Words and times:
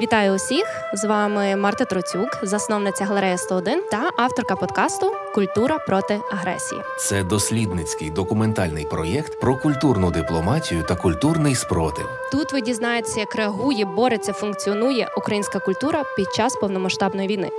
Вітаю 0.00 0.34
усіх! 0.34 0.64
З 0.94 1.04
вами 1.04 1.56
Марта 1.56 1.84
Троцюк, 1.84 2.38
засновниця 2.42 3.04
галереї 3.04 3.38
101 3.38 3.82
та 3.90 4.10
авторка 4.16 4.56
подкасту 4.56 5.12
Культура 5.34 5.78
проти 5.78 6.20
агресії. 6.32 6.80
Це 7.00 7.24
дослідницький 7.24 8.10
документальний 8.10 8.84
проєкт 8.84 9.40
про 9.40 9.56
культурну 9.56 10.10
дипломатію 10.10 10.82
та 10.82 10.96
культурний 10.96 11.54
спротив. 11.54 12.08
Тут 12.32 12.52
ви 12.52 12.60
дізнаєтеся, 12.60 13.20
як 13.20 13.34
реагує, 13.34 13.84
бореться, 13.84 14.32
функціонує 14.32 15.08
українська 15.16 15.58
культура 15.58 16.04
під 16.16 16.34
час 16.34 16.54
повномасштабної 16.54 17.28
війни. 17.28 17.50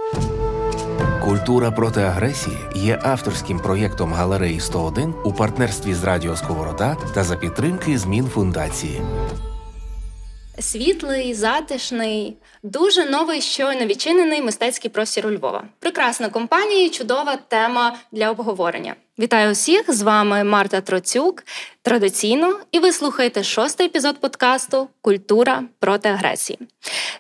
Культура 1.24 1.72
проти 1.72 2.02
агресії 2.02 2.58
є 2.76 3.00
авторським 3.04 3.60
проєктом 3.60 4.14
галереї 4.14 4.60
101 4.60 5.14
у 5.24 5.34
партнерстві 5.34 5.94
з 5.94 6.04
Радіо 6.04 6.36
Сковорода 6.36 6.98
та 7.14 7.24
за 7.24 7.36
підтримки 7.36 7.98
змін 7.98 8.28
фундації. 8.28 9.02
Світлий, 10.60 11.34
затишний, 11.34 12.38
дуже 12.64 13.06
новий, 13.06 13.42
щойно 13.42 13.86
відчинений 13.86 14.42
мистецький 14.42 14.92
простір 14.92 15.28
у 15.28 15.32
Львова. 15.32 15.64
Прекрасна 15.80 16.30
компанія, 16.30 16.90
чудова 16.90 17.36
тема 17.36 17.98
для 18.12 18.32
обговорення. 18.32 18.96
Вітаю 19.20 19.52
усіх! 19.52 19.94
З 19.94 20.02
вами 20.02 20.44
Марта 20.44 20.82
Троцюк. 20.82 21.44
Традиційно, 21.82 22.60
і 22.72 22.80
ви 22.80 22.92
слухаєте 22.92 23.44
шостий 23.44 23.86
епізод 23.86 24.20
подкасту 24.20 24.88
Культура 25.02 25.64
проти 25.80 26.10
агресії. 26.10 26.60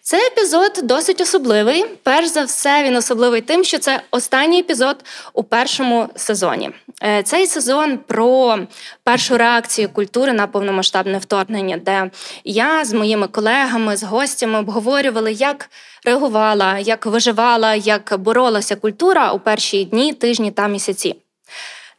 Цей 0.01 0.27
епізод 0.27 0.79
досить 0.83 1.21
особливий. 1.21 1.85
Перш 2.03 2.27
за 2.27 2.43
все, 2.43 2.83
він 2.83 2.95
особливий 2.95 3.41
тим, 3.41 3.63
що 3.63 3.79
це 3.79 4.01
останній 4.11 4.59
епізод 4.59 5.05
у 5.33 5.43
першому 5.43 6.09
сезоні. 6.15 6.71
Е, 7.03 7.23
цей 7.23 7.47
сезон 7.47 7.97
про 7.97 8.59
першу 9.03 9.37
реакцію 9.37 9.89
культури 9.89 10.33
на 10.33 10.47
повномасштабне 10.47 11.17
вторгнення, 11.17 11.77
де 11.77 12.11
я 12.43 12.85
з 12.85 12.93
моїми 12.93 13.27
колегами, 13.27 13.97
з 13.97 14.03
гостями 14.03 14.59
обговорювали, 14.59 15.33
як 15.33 15.69
реагувала, 16.05 16.79
як 16.79 17.05
виживала, 17.05 17.75
як 17.75 18.13
боролася 18.19 18.75
культура 18.75 19.31
у 19.31 19.39
перші 19.39 19.85
дні, 19.85 20.13
тижні 20.13 20.51
та 20.51 20.67
місяці. 20.67 21.15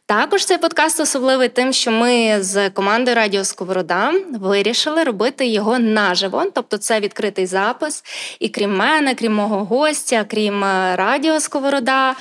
Також 0.07 0.45
цей 0.45 0.57
подкаст 0.57 0.99
особливий 0.99 1.49
тим, 1.49 1.73
що 1.73 1.91
ми 1.91 2.37
з 2.39 2.69
командою 2.69 3.15
Радіо 3.15 3.43
Сковорода 3.43 4.13
вирішили 4.31 5.03
робити 5.03 5.47
його 5.47 5.79
наживо, 5.79 6.45
тобто 6.53 6.77
це 6.77 6.99
відкритий 6.99 7.45
запис. 7.45 8.03
І 8.39 8.49
крім 8.49 8.75
мене, 8.75 9.15
крім 9.15 9.33
мого 9.33 9.65
гостя, 9.65 10.25
крім 10.29 10.63
е, 10.63 10.95
Радіо 10.95 11.39
Сковорода, 11.39 12.15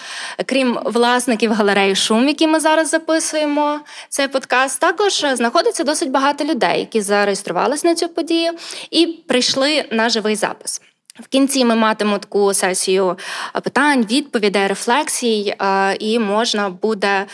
крім 0.47 0.79
власників 0.85 1.53
галереї 1.53 1.95
Шум, 1.95 2.29
які 2.29 2.47
ми 2.47 2.61
зараз 2.61 2.89
записуємо 2.89 3.81
цей 4.09 4.29
подкаст, 4.29 4.81
також 4.81 5.27
знаходиться 5.33 5.85
досить 5.85 6.11
багато 6.11 6.45
людей, 6.45 6.81
які 6.81 7.01
зареєструвалися 7.01 7.89
на 7.89 7.95
цю 7.95 8.09
подію 8.09 8.53
і 8.91 9.07
прийшли 9.07 9.85
на 9.91 10.09
живий 10.09 10.37
запис. 10.37 10.81
В 11.21 11.27
кінці 11.29 11.65
ми 11.65 11.75
матимемо 11.75 12.19
таку 12.19 12.55
сесію 12.55 13.19
питань, 13.63 14.07
відповідей, 14.11 14.67
рефлексій, 14.67 15.55
і 15.99 16.19
можна 16.19 16.71
буде 16.71 17.27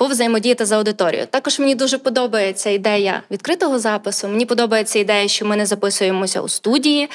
повзаємодіяти 0.00 0.66
з 0.66 0.72
аудиторією. 0.72 1.26
Також 1.26 1.58
мені 1.58 1.74
дуже 1.74 1.98
подобається 1.98 2.70
ідея 2.70 3.22
відкритого 3.30 3.78
запису. 3.78 4.28
Мені 4.28 4.46
подобається 4.46 4.98
ідея, 4.98 5.28
що 5.28 5.46
ми 5.46 5.56
не 5.56 5.66
записуємося 5.66 6.40
у 6.40 6.48
студії. 6.48 7.10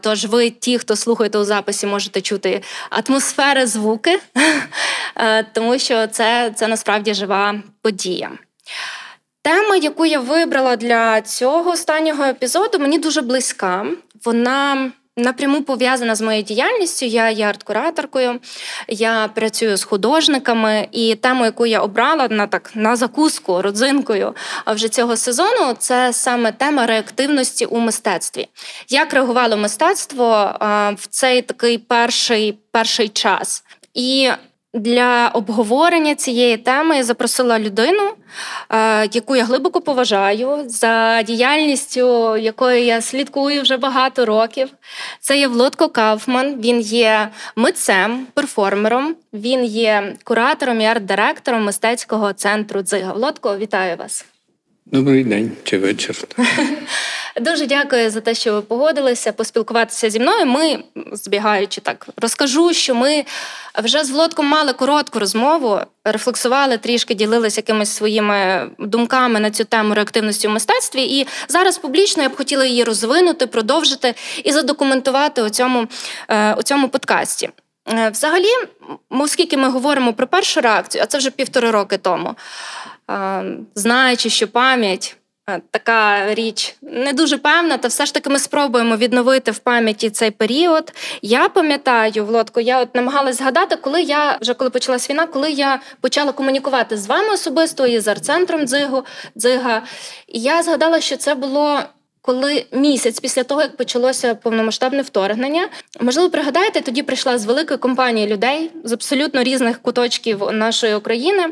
Тож 0.00 0.26
ви, 0.26 0.50
ті, 0.50 0.78
хто 0.78 0.96
слухаєте 0.96 1.38
у 1.38 1.44
записі, 1.44 1.86
можете 1.86 2.20
чути 2.20 2.62
атмосфери, 2.90 3.66
звуки, 3.66 4.20
тому 5.52 5.78
що 5.78 6.06
це, 6.06 6.52
це 6.56 6.68
насправді 6.68 7.14
жива 7.14 7.54
подія. 7.82 8.30
Тема, 9.42 9.76
яку 9.76 10.06
я 10.06 10.20
вибрала 10.20 10.76
для 10.76 11.20
цього 11.20 11.70
останнього 11.70 12.24
епізоду, 12.24 12.78
мені 12.78 12.98
дуже 12.98 13.22
близька. 13.22 13.86
Вона 14.24 14.90
напряму 15.18 15.62
пов'язана 15.62 16.14
з 16.14 16.20
моєю 16.20 16.44
діяльністю. 16.44 17.06
Я 17.06 17.30
є 17.30 17.46
арт-кураторкою, 17.46 18.38
я 18.88 19.28
працюю 19.34 19.76
з 19.76 19.84
художниками, 19.84 20.88
і 20.92 21.14
тему, 21.14 21.44
яку 21.44 21.66
я 21.66 21.80
обрала 21.80 22.28
на 22.28 22.46
так 22.46 22.70
на 22.74 22.96
закуску 22.96 23.62
родзинкою 23.62 24.34
вже 24.66 24.88
цього 24.88 25.16
сезону, 25.16 25.74
це 25.78 26.12
саме 26.12 26.52
тема 26.52 26.86
реактивності 26.86 27.64
у 27.64 27.78
мистецтві. 27.78 28.48
Як 28.88 29.12
реагувало 29.12 29.56
мистецтво 29.56 30.56
в 30.96 31.06
цей 31.10 31.42
такий 31.42 31.78
перший, 31.78 32.58
перший 32.72 33.08
час? 33.08 33.64
І 33.94 34.30
для 34.74 35.28
обговорення 35.28 36.14
цієї 36.14 36.56
теми 36.56 36.96
я 36.96 37.04
запросила 37.04 37.58
людину, 37.58 38.02
е, 38.70 39.08
яку 39.12 39.36
я 39.36 39.44
глибоко 39.44 39.80
поважаю, 39.80 40.64
за 40.66 41.22
діяльністю 41.22 42.36
якої 42.36 42.86
я 42.86 43.00
слідкую 43.00 43.62
вже 43.62 43.76
багато 43.76 44.26
років. 44.26 44.68
Це 45.20 45.38
є 45.38 45.48
Влодко 45.48 45.88
Кауфман. 45.88 46.60
Він 46.60 46.80
є 46.80 47.28
митцем, 47.56 48.26
перформером, 48.34 49.16
він 49.32 49.64
є 49.64 50.16
куратором 50.24 50.80
і 50.80 50.84
арт-директором 50.84 51.60
мистецького 51.60 52.32
центру 52.32 52.82
Дзига. 52.82 53.12
Влодко, 53.12 53.58
вітаю 53.58 53.96
вас. 53.96 54.24
Добрий 54.86 55.24
день 55.24 55.52
чи 55.64 55.78
вечір. 55.78 56.16
Дуже 57.40 57.66
дякую 57.66 58.10
за 58.10 58.20
те, 58.20 58.34
що 58.34 58.52
ви 58.52 58.62
погодилися 58.62 59.32
поспілкуватися 59.32 60.10
зі 60.10 60.20
мною. 60.20 60.46
Ми, 60.46 60.78
збігаючи 61.12 61.80
так, 61.80 62.06
розкажу, 62.16 62.72
що 62.72 62.94
ми 62.94 63.24
вже 63.82 64.04
з 64.04 64.10
Володком 64.10 64.46
мали 64.46 64.72
коротку 64.72 65.18
розмову, 65.18 65.80
рефлексували 66.04 66.78
трішки, 66.78 67.14
ділилися 67.14 67.58
якимись 67.58 67.90
своїми 67.90 68.70
думками 68.78 69.40
на 69.40 69.50
цю 69.50 69.64
тему 69.64 69.94
реактивності 69.94 70.48
в 70.48 70.50
мистецтві. 70.50 71.02
І 71.02 71.26
зараз 71.48 71.78
публічно 71.78 72.22
я 72.22 72.28
б 72.28 72.36
хотіла 72.36 72.64
її 72.64 72.84
розвинути, 72.84 73.46
продовжити 73.46 74.14
і 74.44 74.52
задокументувати 74.52 75.42
у 75.42 75.48
цьому, 75.48 75.86
е, 76.28 76.54
у 76.54 76.62
цьому 76.62 76.88
подкасті. 76.88 77.50
Е, 77.88 78.10
взагалі, 78.10 78.52
оскільки 79.10 79.56
ми 79.56 79.68
говоримо 79.68 80.12
про 80.12 80.26
першу 80.26 80.60
реакцію, 80.60 81.04
а 81.04 81.06
це 81.06 81.18
вже 81.18 81.30
півтори 81.30 81.70
роки 81.70 81.98
тому, 81.98 82.34
е, 83.10 83.44
знаючи, 83.74 84.30
що 84.30 84.48
пам'ять 84.48 85.17
така 85.70 86.34
річ 86.34 86.76
не 86.82 87.12
дуже 87.12 87.38
певна, 87.38 87.78
та 87.78 87.88
все 87.88 88.06
ж 88.06 88.14
таки 88.14 88.30
ми 88.30 88.38
спробуємо 88.38 88.96
відновити 88.96 89.50
в 89.50 89.58
пам'яті 89.58 90.10
цей 90.10 90.30
період. 90.30 90.92
Я 91.22 91.48
пам'ятаю, 91.48 92.24
Влодко, 92.24 92.60
я 92.60 92.80
от 92.80 92.94
намагалась 92.94 93.38
згадати, 93.38 93.76
коли 93.76 94.02
я 94.02 94.38
вже 94.40 94.54
коли 94.54 94.70
почалась 94.70 95.10
війна, 95.10 95.26
коли 95.26 95.50
я 95.50 95.80
почала 96.00 96.32
комунікувати 96.32 96.96
з 96.96 97.06
вами 97.06 97.28
особисто 97.34 97.86
і 97.86 98.00
з 98.00 98.08
арт-центром 98.08 98.64
дзигу 98.64 99.04
дзига. 99.36 99.82
І 100.26 100.40
я 100.40 100.62
згадала, 100.62 101.00
що 101.00 101.16
це 101.16 101.34
було 101.34 101.80
коли 102.28 102.66
місяць 102.72 103.20
після 103.20 103.42
того, 103.42 103.62
як 103.62 103.76
почалося 103.76 104.34
повномасштабне 104.34 105.02
вторгнення, 105.02 105.68
можливо, 106.00 106.30
пригадаєте, 106.30 106.80
тоді 106.80 107.02
прийшла 107.02 107.38
з 107.38 107.44
великої 107.46 107.78
компанії 107.78 108.26
людей 108.26 108.70
з 108.84 108.92
абсолютно 108.92 109.42
різних 109.42 109.82
куточків 109.82 110.42
нашої 110.52 110.94
України. 110.94 111.46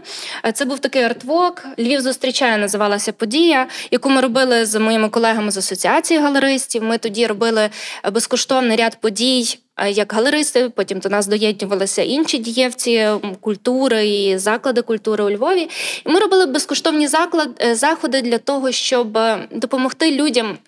Це 0.54 0.64
був 0.64 0.78
такий 0.78 1.02
артвок. 1.02 1.64
Львів 1.78 2.00
зустрічає, 2.00 2.58
називалася 2.58 3.12
подія, 3.12 3.66
яку 3.90 4.10
ми 4.10 4.20
робили 4.20 4.66
з 4.66 4.78
моїми 4.78 5.08
колегами 5.08 5.50
з 5.50 5.56
асоціації 5.56 6.20
галеристів. 6.20 6.82
Ми 6.82 6.98
тоді 6.98 7.26
робили 7.26 7.70
безкоштовний 8.12 8.76
ряд 8.76 9.00
подій 9.00 9.58
як 9.90 10.12
галеристи. 10.12 10.68
Потім 10.68 10.98
до 10.98 11.08
нас 11.08 11.26
доєднувалися 11.26 12.02
інші 12.02 12.38
дієвці 12.38 13.08
культури 13.40 14.08
і 14.08 14.38
заклади 14.38 14.82
культури 14.82 15.24
у 15.24 15.30
Львові. 15.30 15.68
І 16.06 16.08
ми 16.08 16.20
робили 16.20 16.46
безкоштовні 16.46 17.08
заклад, 17.08 17.48
е, 17.60 17.74
заходи 17.74 18.22
для 18.22 18.38
того, 18.38 18.72
щоб 18.72 19.16
е, 19.16 19.48
допомогти 19.50 20.10
людям 20.10 20.58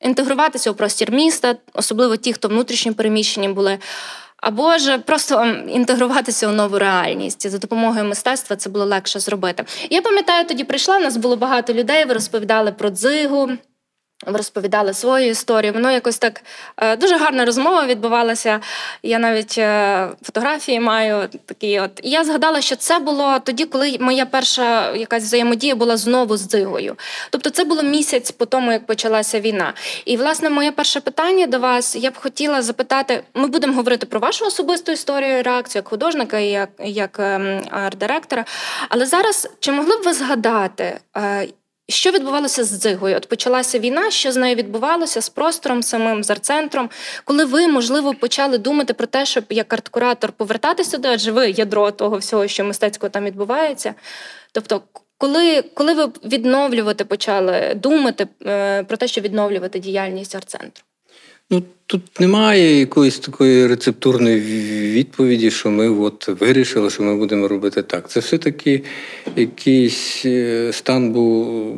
інтегруватися 0.00 0.70
у 0.70 0.74
простір 0.74 1.12
міста, 1.12 1.56
особливо 1.74 2.16
ті, 2.16 2.32
хто 2.32 2.48
внутрішньо 2.48 2.94
переміщені 2.94 3.48
були. 3.48 3.78
Або 4.36 4.78
ж 4.78 4.98
просто 4.98 5.56
інтегруватися 5.68 6.48
у 6.48 6.52
нову 6.52 6.78
реальність 6.78 7.50
за 7.50 7.58
допомогою 7.58 8.04
мистецтва 8.04 8.56
це 8.56 8.70
було 8.70 8.84
легше 8.84 9.20
зробити. 9.20 9.64
Я 9.90 10.02
пам'ятаю, 10.02 10.46
тоді 10.46 10.64
прийшла. 10.64 10.98
у 10.98 11.00
Нас 11.00 11.16
було 11.16 11.36
багато 11.36 11.72
людей. 11.72 12.04
Ви 12.04 12.14
розповідали 12.14 12.72
про 12.72 12.90
дзигу, 12.90 13.50
розповідали 14.26 14.94
свою 14.94 15.30
історію. 15.30 15.72
Воно 15.72 15.90
якось 15.90 16.18
так 16.18 16.42
е, 16.76 16.96
дуже 16.96 17.16
гарна 17.16 17.44
розмова 17.44 17.86
відбувалася. 17.86 18.60
Я 19.02 19.18
навіть 19.18 19.58
е, 19.58 20.08
фотографії 20.22 20.80
маю 20.80 21.28
такі. 21.46 21.80
От 21.80 22.00
і 22.02 22.10
я 22.10 22.24
згадала, 22.24 22.60
що 22.60 22.76
це 22.76 22.98
було 22.98 23.38
тоді, 23.38 23.64
коли 23.64 23.96
моя 24.00 24.26
перша 24.26 24.92
якась 24.94 25.22
взаємодія 25.22 25.74
була 25.74 25.96
знову 25.96 26.36
з 26.36 26.48
дзигою. 26.48 26.96
Тобто, 27.30 27.50
це 27.50 27.64
було 27.64 27.82
місяць 27.82 28.30
по 28.30 28.46
тому, 28.46 28.72
як 28.72 28.86
почалася 28.86 29.40
війна. 29.40 29.74
І 30.04 30.16
власне 30.16 30.50
моє 30.50 30.72
перше 30.72 31.00
питання 31.00 31.46
до 31.46 31.58
вас 31.58 31.96
я 31.96 32.10
б 32.10 32.16
хотіла 32.16 32.62
запитати: 32.62 33.22
ми 33.34 33.46
будемо 33.46 33.74
говорити 33.74 34.06
про 34.06 34.20
вашу 34.20 34.46
особисту 34.46 34.92
історію, 34.92 35.42
реакцію 35.42 35.80
як 35.80 35.88
художника 35.88 36.38
і 36.38 36.48
як, 36.48 36.70
як 36.78 37.18
ем, 37.18 37.62
арт-директора. 37.70 38.44
Але 38.88 39.06
зараз 39.06 39.48
чи 39.60 39.72
могли 39.72 39.96
б 39.96 40.02
ви 40.02 40.12
згадати? 40.12 41.00
Що 41.90 42.10
відбувалося 42.10 42.64
з 42.64 42.78
дзигою? 42.78 43.16
От 43.16 43.28
почалася 43.28 43.78
війна, 43.78 44.10
що 44.10 44.32
з 44.32 44.36
нею 44.36 44.56
відбувалося 44.56 45.20
з 45.20 45.28
простором 45.28 45.82
самим, 45.82 46.24
з 46.24 46.30
арт-центром, 46.30 46.90
коли 47.24 47.44
ви, 47.44 47.68
можливо, 47.68 48.14
почали 48.14 48.58
думати 48.58 48.94
про 48.94 49.06
те, 49.06 49.26
щоб 49.26 49.44
як 49.50 49.72
арт-куратор 49.72 50.32
повертатися 50.32 50.98
до 50.98 51.08
адже 51.08 51.32
ви 51.32 51.50
ядро 51.50 51.90
того 51.90 52.16
всього, 52.16 52.48
що 52.48 52.64
мистецького 52.64 53.10
там 53.10 53.24
відбувається. 53.24 53.94
Тобто, 54.52 54.82
коли 55.18 55.62
коли 55.62 55.94
ви 55.94 56.06
відновлювати 56.24 57.04
почали 57.04 57.74
думати 57.74 58.28
е, 58.46 58.84
про 58.84 58.96
те, 58.96 59.08
що 59.08 59.20
відновлювати 59.20 59.78
діяльність 59.78 60.34
арт-центру? 60.34 60.84
Ну, 61.50 61.62
Тут 61.86 62.20
немає 62.20 62.80
якоїсь 62.80 63.18
такої 63.18 63.66
рецептурної 63.66 64.40
відповіді, 64.92 65.50
що 65.50 65.70
ми 65.70 65.88
от 65.88 66.28
вирішили, 66.40 66.90
що 66.90 67.02
ми 67.02 67.16
будемо 67.16 67.48
робити 67.48 67.82
так. 67.82 68.10
Це 68.10 68.20
все-таки 68.20 68.82
якийсь 69.36 70.22
е, 70.26 70.70
стан 70.72 71.12
був 71.12 71.76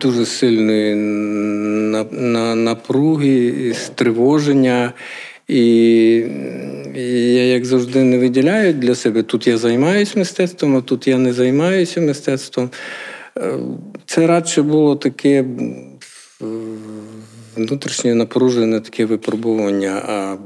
дуже 0.00 0.26
сильної 0.26 0.94
напруги, 2.54 3.74
стривоження. 3.74 4.92
І 5.48 5.64
я, 6.94 7.44
як 7.44 7.64
завжди, 7.64 8.04
не 8.04 8.18
виділяю 8.18 8.72
для 8.72 8.94
себе. 8.94 9.22
Тут 9.22 9.46
я 9.46 9.58
займаюся 9.58 10.18
мистецтвом, 10.18 10.76
а 10.76 10.80
тут 10.80 11.08
я 11.08 11.18
не 11.18 11.32
займаюся 11.32 12.00
мистецтвом. 12.00 12.70
Е, 13.38 13.58
це 14.06 14.26
радше 14.26 14.62
було 14.62 14.96
таке 14.96 15.44
внутрішнє 17.56 18.14
напружене 18.14 18.80
таке 18.80 19.04
випробування. 19.04 20.02
А 20.08 20.36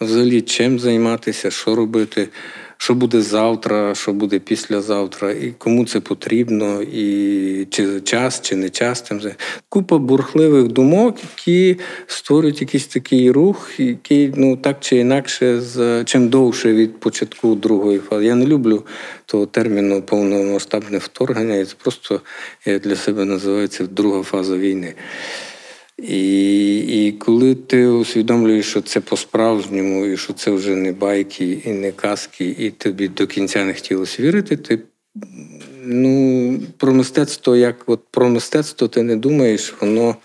взагалі 0.00 0.40
чим 0.40 0.78
займатися, 0.78 1.50
що 1.50 1.74
робити, 1.74 2.28
що 2.76 2.94
буде 2.94 3.20
завтра, 3.20 3.94
що 3.94 4.12
буде 4.12 4.38
післязавтра, 4.38 5.32
і 5.32 5.54
кому 5.58 5.84
це 5.84 6.00
потрібно, 6.00 6.82
і 6.82 7.66
чи 7.70 8.00
час, 8.00 8.40
чи 8.40 8.56
не 8.56 8.70
час. 8.70 9.02
Тим 9.02 9.20
Купа 9.68 9.98
бурхливих 9.98 10.68
думок, 10.68 11.16
які 11.36 11.80
створюють 12.06 12.60
якийсь 12.60 12.86
такий 12.86 13.30
рух, 13.30 13.70
який 13.78 14.32
ну 14.36 14.56
так 14.56 14.76
чи 14.80 14.96
інакше, 14.96 15.60
з 15.60 16.04
чим 16.04 16.28
довше 16.28 16.72
від 16.72 17.00
початку 17.00 17.54
другої 17.54 17.98
фази. 17.98 18.24
Я 18.24 18.34
не 18.34 18.46
люблю 18.46 18.82
того 19.26 19.46
терміну 19.46 20.02
повномасштабне 20.02 20.98
вторгнення. 20.98 21.64
Це 21.64 21.74
просто 21.82 22.20
я 22.66 22.78
для 22.78 22.96
себе 22.96 23.24
називаю 23.24 23.68
це 23.68 23.86
друга 23.86 24.22
фаза 24.22 24.56
війни. 24.56 24.94
І 26.08 26.78
і 26.78 27.12
коли 27.12 27.54
ти 27.54 27.86
усвідомлюєш, 27.86 28.66
що 28.66 28.80
це 28.80 29.00
по-справжньому, 29.00 30.06
і 30.06 30.16
що 30.16 30.32
це 30.32 30.50
вже 30.50 30.76
не 30.76 30.92
байки 30.92 31.58
і 31.64 31.70
не 31.70 31.92
казки, 31.92 32.56
і 32.58 32.70
тобі 32.70 33.08
до 33.08 33.26
кінця 33.26 33.64
не 33.64 33.74
хотілося 33.74 34.22
вірити, 34.22 34.56
ти 34.56 34.78
ну, 35.84 36.60
про 36.76 36.94
мистецтво, 36.94 37.56
як 37.56 37.76
от 37.86 38.00
про 38.10 38.28
мистецтво 38.28 38.88
ти 38.88 39.02
не 39.02 39.16
думаєш, 39.16 39.74
воно 39.80 40.16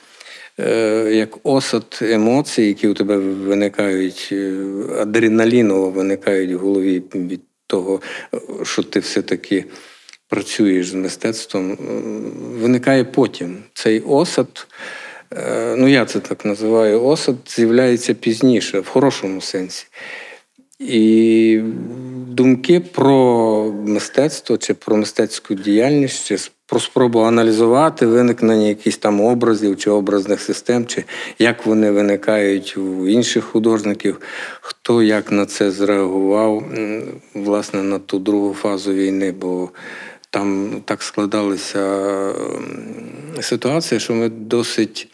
е, 0.60 1.12
як 1.14 1.38
осад 1.44 2.00
емоцій, 2.02 2.64
які 2.64 2.88
у 2.88 2.94
тебе 2.94 3.18
виникають, 3.18 4.30
е, 4.32 4.66
адреналіново 5.00 5.90
виникають 5.90 6.52
в 6.52 6.58
голові 6.58 7.04
від 7.16 7.42
того, 7.68 8.02
що 8.64 8.84
ти 8.84 9.00
все-таки 9.00 9.66
працюєш 10.28 10.88
з 10.88 10.94
мистецтвом, 10.94 11.78
виникає 12.62 13.04
потім. 13.04 13.58
Цей 13.74 14.00
осад. 14.00 14.68
Е, 15.34 15.76
ну 15.78 15.88
я 15.88 16.06
це 16.06 16.20
так 16.20 16.46
називаю, 16.46 17.04
осад 17.04 17.36
з'являється 17.48 18.14
пізніше, 18.14 18.80
в 18.80 18.88
хорошому 18.88 19.42
сенсі. 19.42 19.86
І 20.80 21.62
думки 22.28 22.80
про 22.80 23.74
мистецтво 23.86 24.58
чи 24.58 24.74
про 24.74 24.98
мистецьку 24.98 25.54
діяльність, 25.54 26.26
чи 26.26 26.38
про 26.66 26.80
спробу 26.80 27.20
аналізувати 27.20 28.06
виникнення 28.06 28.68
якихось 28.68 28.98
там 28.98 29.22
образів 29.22 29.78
чи 29.78 29.90
образних 29.90 30.42
систем, 30.42 30.86
чи 30.86 31.04
як 31.40 31.66
вони 31.66 31.92
виникають 31.92 32.78
у 32.78 33.08
інших 33.08 33.44
художників, 33.44 34.22
хто 34.62 35.04
як 35.04 35.32
на 35.32 35.46
це 35.46 35.72
зреагував, 35.72 36.64
власне, 37.34 37.84
на 37.84 38.00
ту 38.00 38.20
другу 38.20 38.54
фазу 38.54 38.94
війни. 38.94 39.32
бо 39.32 39.70
там 40.30 40.81
так 40.86 41.04
складалася 41.04 42.34
ситуація, 43.42 44.00
що 44.00 44.14
ми 44.14 44.30
досить 44.30 45.08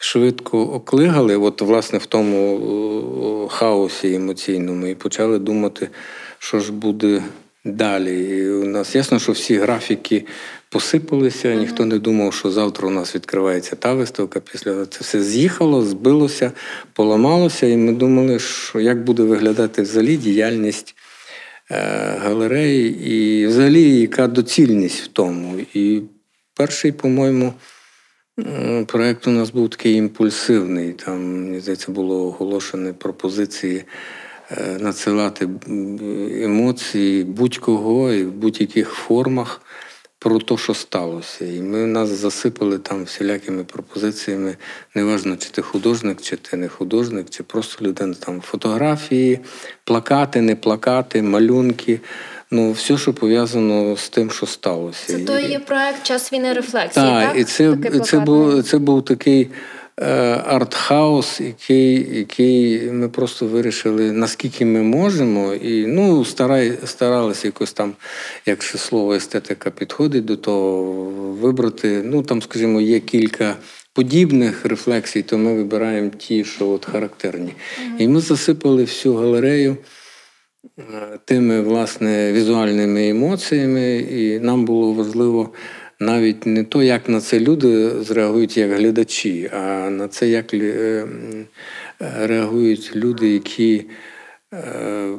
швидко 0.00 0.62
оклигали, 0.62 1.36
от 1.36 1.60
власне 1.60 1.98
в 1.98 2.06
тому 2.06 3.48
хаосі 3.52 4.14
емоційному, 4.14 4.86
і 4.86 4.94
почали 4.94 5.38
думати, 5.38 5.88
що 6.38 6.60
ж 6.60 6.72
буде 6.72 7.22
далі. 7.64 8.38
І 8.38 8.50
У 8.50 8.64
нас 8.64 8.94
ясно, 8.94 9.18
що 9.18 9.32
всі 9.32 9.56
графіки 9.56 10.24
посипалися, 10.70 11.54
ніхто 11.54 11.84
не 11.84 11.98
думав, 11.98 12.34
що 12.34 12.50
завтра 12.50 12.88
у 12.88 12.90
нас 12.90 13.14
відкривається 13.14 13.76
та 13.76 13.94
виставка. 13.94 14.40
Після 14.40 14.86
це 14.86 14.98
все 15.00 15.22
з'їхало, 15.22 15.82
збилося, 15.82 16.52
поламалося, 16.92 17.66
і 17.66 17.76
ми 17.76 17.92
думали, 17.92 18.38
що 18.38 18.80
як 18.80 19.04
буде 19.04 19.22
виглядати 19.22 19.82
взагалі 19.82 20.16
діяльність. 20.16 20.94
Е, 21.70 22.18
галереї, 22.22 23.10
і 23.10 23.46
взагалі 23.46 24.00
яка 24.00 24.26
доцільність 24.26 25.00
в 25.00 25.06
тому. 25.06 25.60
І 25.74 26.02
перший, 26.54 26.92
по-моєму, 26.92 27.52
проєкт 28.86 29.26
у 29.26 29.30
нас 29.30 29.50
був 29.50 29.70
такий 29.70 29.94
імпульсивний. 29.94 30.92
Там, 30.92 31.44
мені 31.44 31.60
здається, 31.60 31.92
було 31.92 32.26
оголошені 32.26 32.92
пропозиції 32.92 33.84
е, 34.50 34.78
надсилати 34.80 35.48
емоції 36.42 37.24
будь-кого 37.24 38.12
і 38.12 38.24
в 38.24 38.32
будь-яких 38.32 38.88
формах 38.88 39.60
про 40.18 40.38
те, 40.38 40.56
що 40.56 40.74
сталося. 40.74 41.44
І 41.44 41.60
ми 41.60 41.86
нас 41.86 42.08
засипали 42.08 42.78
там 42.78 43.04
всілякими 43.04 43.64
пропозиціями. 43.64 44.56
Неважно, 44.94 45.36
чи 45.36 45.50
ти 45.50 45.62
художник, 45.62 46.22
чи 46.22 46.36
ти 46.36 46.56
не 46.56 46.68
художник, 46.68 47.30
чи 47.30 47.42
просто 47.42 47.84
людина 47.84 48.14
там 48.14 48.40
фотографії, 48.40 49.40
плакати, 49.84 50.40
не 50.40 50.56
плакати, 50.56 51.22
малюнки. 51.22 52.00
Ну, 52.50 52.72
все, 52.72 52.98
що 52.98 53.14
пов'язано 53.14 53.96
з 53.96 54.08
тим, 54.08 54.30
що 54.30 54.46
сталося. 54.46 55.06
Це 55.06 55.18
той 55.18 55.50
є 55.50 55.58
проект 55.58 56.02
час 56.02 56.32
війни 56.32 56.52
рефлексії. 56.52 57.06
Так, 57.06 57.28
так? 57.28 57.38
і 57.38 57.44
це 57.44 57.76
це, 58.04 58.18
був 58.18 58.62
це 58.62 58.78
був 58.78 59.04
такий 59.04 59.50
артхаус, 60.46 61.40
який 61.40 62.18
який 62.18 62.90
ми 62.90 63.08
просто 63.08 63.46
вирішили, 63.46 64.12
наскільки 64.12 64.64
ми 64.64 64.82
можемо, 64.82 65.54
і 65.54 65.86
ну, 65.86 66.24
старай, 66.24 66.72
старалися 66.84 67.48
якось 67.48 67.72
там, 67.72 67.92
якщо 68.46 68.78
слово 68.78 69.14
естетика 69.14 69.70
підходить 69.70 70.24
до 70.24 70.36
того, 70.36 70.82
вибрати. 71.40 72.02
Ну 72.04 72.22
там, 72.22 72.42
скажімо, 72.42 72.80
є 72.80 73.00
кілька. 73.00 73.56
Подібних 73.92 74.64
рефлексій, 74.64 75.22
то 75.22 75.38
ми 75.38 75.54
вибираємо 75.54 76.10
ті, 76.18 76.44
що 76.44 76.68
от 76.68 76.84
характерні. 76.84 77.52
І 77.98 78.08
ми 78.08 78.20
засипали 78.20 78.82
всю 78.82 79.14
галерею 79.14 79.76
е, 80.78 80.82
тими 81.24 81.60
власне 81.60 82.32
візуальними 82.32 83.08
емоціями, 83.08 83.96
і 83.96 84.40
нам 84.40 84.64
було 84.64 84.92
важливо 84.92 85.50
навіть 86.00 86.46
не 86.46 86.64
то, 86.64 86.82
як 86.82 87.08
на 87.08 87.20
це 87.20 87.40
люди 87.40 88.02
зреагують 88.02 88.56
як 88.56 88.72
глядачі, 88.72 89.50
а 89.52 89.90
на 89.90 90.08
це, 90.08 90.28
як 90.28 90.54
е, 90.54 91.06
реагують 92.00 92.96
люди, 92.96 93.28
які 93.28 93.84
е, 94.54 95.18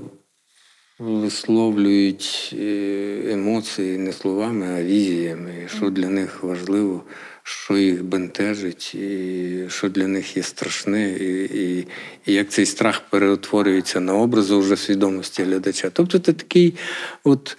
висловлюють 1.00 2.56
е, 2.60 3.22
емоції 3.32 3.98
не 3.98 4.14
словами, 4.14 4.66
а 4.80 4.84
візіями, 4.84 5.68
що 5.78 5.90
для 5.90 6.10
них 6.10 6.44
важливо, 6.44 7.04
що 7.44 7.78
їх 7.78 8.04
бентежить, 8.04 8.96
і 8.96 9.66
що 9.70 9.90
для 9.90 10.08
них 10.08 10.38
є 10.38 10.44
страшне, 10.44 11.12
і 11.12 11.44
і, 11.44 11.88
і 12.26 12.34
як 12.34 12.50
цей 12.50 12.66
страх 12.66 13.02
переутворюється 13.10 14.00
на 14.00 14.16
образи 14.16 14.56
вже 14.56 14.78
свідомості 14.78 15.44
глядача. 15.44 15.90
Тобто 15.90 16.20
це 16.20 16.34
такий 16.34 16.76
от 17.24 17.58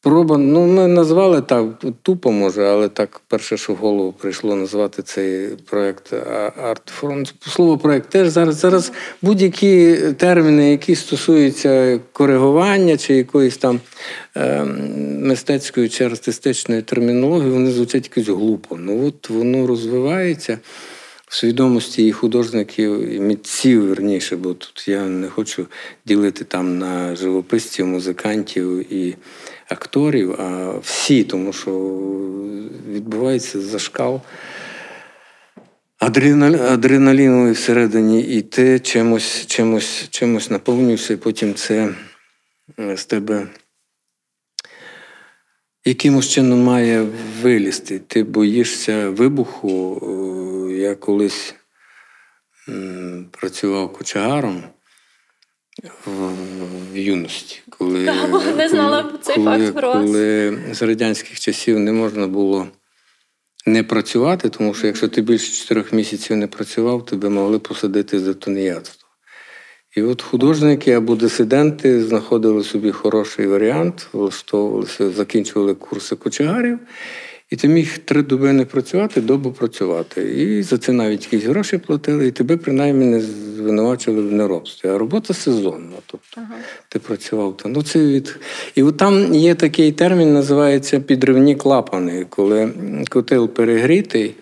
Проба, 0.00 0.38
ну 0.38 0.66
ми 0.66 0.86
назвали 0.86 1.42
так 1.42 1.64
тупо, 2.02 2.32
може, 2.32 2.64
але 2.64 2.88
так 2.88 3.20
перше, 3.28 3.56
що 3.56 3.72
в 3.72 3.76
голову 3.76 4.12
прийшло 4.12 4.56
назвати 4.56 5.02
цей 5.02 5.48
проєкт 5.70 6.12
Артфронт. 6.62 7.34
Слово 7.40 7.78
проєкт 7.78 8.10
теж 8.10 8.28
зараз 8.28 8.56
зараз 8.56 8.92
будь-які 9.22 9.96
терміни, 10.18 10.70
які 10.70 10.94
стосуються 10.94 12.00
коригування 12.12 12.96
чи 12.96 13.14
якоїсь 13.14 13.56
там 13.56 13.80
е, 14.36 14.64
мистецької 15.20 15.88
чи 15.88 16.04
артистичної 16.04 16.82
термінології, 16.82 17.50
вони 17.50 17.70
звучать 17.70 18.10
якось 18.16 18.36
глупо. 18.36 18.76
Ну 18.76 19.06
от 19.06 19.30
воно 19.30 19.66
розвивається 19.66 20.58
в 21.28 21.34
свідомості 21.36 22.06
і 22.06 22.12
художників, 22.12 23.14
і 23.14 23.20
митців 23.20 23.88
верніше, 23.88 24.36
бо 24.36 24.54
тут 24.54 24.88
я 24.88 25.02
не 25.02 25.28
хочу 25.28 25.66
ділити 26.06 26.44
там 26.44 26.78
на 26.78 27.16
живописців, 27.16 27.86
музикантів 27.86 28.92
і 28.92 29.16
акторів, 29.68 30.40
а 30.40 30.78
всі, 30.78 31.24
тому 31.24 31.52
що 31.52 31.70
відбувається 32.88 33.60
зашкал 33.60 34.22
адреналіновий 35.98 37.52
всередині, 37.52 38.22
і 38.22 38.42
ти 38.42 38.80
чимось 38.80 39.46
чимось, 39.46 40.08
чимось 40.10 40.50
наповнюєшся, 40.50 41.14
і 41.14 41.16
потім 41.16 41.54
це 41.54 41.94
е, 42.78 42.96
з 42.96 43.04
тебе 43.04 43.46
якимось 45.84 46.28
чином 46.28 46.62
має 46.62 47.06
вилізти. 47.42 47.98
Ти 47.98 48.22
боїшся 48.22 49.10
вибуху. 49.10 50.70
Я 50.70 50.94
колись 50.94 51.54
працював 53.30 53.92
кочегаром 53.92 54.62
юності, 56.94 57.62
коли 57.70 58.12
не 58.56 58.68
знала 58.68 59.12
цей 59.22 59.36
коли, 59.36 59.46
факт 59.46 59.74
про 59.74 59.88
вас. 59.88 60.06
коли 60.06 60.58
з 60.72 60.82
радянських 60.82 61.40
часів 61.40 61.78
не 61.78 61.92
можна 61.92 62.26
було 62.26 62.66
не 63.66 63.82
працювати, 63.82 64.48
тому 64.48 64.74
що 64.74 64.86
якщо 64.86 65.08
ти 65.08 65.22
більше 65.22 65.62
чотирьох 65.62 65.92
місяців 65.92 66.36
не 66.36 66.46
працював, 66.46 67.06
тебе 67.06 67.28
могли 67.28 67.58
посадити 67.58 68.20
за 68.20 68.34
тунеядство. 68.34 69.08
І 69.96 70.02
от 70.02 70.22
художники 70.22 70.92
або 70.92 71.14
дисиденти 71.14 72.04
знаходили 72.04 72.64
собі 72.64 72.90
хороший 72.90 73.46
варіант, 73.46 74.08
влаштовувалися, 74.12 75.10
закінчували 75.10 75.74
курси 75.74 76.16
кочегарів, 76.16 76.78
і 77.50 77.56
ти 77.56 77.68
міг 77.68 77.98
три 77.98 78.22
доби 78.22 78.52
не 78.52 78.64
працювати, 78.64 79.20
добу 79.20 79.52
працювати. 79.52 80.22
І 80.22 80.62
за 80.62 80.78
це 80.78 80.92
навіть 80.92 81.32
якісь 81.32 81.48
гроші 81.48 81.78
платили, 81.78 82.26
і 82.26 82.30
тебе 82.30 82.56
принаймні 82.56 83.04
не 83.06 83.20
звинувачили 83.56 84.22
в 84.22 84.32
неробстві. 84.32 84.88
А 84.88 84.98
робота 84.98 85.34
сезонна. 85.34 85.96
Тобто 86.06 86.26
ага. 86.36 86.54
ти 86.88 86.98
працював 86.98 87.56
там. 87.56 87.72
Ну, 87.72 87.82
це 87.82 87.98
від... 88.06 88.38
І 88.74 88.82
от 88.82 88.96
там 88.96 89.34
є 89.34 89.54
такий 89.54 89.92
термін, 89.92 90.34
називається 90.34 91.00
підривні 91.00 91.56
клапани, 91.56 92.26
коли 92.30 92.70
котел 93.10 93.48
перегрітий. 93.48 94.34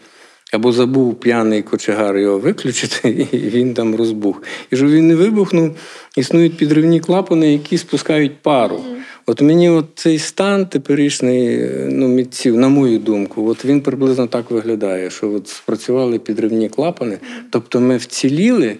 Або 0.53 0.73
забув 0.73 1.21
п'яний 1.21 1.63
кочегар 1.63 2.19
його 2.19 2.39
виключити, 2.39 3.11
і 3.33 3.37
він 3.37 3.75
там 3.75 3.95
розбух. 3.95 4.43
І 4.71 4.77
щоб 4.77 4.89
він 4.89 5.09
не 5.09 5.15
вибухнув, 5.15 5.77
існують 6.17 6.57
підривні 6.57 7.01
клапани, 7.01 7.53
які 7.53 7.79
спускають 7.79 8.43
пару. 8.43 8.81
От 9.29 9.41
мені 9.41 9.71
от 9.71 9.87
цей 9.95 10.19
стан 10.19 10.67
теперішній 10.67 11.69
ну, 11.89 12.09
митців, 12.09 12.57
на 12.57 12.69
мою 12.69 12.99
думку, 12.99 13.49
от 13.49 13.65
він 13.65 13.81
приблизно 13.81 14.27
так 14.27 14.51
виглядає, 14.51 15.11
що 15.11 15.33
от 15.33 15.49
спрацювали 15.49 16.19
підривні 16.19 16.69
клапани, 16.69 17.19
тобто 17.51 17.81
ми 17.81 17.97
вціліли 17.97 18.77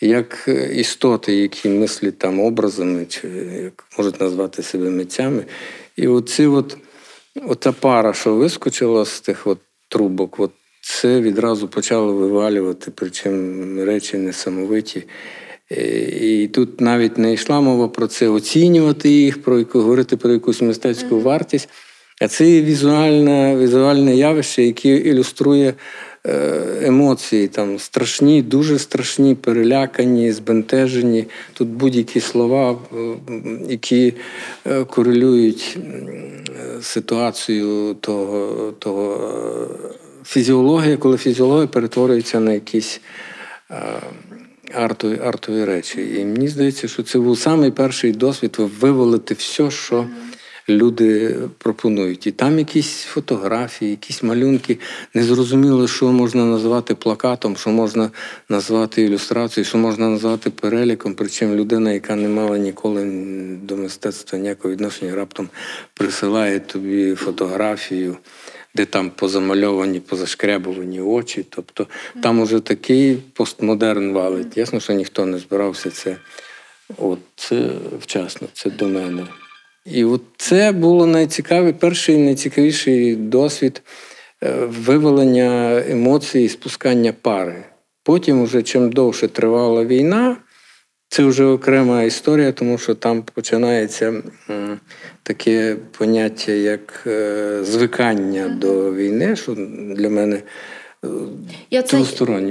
як 0.00 0.48
істоти, 0.72 1.34
які 1.34 1.68
мислять 1.68 2.18
там 2.18 2.40
образами, 2.40 3.06
чи 3.08 3.28
як 3.62 3.84
можуть 3.98 4.20
назвати 4.20 4.62
себе 4.62 4.90
митцями. 4.90 5.44
І 5.96 6.08
оці 6.08 6.46
от, 6.46 6.76
ота 7.46 7.72
пара, 7.72 8.12
що 8.12 8.34
вискочила 8.34 9.04
з 9.04 9.20
тих 9.20 9.46
от 9.46 9.58
трубок, 9.88 10.40
от 10.40 10.50
це 10.80 11.20
відразу 11.20 11.68
почало 11.68 12.14
вивалювати, 12.14 12.92
причому 12.94 13.84
речі 13.84 14.16
несамовиті. 14.16 15.04
Е, 15.70 15.84
і 16.20 16.48
тут 16.48 16.80
навіть 16.80 17.18
не 17.18 17.32
йшла 17.32 17.60
мова 17.60 17.88
про 17.88 18.06
це 18.06 18.28
оцінювати 18.28 19.10
їх, 19.10 19.42
про 19.42 19.64
говорити 19.72 20.16
про 20.16 20.32
якусь 20.32 20.62
мистецьку 20.62 21.20
вартість. 21.20 21.68
А 22.20 22.28
це 22.28 22.44
візуальне 22.44 23.56
візуальне 23.56 24.16
явище, 24.16 24.62
яке 24.62 24.88
ілюструє 24.88 25.74
е, 26.26 26.52
емоції, 26.82 27.48
там 27.48 27.78
страшні, 27.78 28.42
дуже 28.42 28.78
страшні, 28.78 29.34
перелякані, 29.34 30.32
збентежені. 30.32 31.26
Тут 31.52 31.68
будь-які 31.68 32.20
слова, 32.20 32.70
е, 32.72 32.96
які 33.68 34.14
корелюють 34.86 35.78
ситуацію 36.80 37.94
того, 38.00 38.72
того 38.78 39.30
фізіологія, 40.24 40.96
коли 40.96 41.16
фізіологія 41.16 41.66
перетворюється 41.66 42.40
на 42.40 42.52
якісь 42.52 43.00
артові 44.74 45.18
артові 45.24 45.64
речі. 45.64 46.16
І 46.18 46.24
мені 46.24 46.48
здається, 46.48 46.88
що 46.88 47.02
це 47.02 47.18
був 47.18 47.38
самий 47.38 47.70
перший 47.70 48.12
досвід 48.12 48.56
вивалити 48.58 49.34
все, 49.34 49.70
що 49.70 50.06
люди 50.68 51.36
пропонують. 51.58 52.26
І 52.26 52.30
там 52.30 52.58
якісь 52.58 53.02
фотографії, 53.02 53.90
якісь 53.90 54.22
малюнки. 54.22 54.78
Незрозуміло, 55.14 55.88
що 55.88 56.12
можна 56.12 56.44
назвати 56.44 56.94
плакатом, 56.94 57.56
що 57.56 57.70
можна 57.70 58.10
назвати 58.48 59.02
ілюстрацією, 59.02 59.68
що 59.68 59.78
можна 59.78 60.08
назвати 60.08 60.50
переліком. 60.50 61.14
Причому 61.14 61.54
людина, 61.54 61.92
яка 61.92 62.16
не 62.16 62.28
мала 62.28 62.58
ніколи 62.58 63.04
до 63.62 63.76
мистецтва 63.76 64.38
ніякого 64.38 64.74
відношення, 64.74 65.14
раптом 65.14 65.48
присилає 65.94 66.60
тобі 66.60 67.14
фотографію 67.14 68.16
де 68.74 68.84
там 68.84 69.10
позамальовані, 69.10 70.00
позашкрябувані 70.00 71.00
очі. 71.00 71.46
Тобто 71.48 71.86
там 72.22 72.40
уже 72.40 72.60
такий 72.60 73.16
постмодерн 73.16 74.12
валить. 74.12 74.56
Ясно, 74.56 74.80
що 74.80 74.92
ніхто 74.92 75.26
не 75.26 75.38
збирався 75.38 75.90
це 75.90 76.16
от 76.98 77.18
це 77.36 77.68
вчасно, 78.00 78.48
це 78.52 78.70
до 78.70 78.88
мене. 78.88 79.26
І 79.86 80.04
от 80.04 80.22
це 80.36 80.72
було 80.72 81.06
найцікавий, 81.06 81.72
перший 81.72 82.18
найцікавіший 82.18 83.16
досвід 83.16 83.82
е, 84.44 84.54
вивалення 84.66 85.82
емоцій, 85.88 86.48
спускання 86.48 87.12
пари. 87.12 87.64
Потім, 88.02 88.42
уже 88.42 88.62
чим 88.62 88.92
довше 88.92 89.28
тривала 89.28 89.84
війна, 89.84 90.36
це 91.12 91.24
вже 91.24 91.44
окрема 91.44 92.02
історія, 92.02 92.52
тому 92.52 92.78
що 92.78 92.94
там 92.94 93.22
починається 93.34 94.22
таке 95.22 95.76
поняття, 95.98 96.52
як 96.52 97.04
е, 97.06 97.58
звикання 97.64 98.48
до 98.48 98.94
війни, 98.94 99.36
що 99.36 99.54
для 99.96 100.08
мене 100.08 100.42
е, 101.04 101.08
я 101.70 101.82
це. 101.82 101.96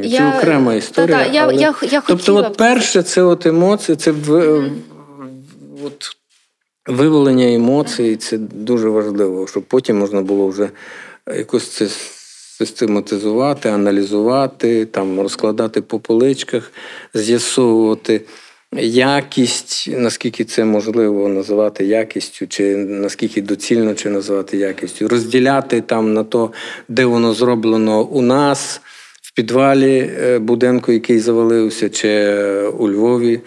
Я, 0.07 0.19
це 0.19 0.37
окрема 0.37 0.73
історія. 0.73 1.17
Та, 1.17 1.25
та, 1.25 1.31
я, 1.31 1.43
але... 1.43 1.55
я, 1.55 1.75
я 1.91 2.01
тобто, 2.07 2.35
от 2.35 2.57
перше, 2.57 3.03
це 3.03 3.21
от 3.21 3.45
емоції, 3.45 3.95
це 3.95 4.11
в, 4.11 4.29
mm-hmm. 4.29 4.71
от, 5.85 6.17
виволення 6.87 7.53
емоцій, 7.53 8.15
це 8.15 8.37
дуже 8.37 8.89
важливо, 8.89 9.47
щоб 9.47 9.63
потім 9.63 9.97
можна 9.97 10.21
було 10.21 10.47
вже 10.47 10.69
якось 11.37 11.67
це. 11.67 11.87
Систематизувати, 12.61 13.69
аналізувати, 13.69 14.85
там 14.85 15.19
розкладати 15.19 15.81
по 15.81 15.99
поличках, 15.99 16.71
з'ясовувати 17.13 18.21
якість, 18.79 19.89
наскільки 19.91 20.43
це 20.43 20.65
можливо 20.65 21.27
називати 21.27 21.85
якістю, 21.85 22.47
чи 22.47 22.75
наскільки 22.77 23.41
доцільно 23.41 23.93
чи 23.93 24.09
називати 24.09 24.57
якістю, 24.57 25.07
розділяти 25.07 25.81
там 25.81 26.13
на 26.13 26.23
то, 26.23 26.51
де 26.87 27.05
воно 27.05 27.33
зроблено 27.33 28.03
у 28.03 28.21
нас, 28.21 28.81
в 29.21 29.33
підвалі 29.33 30.11
е, 30.21 30.39
будинку, 30.39 30.91
який 30.91 31.19
завалився, 31.19 31.89
чи 31.89 32.31
у 32.67 32.89
Львові. 32.89 33.39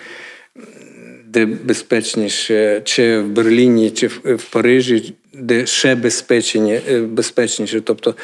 Де 1.26 1.47
безпечніше, 1.47 2.83
чи 2.85 3.19
в 3.19 3.28
Берліні, 3.28 3.90
чи 3.90 4.07
в 4.07 4.45
Парижі, 4.52 5.14
де 5.33 5.66
ще 5.66 5.95
безпечніше. 5.95 7.81
Тобто, 7.81 8.14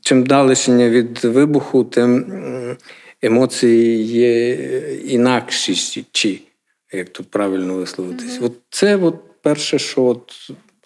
чим 0.00 0.24
далечення 0.24 0.88
від 0.88 1.24
вибуху, 1.24 1.84
тим 1.84 2.24
емоції 3.26 4.02
є 4.04 4.52
інакші, 5.04 6.04
чи, 6.12 6.40
як 6.92 7.08
тут 7.08 7.30
правильно 7.30 7.74
висловитись. 7.74 8.38
Mm-hmm. 8.38 8.44
От 8.44 8.52
це 8.70 8.96
от 8.96 9.14
перше, 9.42 9.78
що 9.78 10.04
от 10.04 10.32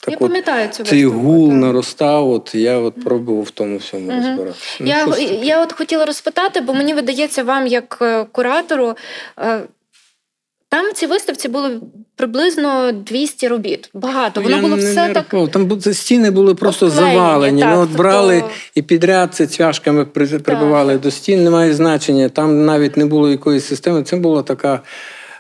так 0.01 0.11
я 0.11 0.17
от, 0.17 0.21
пам'ятаю 0.21 0.69
цю 0.69 0.85
цей 0.85 1.05
гул 1.05 1.49
так. 1.49 1.59
наростав, 1.59 2.31
от 2.31 2.55
я 2.55 2.79
от 2.79 3.05
пробував 3.05 3.45
в 3.45 3.51
тому 3.51 3.77
всьому 3.77 4.11
mm-hmm. 4.11 4.29
розбиратися. 4.29 4.77
Ну, 4.81 4.87
я, 4.87 5.07
я 5.43 5.63
от 5.63 5.73
хотіла 5.73 6.05
розпитати, 6.05 6.61
бо 6.61 6.75
мені 6.75 6.95
видається 6.95 7.43
вам, 7.43 7.67
як 7.67 7.99
е, 8.03 8.27
куратору, 8.33 8.97
е, 9.39 9.61
там 10.71 10.91
в 10.91 10.93
цій 10.93 11.07
виставці 11.07 11.49
було 11.49 11.71
приблизно 12.17 12.93
200 12.93 13.49
робіт. 13.49 13.91
Багато. 13.95 14.41
Воно 14.41 14.57
Я 14.57 14.63
було 14.63 14.77
все 14.77 15.09
не 15.09 15.15
так. 15.15 15.51
Там 15.51 15.81
стіни 15.81 16.31
були 16.31 16.55
просто 16.55 16.87
Обклеєні, 16.87 17.15
завалені. 17.15 17.61
Так, 17.61 17.77
Ми 17.77 17.83
от 17.83 17.91
брали 17.91 18.45
і 18.75 18.83
підряд 18.83 19.35
це 19.35 19.47
цвяшками 19.47 20.05
прибивали 20.05 20.99
до 20.99 21.11
стін, 21.11 21.45
немає 21.45 21.75
значення. 21.75 22.29
Там 22.29 22.65
навіть 22.65 22.97
не 22.97 23.07
було 23.07 23.31
якоїсь 23.31 23.65
системи. 23.65 24.03
Це 24.03 24.17
була 24.17 24.43
така. 24.43 24.81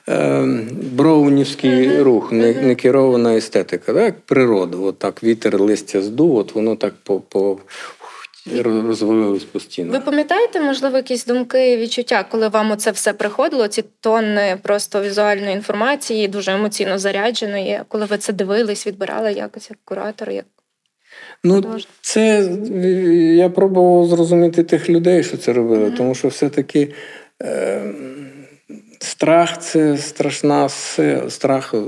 Ем, 0.07 0.69
броунівський 0.93 1.71
uh-huh. 1.71 2.03
рух, 2.03 2.33
не 2.33 2.55
не 2.55 2.75
керована 2.75 3.37
естетика, 3.37 3.93
так? 3.93 4.21
природа. 4.21 4.77
От 4.79 4.99
так 4.99 5.23
вітер 5.23 5.61
листя 5.61 6.03
здув, 6.03 6.37
от 6.37 6.55
воно 6.55 6.77
так 6.77 6.95
по 7.05 7.21
по 7.21 7.59
розвалились 8.63 9.45
постійно. 9.45 9.93
Ви 9.93 10.01
пам'ятаєте, 10.01 10.61
можливо, 10.61 10.97
якісь 10.97 11.27
думки, 11.27 11.77
відчуття, 11.77 12.25
коли 12.31 12.49
вам 12.49 12.71
оце 12.71 12.91
все 12.91 13.13
приходило? 13.13 13.69
Ці 13.69 13.85
тонни 14.01 14.59
просто 14.63 15.03
візуальної 15.03 15.53
інформації, 15.53 16.29
дуже 16.29 16.53
емоційно 16.53 16.99
зарядженої, 16.99 17.81
коли 17.89 18.05
ви 18.05 18.19
це 18.19 18.33
дивились, 18.33 18.87
відбирали 18.87 19.33
якось 19.33 19.71
як 19.71 19.79
куратор, 19.85 20.31
як 20.31 20.45
Ну, 21.45 21.79
це 22.01 22.51
я 23.37 23.49
пробував 23.49 24.09
зрозуміти 24.09 24.63
тих 24.63 24.91
людей, 24.91 25.25
що 25.25 25.37
це 25.37 25.53
робили, 25.53 25.85
mm-hmm. 25.85 25.97
тому 25.97 26.15
що 26.15 26.29
все-таки 26.29 26.95
е, 27.43 27.83
страх 28.99 29.61
це 29.61 29.99
страшна 29.99 30.69
сила, 30.69 31.31
страх 31.31 31.75
е, 31.75 31.83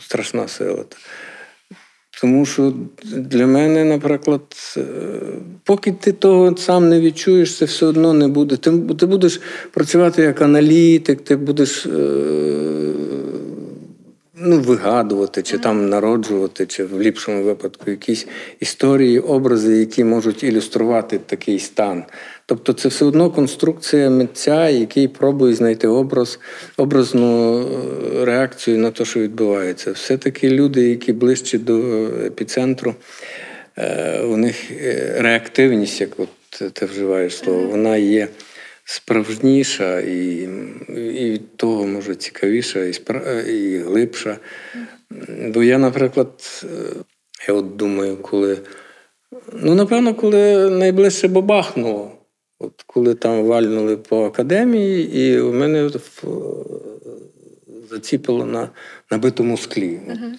страшна 0.00 0.48
сила. 0.48 0.84
Тому 2.24 2.46
що 2.46 2.72
для 3.02 3.46
мене, 3.46 3.84
наприклад, 3.84 4.40
е, 4.76 4.80
поки 5.64 5.92
ти 5.92 6.12
того 6.12 6.56
сам 6.56 6.88
не 6.88 7.00
відчуєш, 7.00 7.56
це 7.56 7.64
все 7.64 7.86
одно 7.86 8.12
не 8.12 8.28
буде. 8.28 8.56
Ти 8.56 8.72
ти 8.98 9.06
будеш 9.06 9.40
працювати 9.70 10.22
як 10.22 10.42
аналітик, 10.42 11.20
ти 11.20 11.36
будеш 11.36 11.86
е, 11.86 11.90
ну, 14.36 14.60
вигадувати, 14.60 15.42
чи 15.42 15.58
там 15.58 15.88
народжувати, 15.88 16.66
чи 16.66 16.84
в 16.84 17.02
ліпшому 17.02 17.42
випадку 17.42 17.90
якісь 17.90 18.26
історії, 18.60 19.18
образи, 19.18 19.76
які 19.76 20.04
можуть 20.04 20.42
ілюструвати 20.42 21.18
такий 21.18 21.58
стан. 21.58 22.04
Тобто 22.46 22.72
це 22.72 22.88
все 22.88 23.04
одно 23.04 23.30
конструкція 23.30 24.10
митця, 24.10 24.68
який 24.68 25.08
пробує 25.08 25.54
знайти 25.54 25.88
образ, 25.88 26.38
образну 26.76 27.60
е, 27.60 28.24
реакцію 28.24 28.78
на 28.78 28.90
те, 28.90 29.04
що 29.04 29.20
відбувається. 29.20 29.92
Все-таки 29.92 30.50
люди, 30.50 30.88
які 30.88 31.12
ближче 31.12 31.58
до 31.58 32.06
епіцентру, 32.06 32.94
е, 33.76 34.20
у 34.22 34.36
них 34.36 34.70
е, 34.70 35.14
реактивність, 35.18 36.00
як 36.00 36.10
от 36.20 36.28
ти 36.72 36.86
вживаєш 36.86 37.36
слово, 37.36 37.66
вона 37.66 37.96
є 37.96 38.28
справжніша 38.84 40.00
і 40.00 40.48
і 40.88 41.30
від 41.30 41.56
того, 41.56 41.86
може, 41.86 42.14
цікавіша 42.14 42.84
і 42.84 42.92
спра... 42.92 43.40
і 43.40 43.78
глибша. 43.78 44.38
Бо 45.54 45.62
я, 45.62 45.78
наприклад, 45.78 46.64
я 47.48 47.54
от 47.54 47.76
думаю, 47.76 48.16
коли. 48.16 48.58
Ну, 49.52 49.74
напевно, 49.74 50.14
коли 50.14 50.70
найближче 50.70 51.28
бабахнуло. 51.28 52.12
От 52.58 52.84
коли 52.86 53.14
там 53.14 53.44
вальнули 53.44 53.96
по 53.96 54.24
академії, 54.24 55.20
і 55.20 55.40
у 55.40 55.52
мене 55.52 55.90
заціпило 57.90 58.44
на 58.44 58.70
на 59.10 59.18
битому 59.18 59.56
склі. 59.56 60.00
Uh-huh. 60.08 60.32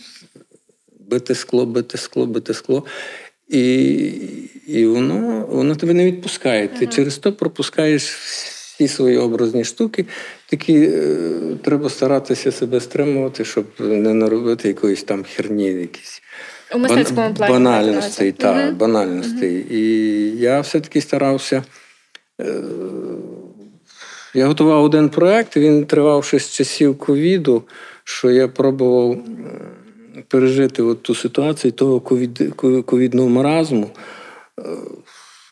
Бити 0.99 1.35
скло, 1.35 1.65
бити 1.65 1.97
скло, 1.97 2.25
бити 2.25 2.53
скло. 2.53 2.85
І 3.49 4.11
і 4.67 4.85
воно 4.85 5.45
воно 5.49 5.75
тебе 5.75 5.93
не 5.93 6.05
відпускає. 6.05 6.67
Ти 6.67 6.87
через 6.87 7.17
то 7.17 7.33
пропускаєш 7.33 8.03
всі 8.03 8.87
свої 8.87 9.17
образні 9.17 9.63
штуки. 9.63 10.05
Такі 10.49 10.73
е, 10.73 11.27
треба 11.63 11.89
старатися 11.89 12.51
себе 12.51 12.79
стримувати, 12.79 13.45
щоб 13.45 13.65
не 13.79 14.13
наробити 14.13 14.67
якоїсь 14.67 15.03
там 15.03 15.23
херні, 15.35 15.65
якісь 15.65 16.21
у 16.75 16.77
мистецькому 16.77 17.33
плані 17.33 17.53
банальностей. 17.53 18.31
Та, 18.31 18.53
uh-huh. 18.53 18.75
банальностей. 18.75 19.65
І 19.69 19.81
я 20.37 20.61
все-таки 20.61 21.01
старався. 21.01 21.63
Е, 22.41 22.53
я 24.33 24.47
готував 24.47 24.83
один 24.83 25.09
проект, 25.09 25.57
він 25.57 25.85
тривав 25.85 26.25
ще 26.25 26.39
з 26.39 26.51
часів 26.51 26.97
ковіду, 26.97 27.63
що 28.03 28.31
я 28.31 28.47
пробував 28.47 29.17
пережити 30.27 30.83
от 30.83 31.03
ту 31.03 31.15
ситуацію 31.15 31.71
того 31.71 31.99
ковідного 32.85 33.29
маразму. 33.29 33.89
Е, 34.59 34.63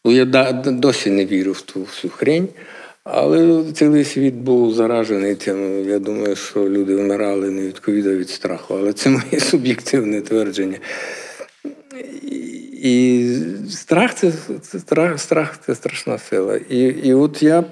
бо 0.05 0.11
я 0.11 0.25
досі 0.65 1.09
не 1.09 1.25
вірю 1.25 1.51
в 1.51 1.61
ту 1.61 1.79
всю 1.79 2.11
хрень. 2.11 2.47
Але 3.03 3.63
цілий 3.73 4.03
світ 4.03 4.33
був 4.33 4.73
заражений 4.73 5.35
тим. 5.35 5.89
Я 5.89 5.99
думаю, 5.99 6.35
що 6.35 6.69
люди 6.69 6.95
вмирали 6.95 7.49
не 7.49 7.61
від 7.61 7.79
ковіда, 7.79 8.09
а 8.09 8.15
від 8.15 8.29
страху. 8.29 8.75
Але 8.79 8.93
це 8.93 9.09
моє 9.09 9.39
суб'єктивне 9.39 10.21
твердження. 10.21 10.77
І 12.83 13.27
страх 13.69 14.15
це, 14.15 14.31
це 14.61 14.79
страх, 14.79 15.19
страх 15.19 15.59
це 15.65 15.75
страшна 15.75 16.17
сила. 16.17 16.59
І 16.69 16.79
і 16.79 17.13
от 17.13 17.43
я 17.43 17.63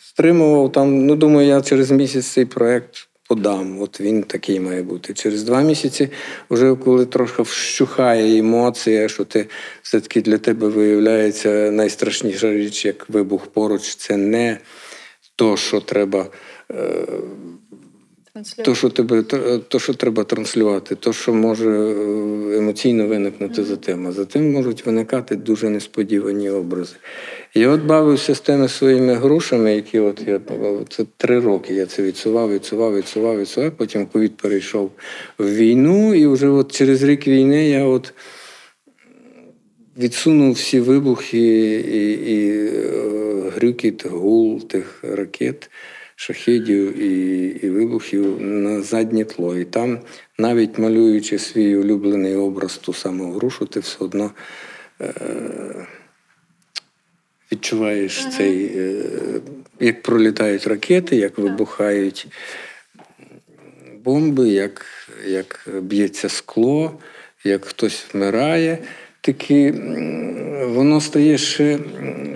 стримував 0.00 0.72
там, 0.72 1.06
ну 1.06 1.16
думаю, 1.16 1.48
я 1.48 1.60
через 1.60 1.90
місяць 1.90 2.26
цей 2.26 2.44
проєкт 2.44 3.08
подам. 3.28 3.82
От 3.82 4.00
він 4.00 4.22
такий 4.22 4.60
має 4.60 4.82
бути. 4.82 5.14
Через 5.14 5.42
два 5.42 5.62
місяці, 5.62 6.08
вже 6.50 6.74
коли 6.74 7.06
трохи 7.06 7.42
вщухає 7.42 8.38
емоція, 8.38 9.08
що 9.08 9.24
ти 9.24 9.46
все-таки 9.82 10.20
для 10.20 10.38
тебе 10.38 10.68
виявляється 10.68 11.70
найстрашніша 11.70 12.52
річ, 12.52 12.84
як 12.84 13.10
вибух 13.10 13.46
поруч, 13.46 13.94
це 13.94 14.16
не 14.16 14.58
то, 15.36 15.56
що 15.56 15.80
треба. 15.80 16.26
Е, 18.36 18.62
то, 18.64 18.74
що 18.74 18.88
тебе, 18.88 19.22
то, 19.22 19.58
то, 19.58 19.78
що 19.78 19.94
треба 19.94 20.24
транслювати, 20.24 20.94
то, 20.94 21.12
що 21.12 21.34
може 21.34 21.70
е, 21.70 22.58
емоційно 22.58 23.06
виникнути 23.06 23.62
mm-hmm. 23.62 23.64
за 23.64 23.76
тим. 23.76 24.06
А 24.06 24.12
за 24.12 24.24
тим 24.24 24.52
можуть 24.52 24.86
виникати 24.86 25.36
дуже 25.36 25.70
несподівані 25.70 26.50
образи. 26.50 26.96
Я 27.54 27.68
от 27.68 27.82
бавився 27.82 28.34
з 28.34 28.40
тими 28.40 28.68
своїми 28.68 29.14
грушами, 29.14 29.74
які 29.74 29.98
от 29.98 30.22
я 30.26 30.40
це 30.88 31.04
три 31.16 31.40
роки 31.40 31.74
я 31.74 31.86
це 31.86 32.02
відсував, 32.02 32.52
відсував, 32.52 32.96
відсував, 32.96 33.40
відсував. 33.40 33.72
Потім 33.76 34.06
ковід 34.06 34.36
перейшов 34.36 34.90
в 35.38 35.54
війну, 35.54 36.14
і 36.14 36.26
вже 36.26 36.48
от 36.48 36.72
через 36.72 37.02
рік 37.02 37.26
війни 37.26 37.68
я 37.68 37.84
от 37.84 38.14
відсунув 39.98 40.52
всі 40.52 40.80
вибухи 40.80 41.38
і 41.38 41.82
і, 41.98 42.34
і 42.34 42.50
е, 42.50 43.50
грюкіт, 43.56 44.06
гул 44.06 44.60
тих 44.68 45.04
ракет 45.04 45.70
шахідів 46.22 46.98
і 46.98 47.46
і 47.46 47.70
вибухів 47.70 48.40
на 48.40 48.82
заднє 48.82 49.24
тло. 49.24 49.58
І 49.58 49.64
там, 49.64 50.00
навіть 50.38 50.78
малюючи 50.78 51.38
свій 51.38 51.76
улюблений 51.76 52.34
образ, 52.36 52.76
ту 52.76 52.92
саму 52.92 53.32
грушу, 53.32 53.66
ти 53.66 53.80
все 53.80 53.96
одно 53.98 54.30
е- 55.00 55.86
відчуваєш 57.52 58.20
ага. 58.20 58.30
цей, 58.30 58.66
е- 58.76 59.40
як 59.80 60.02
пролітають 60.02 60.66
ракети, 60.66 61.16
як 61.16 61.38
вибухають 61.38 62.26
бомби, 64.04 64.48
як, 64.48 64.86
як 65.26 65.68
б'ється 65.80 66.28
скло, 66.28 66.98
як 67.44 67.64
хтось 67.64 68.06
вмирає 68.12 68.78
таки 69.22 69.74
воно 70.66 71.00
стає 71.00 71.38
ще 71.38 71.78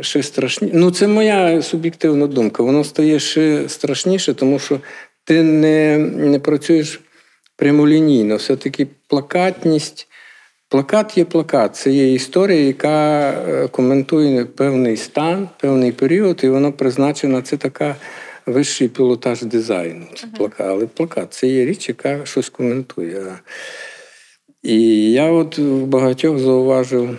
ще 0.01 0.23
страшніше. 0.23 0.75
Ну, 0.77 0.91
це 0.91 1.09
моя 1.09 1.63
суб'єктивна 1.63 2.27
думка. 2.27 2.63
Воно 2.63 2.85
стає 2.85 3.19
ще 3.19 3.69
страшніше, 3.69 4.35
тому 4.35 4.59
що 4.59 4.81
ти 5.25 5.43
не 5.43 5.99
не 5.99 6.39
працюєш 6.39 7.01
прямолінійно. 7.57 8.37
Все-таки 8.37 8.87
плакатність. 9.09 10.09
Плакат 10.69 11.19
є 11.19 11.25
плакат. 11.25 11.77
Це 11.77 11.91
є 11.91 12.13
історія, 12.13 12.61
яка 12.61 13.31
е, 13.31 13.69
коментує 13.69 14.45
певний 14.45 14.97
стан, 14.97 15.49
певний 15.61 15.93
період, 15.93 16.41
і 16.45 16.49
воно 16.49 16.73
призначена. 16.73 17.43
Це 17.43 17.57
така 17.57 17.97
вищий 18.47 18.89
пілотаж 18.89 19.43
дизайну. 19.43 20.07
Це 20.15 20.27
плакат. 20.27 20.67
Але 20.67 20.87
плакат 20.87 21.35
це 21.35 21.47
є 21.47 21.65
річ, 21.65 21.89
яка 21.89 22.27
щось 22.27 22.49
коментує. 22.49 23.23
І 24.67 25.13
я 25.13 25.31
от 25.31 25.59
в 25.59 25.85
багатьох 25.85 26.39
зауважив 26.39 27.19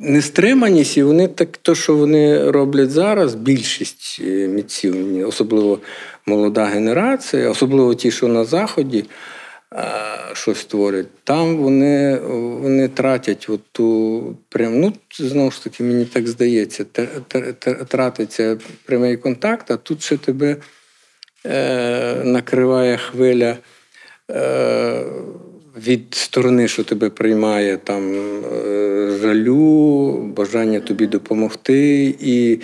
нестриманість, 0.00 0.96
і 0.96 1.02
вони 1.02 1.28
так, 1.28 1.56
то, 1.56 1.74
що 1.74 1.96
вони 1.96 2.50
роблять 2.50 2.90
зараз, 2.90 3.34
більшість 3.34 4.18
е, 4.24 4.48
митців, 4.48 5.28
особливо 5.28 5.78
молода 6.26 6.64
генерація, 6.64 7.50
особливо 7.50 7.94
ті, 7.94 8.10
що 8.10 8.28
на 8.28 8.44
Заході 8.44 9.04
щось 10.32 10.64
творять, 10.64 11.06
там 11.24 11.56
вони 11.56 12.18
вони 12.60 12.88
тратять 12.88 13.46
от 13.48 13.60
ту 13.72 14.36
прям, 14.48 14.80
ну, 14.80 14.92
знову 15.18 15.50
ж 15.50 15.64
таки, 15.64 15.84
мені 15.84 16.04
так 16.04 16.28
здається, 16.28 16.84
тратиться 17.88 18.58
прямий 18.84 19.16
контакт, 19.16 19.70
а 19.70 19.76
тут 19.76 20.02
ще 20.02 20.16
тебе 20.16 20.56
е, 21.46 22.24
накриває 22.24 22.96
хвиля. 22.96 23.56
Е, 24.30 25.04
від 25.86 26.14
сторони, 26.14 26.68
що 26.68 26.84
тебе 26.84 27.10
приймає 27.10 27.76
там 27.76 28.14
е, 28.14 29.10
жалю, 29.22 30.12
бажання 30.36 30.80
тобі 30.80 31.06
допомогти, 31.06 32.14
і 32.20 32.58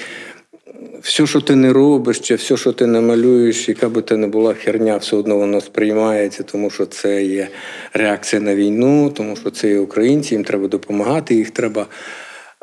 все, 1.02 1.26
що 1.26 1.40
ти 1.40 1.54
не 1.54 1.72
робиш, 1.72 2.20
чи 2.20 2.34
все, 2.34 2.56
що 2.56 2.72
ти 2.72 2.86
не 2.86 3.00
малюєш, 3.00 3.68
яка 3.68 3.88
би 3.88 4.02
ти 4.02 4.16
не 4.16 4.26
була 4.26 4.54
херня, 4.54 4.96
все 4.96 5.16
одно 5.16 5.36
воно 5.36 5.60
сприймається, 5.60 6.42
тому 6.42 6.70
що 6.70 6.86
це 6.86 7.24
є 7.24 7.48
реакція 7.92 8.42
на 8.42 8.54
війну, 8.54 9.10
тому 9.10 9.36
що 9.36 9.50
це 9.50 9.68
є 9.68 9.78
українці, 9.78 10.34
їм 10.34 10.44
треба 10.44 10.68
допомагати, 10.68 11.34
їх 11.34 11.50
треба. 11.50 11.86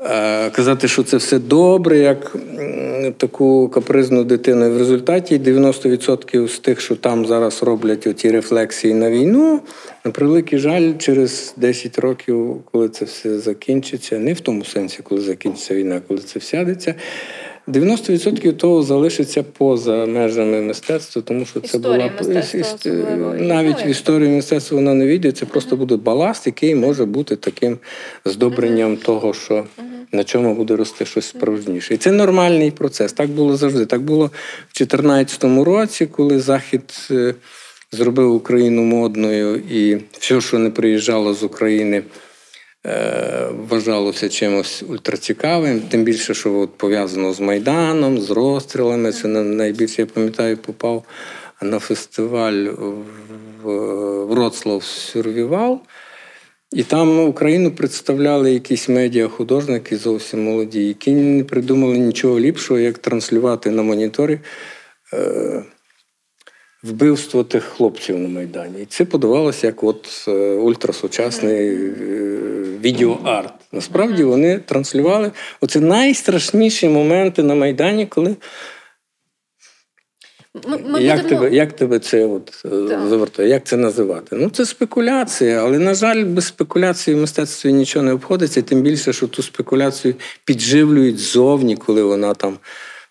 Е, 0.04 0.50
казати, 0.50 0.88
що 0.88 1.04
це 1.04 1.18
все 1.18 1.40
добре, 1.40 1.98
як 1.98 2.36
таку 3.18 3.70
капризну 3.70 4.24
дитину. 4.24 4.72
В 4.72 4.78
результаті 4.78 5.40
90% 5.40 6.48
з 6.48 6.60
тих, 6.60 6.82
що 6.82 6.96
там 6.96 7.26
зараз 7.26 7.64
роблять 7.64 8.08
оті 8.08 8.32
рефлексії 8.32 8.94
на 8.94 9.12
війну, 9.12 9.60
на 10.06 10.12
превеликий 10.12 10.60
жаль, 10.60 10.94
через 10.98 11.54
10 11.58 12.00
років, 12.00 12.62
коли 12.72 12.90
це 12.90 13.06
все 13.06 13.40
закінчиться, 13.40 14.20
не 14.20 14.34
в 14.34 14.40
тому 14.40 14.66
сенсі, 14.66 15.00
коли 15.04 15.22
закінчиться 15.22 15.76
війна, 15.76 16.02
коли 16.08 16.20
це 16.20 16.40
всядеться. 16.40 16.96
90% 17.68 18.54
того 18.54 18.84
залишиться 18.84 19.44
поза 19.44 20.06
межами 20.06 20.62
мистецтва, 20.62 21.22
тому 21.22 21.46
що 21.46 21.60
це 21.60 21.78
була 21.78 22.12
мистецтва 22.22 22.92
навіть 23.40 23.86
в 23.86 23.88
історії 23.88 24.30
мистецтва 24.30 24.76
воно 24.76 24.94
не 24.94 25.08
війде. 25.08 25.32
Це 25.32 25.46
просто 25.46 25.76
буде 25.76 25.96
баласт, 25.96 26.46
який 26.46 26.76
може 26.76 27.06
бути 27.06 27.36
таким 27.36 27.78
здобренням 28.26 28.98
того, 28.98 29.34
що 29.34 29.66
на 30.12 30.24
чому 30.24 30.56
буде 30.56 30.76
рости 30.76 31.06
щось 31.06 31.26
справжніше. 31.26 31.94
І 31.94 31.98
це 31.98 32.12
нормальний 32.12 32.72
процес. 32.72 33.14
Так 33.14 33.30
було 33.30 33.58
завжди. 33.58 33.86
Так 33.86 34.02
було 34.02 34.26
в 34.26 34.78
2014 34.78 35.44
році, 35.44 36.06
коли 36.06 36.40
Захід 36.40 37.08
е, 37.12 37.36
зробив 37.92 38.34
Україну 38.34 38.82
модною, 38.82 39.56
і 39.56 39.98
все, 40.20 40.42
що 40.42 40.60
не 40.60 40.70
приїжджало 40.70 41.34
з 41.34 41.44
України. 41.44 42.04
Е, 42.88 43.48
вважалося 43.70 44.30
чимось 44.30 44.84
ультрацікавим, 44.90 45.82
тим 45.82 46.04
більше, 46.04 46.34
що 46.34 46.60
от 46.60 46.78
пов'язано 46.78 47.34
з 47.34 47.40
Майданом, 47.40 48.22
з 48.22 48.32
розстрілами. 48.32 49.12
Це 49.12 49.28
найбільше, 49.28 50.02
я 50.02 50.06
пам'ятаю, 50.06 50.58
попав 50.58 51.04
на 51.62 51.80
фестиваль 51.80 52.68
в 53.64 54.26
Вроцлав 54.26 54.84
Сюрвівал. 54.84 55.80
І 56.72 56.84
там 56.84 57.20
Україну 57.20 57.72
представляли 57.72 58.54
якісь 58.54 58.90
медіа-художники 58.90 59.98
зовсім 59.98 60.44
молоді, 60.44 60.88
які 60.88 61.12
не 61.12 61.44
придумали 61.44 61.98
нічого 61.98 62.40
ліпшого, 62.40 62.80
як 62.80 62.98
транслювати 62.98 63.72
на 63.72 63.82
моніторі 63.82 64.40
е, 65.14 65.64
вбивство 66.84 67.44
тих 67.44 67.64
хлопців 67.64 68.20
на 68.20 68.30
Майдані. 68.30 68.82
І 68.82 68.86
це 68.86 69.06
подавалося 69.06 69.68
як 69.68 69.84
от 69.84 70.26
е, 70.28 70.32
ультрасучасний 70.56 71.76
е, 71.76 72.65
відеоарт. 72.82 73.54
Насправді 73.72 74.24
вони 74.24 74.60
транслювали 74.60 75.32
оці 75.62 75.80
найстрашніші 75.80 76.90
моменти 76.90 77.44
на 77.44 77.56
Майдані, 77.56 78.06
коли 78.06 78.36
Ми, 80.68 80.78
ми 80.78 81.04
як, 81.04 81.22
будемо... 81.22 81.42
тебе, 81.42 81.56
як 81.56 81.74
тебе 81.74 82.00
це 82.00 82.26
от 82.26 82.66
е, 82.66 82.70
завертає? 83.10 83.50
Як 83.50 83.66
це 83.66 83.78
називати? 83.78 84.36
Ну 84.36 84.50
це 84.50 84.66
спекуляція, 84.66 85.64
але 85.64 85.80
на 85.80 85.94
жаль, 85.94 86.24
без 86.26 86.46
спекуляції 86.46 87.18
в 87.18 87.20
мистецтві 87.20 87.74
нічого 87.74 88.06
не 88.06 88.14
обходиться, 88.14 88.62
тим 88.62 88.82
більше, 88.82 89.14
що 89.14 89.28
ту 89.28 89.44
спекуляцію 89.44 90.16
підживлюють 90.46 91.20
ззовні, 91.20 91.76
коли 91.76 92.04
вона 92.04 92.34
там 92.34 92.58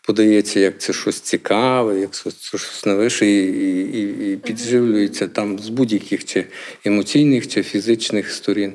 подається, 0.06 0.60
як 0.60 0.78
це 0.78 0.92
щось 0.92 1.20
цікаве, 1.20 2.00
як 2.00 2.10
це 2.10 2.30
щось 2.30 2.86
новише, 2.86 3.26
і, 3.26 3.44
і, 3.44 4.00
і, 4.00 4.32
і 4.32 4.36
підживлюється 4.36 5.28
там 5.28 5.58
з 5.58 5.68
будь-яких 5.68 6.24
чи 6.24 6.44
емоційних, 6.84 7.48
чи 7.48 7.62
фізичних 7.62 8.30
сторін. 8.30 8.72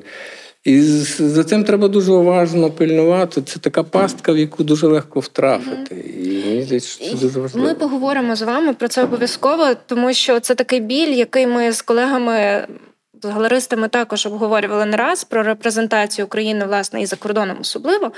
І 0.64 0.80
за 0.80 1.44
цим 1.44 1.64
треба 1.64 1.88
дуже 1.88 2.12
уважно 2.12 2.70
пильнувати. 2.70 3.42
Це 3.42 3.58
така 3.58 3.82
пастка, 3.82 4.32
в 4.32 4.38
яку 4.38 4.64
дуже 4.64 4.86
легко 4.86 5.20
втрафити. 5.20 5.94
І 5.94 6.62
здається, 6.62 6.88
що 6.88 7.04
це 7.04 7.16
дуже 7.16 7.40
важливо. 7.40 7.68
Ми 7.68 7.74
поговоримо 7.74 8.36
з 8.36 8.42
вами 8.42 8.74
про 8.74 8.88
це 8.88 9.04
обов'язково, 9.04 9.74
тому 9.86 10.12
що 10.12 10.40
це 10.40 10.54
такий 10.54 10.80
біль, 10.80 11.14
який 11.14 11.46
ми 11.46 11.72
з 11.72 11.82
колегами. 11.82 12.66
З 13.22 13.28
галеристами 13.28 13.88
також 13.88 14.26
обговорювали 14.26 14.86
не 14.86 14.96
раз 14.96 15.24
про 15.24 15.42
репрезентацію 15.42 16.26
України, 16.26 16.64
власне, 16.64 17.02
і 17.02 17.06
за 17.06 17.16
кордоном 17.16 17.56
особливо. 17.60 18.12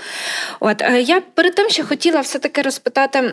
От 0.61 0.83
е, 0.83 1.01
я 1.01 1.21
перед 1.21 1.55
тим 1.55 1.69
ще 1.69 1.83
хотіла 1.83 2.21
все-таки 2.21 2.63
розпитати 2.63 3.19
а, 3.19 3.33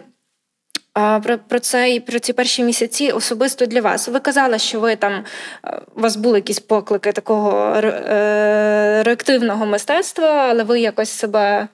про, 1.24 1.38
про 1.38 1.60
це 1.60 1.92
і 1.92 2.00
про 2.00 2.20
ці 2.20 2.34
перші 2.34 2.64
місяці 2.64 3.12
особисто 3.12 3.66
для 3.66 3.82
вас. 3.82 4.08
Ви 4.08 4.20
казали, 4.20 4.60
що 4.60 4.80
ви 4.80 4.96
там 4.96 5.24
е, 5.66 5.82
у 5.96 6.02
вас 6.02 6.16
були 6.16 6.38
якісь 6.38 6.60
поклики 6.60 7.12
такого 7.12 7.76
е, 7.76 9.04
реактивного 9.04 9.66
мистецтва, 9.66 10.28
але 10.28 10.64
ви 10.64 10.80
якось 10.80 11.10
себе. 11.10 11.68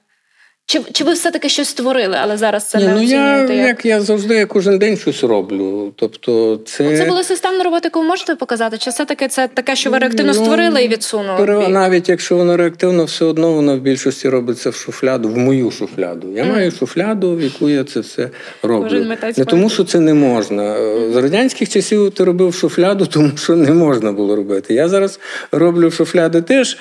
Чи, 0.67 0.81
чи 0.91 1.03
ви 1.03 1.13
все-таки 1.13 1.49
щось 1.49 1.67
створили, 1.69 2.17
але 2.21 2.37
зараз 2.37 2.63
це 2.69 2.77
Ні, 2.77 2.83
не 2.87 2.93
ну 2.93 3.01
я, 3.01 3.37
як... 3.41 3.49
як 3.49 3.85
я 3.85 4.01
завжди 4.01 4.35
я 4.35 4.45
кожен 4.45 4.77
день 4.79 4.97
щось 4.97 5.23
роблю. 5.23 5.93
Тобто, 5.95 6.59
це, 6.65 6.97
Це 6.97 7.05
була 7.05 7.23
системна 7.23 7.63
робота, 7.63 7.81
яку 7.87 7.99
ви 7.99 8.05
можете 8.05 8.35
показати? 8.35 8.77
Чи 8.77 8.89
все-таки 8.89 9.27
це 9.27 9.47
таке, 9.47 9.75
що 9.75 9.89
ви 9.91 9.97
реактивно 9.97 10.33
Ну, 10.35 10.43
створили 10.43 10.83
і 10.83 10.87
відсунули? 10.87 11.37
пере- 11.37 11.67
навіть 11.67 12.09
якщо 12.09 12.35
воно 12.35 12.57
реактивно, 12.57 13.03
все 13.05 13.25
одно 13.25 13.53
воно 13.53 13.77
в 13.77 13.79
більшості 13.79 14.29
робиться 14.29 14.69
в 14.69 14.75
шуфляду, 14.75 15.29
в 15.29 15.37
мою 15.37 15.71
шуфляду. 15.71 16.31
Я 16.35 16.43
Мгм. 16.43 16.53
маю 16.53 16.71
шуфляду, 16.71 17.35
в 17.35 17.41
яку 17.41 17.69
я 17.69 17.83
це 17.83 17.99
все 17.99 18.29
роблю. 18.63 19.15
Не 19.37 19.45
тому, 19.45 19.69
що 19.69 19.83
це 19.83 19.99
не 19.99 20.13
можна. 20.13 20.75
З 21.13 21.15
радянських 21.15 21.69
часів 21.69 22.11
ти 22.11 22.23
робив 22.23 22.53
шуфляду, 22.53 23.05
тому 23.11 23.31
що 23.37 23.55
не 23.55 23.71
можна 23.71 24.11
було 24.11 24.35
робити. 24.35 24.73
Я 24.73 24.89
зараз 24.89 25.19
роблю 25.51 25.91
шуфляди 25.91 26.41
теж. 26.41 26.77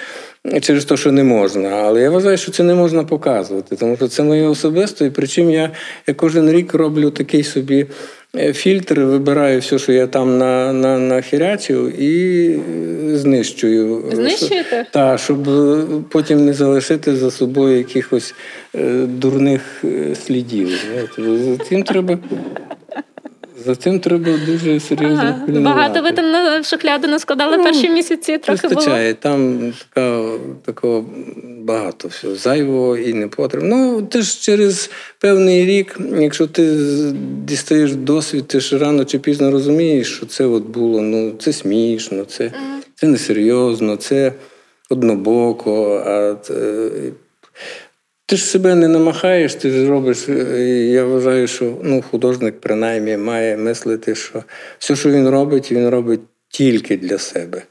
Через 0.60 0.84
те, 0.84 0.96
що 0.96 1.12
не 1.12 1.24
можна, 1.24 1.68
але 1.68 2.02
я 2.02 2.10
вважаю, 2.10 2.36
що 2.36 2.52
це 2.52 2.62
не 2.62 2.74
можна 2.74 3.04
показувати, 3.04 3.76
тому 3.76 3.96
що 3.96 4.08
це 4.08 4.22
моє 4.22 4.46
особисто, 4.46 5.04
і 5.04 5.10
причому 5.10 5.50
я, 5.50 5.70
я 6.06 6.14
кожен 6.14 6.50
рік 6.50 6.74
роблю 6.74 7.10
такий 7.10 7.42
собі 7.42 7.86
е, 8.36 8.52
фільтр, 8.52 9.00
вибираю 9.00 9.60
все, 9.60 9.78
що 9.78 9.92
я 9.92 10.06
там 10.06 10.38
на, 10.38 10.72
на, 10.72 10.98
нахірячив, 10.98 12.00
і 12.00 12.46
е, 12.48 13.18
знищую. 13.18 14.04
Знищуєте? 14.12 14.86
Так, 14.90 15.18
щоб 15.18 15.48
е, 15.48 15.84
потім 16.10 16.44
не 16.44 16.52
залишити 16.52 17.16
за 17.16 17.30
собою 17.30 17.78
якихось 17.78 18.34
дурних 19.04 19.84
слідів. 20.26 20.84
За 21.18 21.64
цим 21.64 21.82
треба. 21.82 22.18
За 23.66 23.76
цим 23.76 24.00
треба 24.00 24.30
дуже 24.46 24.80
серйозно 24.80 25.36
Ага. 25.48 25.60
Багато 25.60 26.02
ви 26.02 26.12
там 26.12 26.30
на 26.30 26.62
шухляду 26.62 27.08
наскладали 27.08 27.56
Ну, 27.56 27.64
перші 27.64 27.90
місяці, 27.90 28.38
трохи 28.38 28.68
було. 28.68 28.80
Вистачає, 28.80 29.14
там 29.14 29.72
така, 29.88 30.22
такого 30.64 31.04
багато 31.58 32.08
всього 32.08 32.34
зайвого 32.34 32.96
і 32.96 33.12
не 33.12 33.28
потрібно. 33.28 33.68
Ну, 33.68 34.02
ти 34.02 34.22
ж 34.22 34.40
через 34.40 34.90
певний 35.20 35.66
рік, 35.66 35.98
якщо 36.18 36.46
ти 36.46 36.76
дістаєш 37.44 37.92
досвід, 37.94 38.48
ти 38.48 38.60
ж 38.60 38.78
рано 38.78 39.04
чи 39.04 39.18
пізно 39.18 39.50
розумієш, 39.50 40.16
що 40.16 40.26
це 40.26 40.46
от 40.46 40.62
було, 40.62 41.00
ну, 41.00 41.32
це 41.38 41.52
смішно, 41.52 42.24
це, 42.24 42.52
це 42.94 43.06
несерйозно, 43.06 43.96
це 43.96 44.32
однобоко. 44.90 46.02
А 46.06 46.34
ти 48.26 48.36
ж 48.36 48.44
себе 48.44 48.74
не 48.74 48.88
намахаєш, 48.88 49.54
ти 49.54 49.70
ж 49.70 49.88
робиш. 49.88 50.28
е, 50.28 50.64
Я 50.92 51.04
вважаю, 51.04 51.46
що 51.46 51.78
ну, 51.82 52.02
художник 52.02 52.60
принаймні 52.60 53.16
має 53.16 53.56
мислити, 53.56 54.14
що 54.14 54.44
все, 54.78 54.96
що 54.96 55.10
він 55.10 55.28
робить, 55.28 55.72
він 55.72 55.88
робить 55.88 56.20
тільки 56.48 56.96
для 56.96 57.18
себе, 57.18 57.62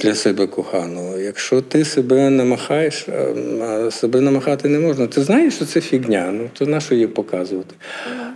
для 0.00 0.14
себе 0.14 0.46
коханого. 0.46 1.18
Якщо 1.18 1.60
ти 1.60 1.84
себе 1.84 2.30
намахаєш, 2.30 3.06
а- 3.08 3.90
себе 3.90 4.20
намахати 4.20 4.68
не 4.68 4.78
можна, 4.78 5.06
ти 5.06 5.22
знаєш, 5.22 5.54
що 5.54 5.64
це 5.64 5.80
фігня, 5.80 6.30
ну 6.32 6.50
то 6.52 6.66
на 6.66 6.80
що 6.80 6.94
її 6.94 7.06
показувати? 7.06 7.74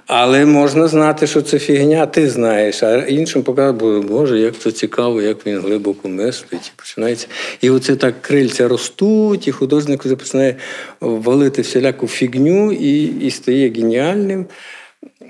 Але 0.06 0.44
можна 0.46 0.88
знати, 0.88 1.26
що 1.26 1.42
це 1.42 1.58
фігня, 1.58 2.06
ти 2.06 2.30
знаєш, 2.30 2.82
а 2.82 2.96
іншим 2.96 3.42
показувати, 3.42 4.08
Боже, 4.08 4.38
як 4.38 4.58
це 4.58 4.72
цікаво, 4.72 5.22
як 5.22 5.46
він 5.46 5.58
глибоко 5.60 6.08
мислить. 6.08 6.66
І 6.66 6.70
починається. 6.76 7.26
І 7.60 7.70
оце 7.70 7.96
так 7.96 8.22
крильця 8.22 8.68
ростуть, 8.68 9.48
і 9.48 9.52
художник 9.52 10.04
вже 10.04 10.16
починає 10.16 10.56
валити 11.00 11.62
всіляку 11.62 12.06
фігню 12.06 12.72
і, 12.72 13.04
і 13.04 13.30
стає 13.30 13.70
геніальним. 13.70 14.46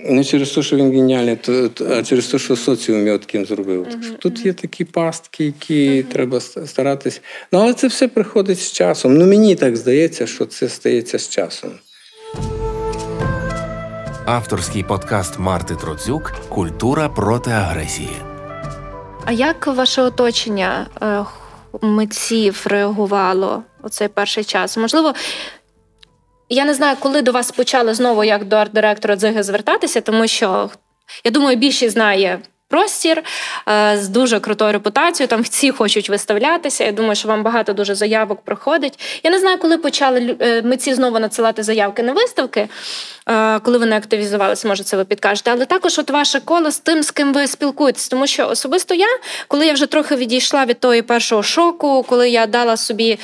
Не 0.05 0.25
через 0.25 0.51
те, 0.51 0.63
що 0.63 0.77
він 0.77 0.93
геніальний, 0.93 1.39
а 1.91 2.03
через 2.03 2.27
те, 2.27 2.39
що 2.39 2.57
соціум 2.57 3.07
його 3.07 3.19
таким 3.19 3.47
зробив. 3.47 3.87
Так 3.91 4.03
що 4.05 4.13
тут 4.15 4.47
є 4.47 4.53
такі 4.53 4.85
пастки, 4.85 5.45
які 5.45 6.03
треба 6.03 6.39
ста- 6.39 6.67
старатись. 6.67 7.21
Ну, 7.53 7.59
але 7.59 7.75
це 7.75 7.87
все 7.87 8.09
приходить 8.09 8.61
з 8.61 8.73
часом. 8.73 9.19
Ну, 9.19 9.27
мені 9.27 9.55
так 9.55 9.77
здається, 9.77 10.27
що 10.27 10.47
це 10.47 10.69
стається 10.69 11.19
з 11.19 11.29
часом. 11.29 11.71
Авторський 14.27 14.83
подкаст 14.83 15.39
Марти 15.39 15.75
Троцюк 15.75 16.33
Культура 16.49 17.09
проти 17.09 17.51
агресії. 17.51 18.17
А 19.25 19.33
як 19.33 19.67
ваше 19.67 20.03
оточення 20.03 20.87
е, 21.03 21.25
митців 21.87 22.63
реагувало 22.65 23.63
у 23.83 23.89
цей 23.89 24.09
перший 24.09 24.45
час? 24.45 24.77
Можливо, 24.77 25.15
я 26.49 26.65
не 26.65 26.75
знаю, 26.75 26.97
коли 27.01 27.23
до 27.23 27.33
вас 27.33 27.51
почали 27.51 27.95
знову 27.95 28.25
як 28.25 28.45
до 28.45 28.57
арт-директора 28.57 29.17
Дзиги 29.17 29.43
звертатися, 29.43 30.01
тому 30.01 30.27
що 30.27 30.71
я 31.25 31.31
думаю, 31.31 31.57
більшість 31.57 31.93
знає. 31.93 32.39
Простір 32.71 33.23
е, 33.69 33.99
з 33.99 34.09
дуже 34.09 34.41
крутою 34.41 34.73
репутацією. 34.73 35.29
Там 35.29 35.43
всі 35.43 35.71
хочуть 35.71 36.11
виставлятися. 36.11 36.85
Я 36.85 36.93
думаю, 36.93 37.15
що 37.15 37.29
вам 37.29 37.43
багато 37.43 37.73
дуже 37.73 37.95
заявок 37.95 38.41
проходить. 38.41 39.21
Я 39.23 39.31
не 39.31 39.39
знаю, 39.39 39.59
коли 39.59 39.79
почали 39.79 40.37
е, 40.41 40.63
митці 40.63 40.95
знову 40.95 41.19
надсилати 41.19 41.63
заявки 41.63 42.03
на 42.03 42.13
виставки, 42.13 42.69
е, 43.29 43.59
коли 43.59 43.79
вони 43.79 43.97
активізувалися, 43.97 44.69
може, 44.69 44.83
це 44.83 44.97
ви 44.97 45.05
підкажете. 45.05 45.51
Але 45.51 45.65
також 45.65 45.99
от 45.99 46.11
ваше 46.11 46.41
коло 46.41 46.71
з 46.71 46.79
тим, 46.79 47.03
з 47.03 47.11
ким 47.11 47.33
ви 47.33 47.47
спілкуєтесь. 47.47 48.09
Тому 48.09 48.27
що 48.27 48.49
особисто 48.49 48.95
я, 48.95 49.09
коли 49.49 49.67
я 49.67 49.73
вже 49.73 49.87
трохи 49.87 50.17
відійшла 50.17 50.65
від 50.65 50.81
того 50.81 51.03
першого 51.03 51.43
шоку, 51.43 52.05
коли 52.09 52.31
я 52.31 52.47
дала 52.47 52.77
собі. 52.77 53.19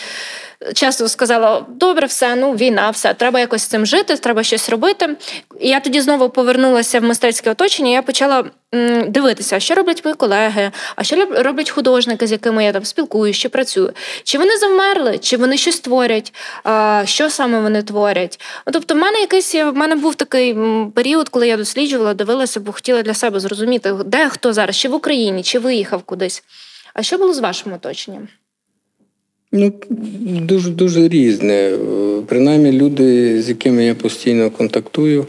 Чесно 0.74 1.08
сказала, 1.08 1.66
добре, 1.68 2.06
все, 2.06 2.36
ну 2.36 2.52
війна, 2.52 2.90
все, 2.90 3.14
треба 3.14 3.40
якось 3.40 3.62
з 3.62 3.66
цим 3.66 3.86
жити, 3.86 4.16
треба 4.16 4.42
щось 4.42 4.68
робити. 4.68 5.16
І 5.60 5.68
я 5.68 5.80
тоді 5.80 6.00
знову 6.00 6.28
повернулася 6.28 7.00
в 7.00 7.02
мистецьке 7.02 7.50
оточення. 7.50 7.90
Я 7.90 8.02
почала 8.02 8.44
дивитися, 9.06 9.60
що 9.60 9.74
роблять 9.74 10.04
мої 10.04 10.14
колеги, 10.14 10.70
а 10.96 11.04
що 11.04 11.26
роблять 11.30 11.70
художники, 11.70 12.26
з 12.26 12.32
якими 12.32 12.64
я 12.64 12.72
там 12.72 12.84
спілкуюся, 12.84 13.40
чи 13.40 13.48
працюю. 13.48 13.92
Чи 14.24 14.38
вони 14.38 14.56
завмерли, 14.56 15.18
чи 15.18 15.36
вони 15.36 15.56
щось 15.56 15.80
творять, 15.80 16.34
що 17.04 17.30
саме 17.30 17.60
вони 17.60 17.82
творять. 17.82 18.40
Ну, 18.66 18.72
Тобто, 18.72 18.94
в 18.94 18.98
мене 18.98 19.20
якийсь 19.20 19.54
в 19.54 19.72
мене 19.72 19.94
був 19.94 20.14
такий 20.14 20.56
період, 20.94 21.28
коли 21.28 21.48
я 21.48 21.56
досліджувала, 21.56 22.14
дивилася, 22.14 22.60
бо 22.60 22.72
хотіла 22.72 23.02
для 23.02 23.14
себе 23.14 23.40
зрозуміти, 23.40 23.94
де 24.06 24.28
хто 24.28 24.52
зараз, 24.52 24.76
чи 24.76 24.88
в 24.88 24.94
Україні, 24.94 25.42
чи 25.42 25.58
виїхав 25.58 26.02
кудись. 26.02 26.44
А 26.94 27.02
що 27.02 27.18
було 27.18 27.34
з 27.34 27.38
вашим 27.38 27.72
оточенням? 27.72 28.28
Ну, 29.56 29.72
дуже 30.20 30.70
дуже 30.70 31.08
різне. 31.08 31.54
Е, 31.54 31.78
Принаймні, 32.26 32.72
люди, 32.72 33.42
з 33.42 33.48
якими 33.48 33.84
я 33.84 33.94
постійно 33.94 34.50
контактую, 34.50 35.26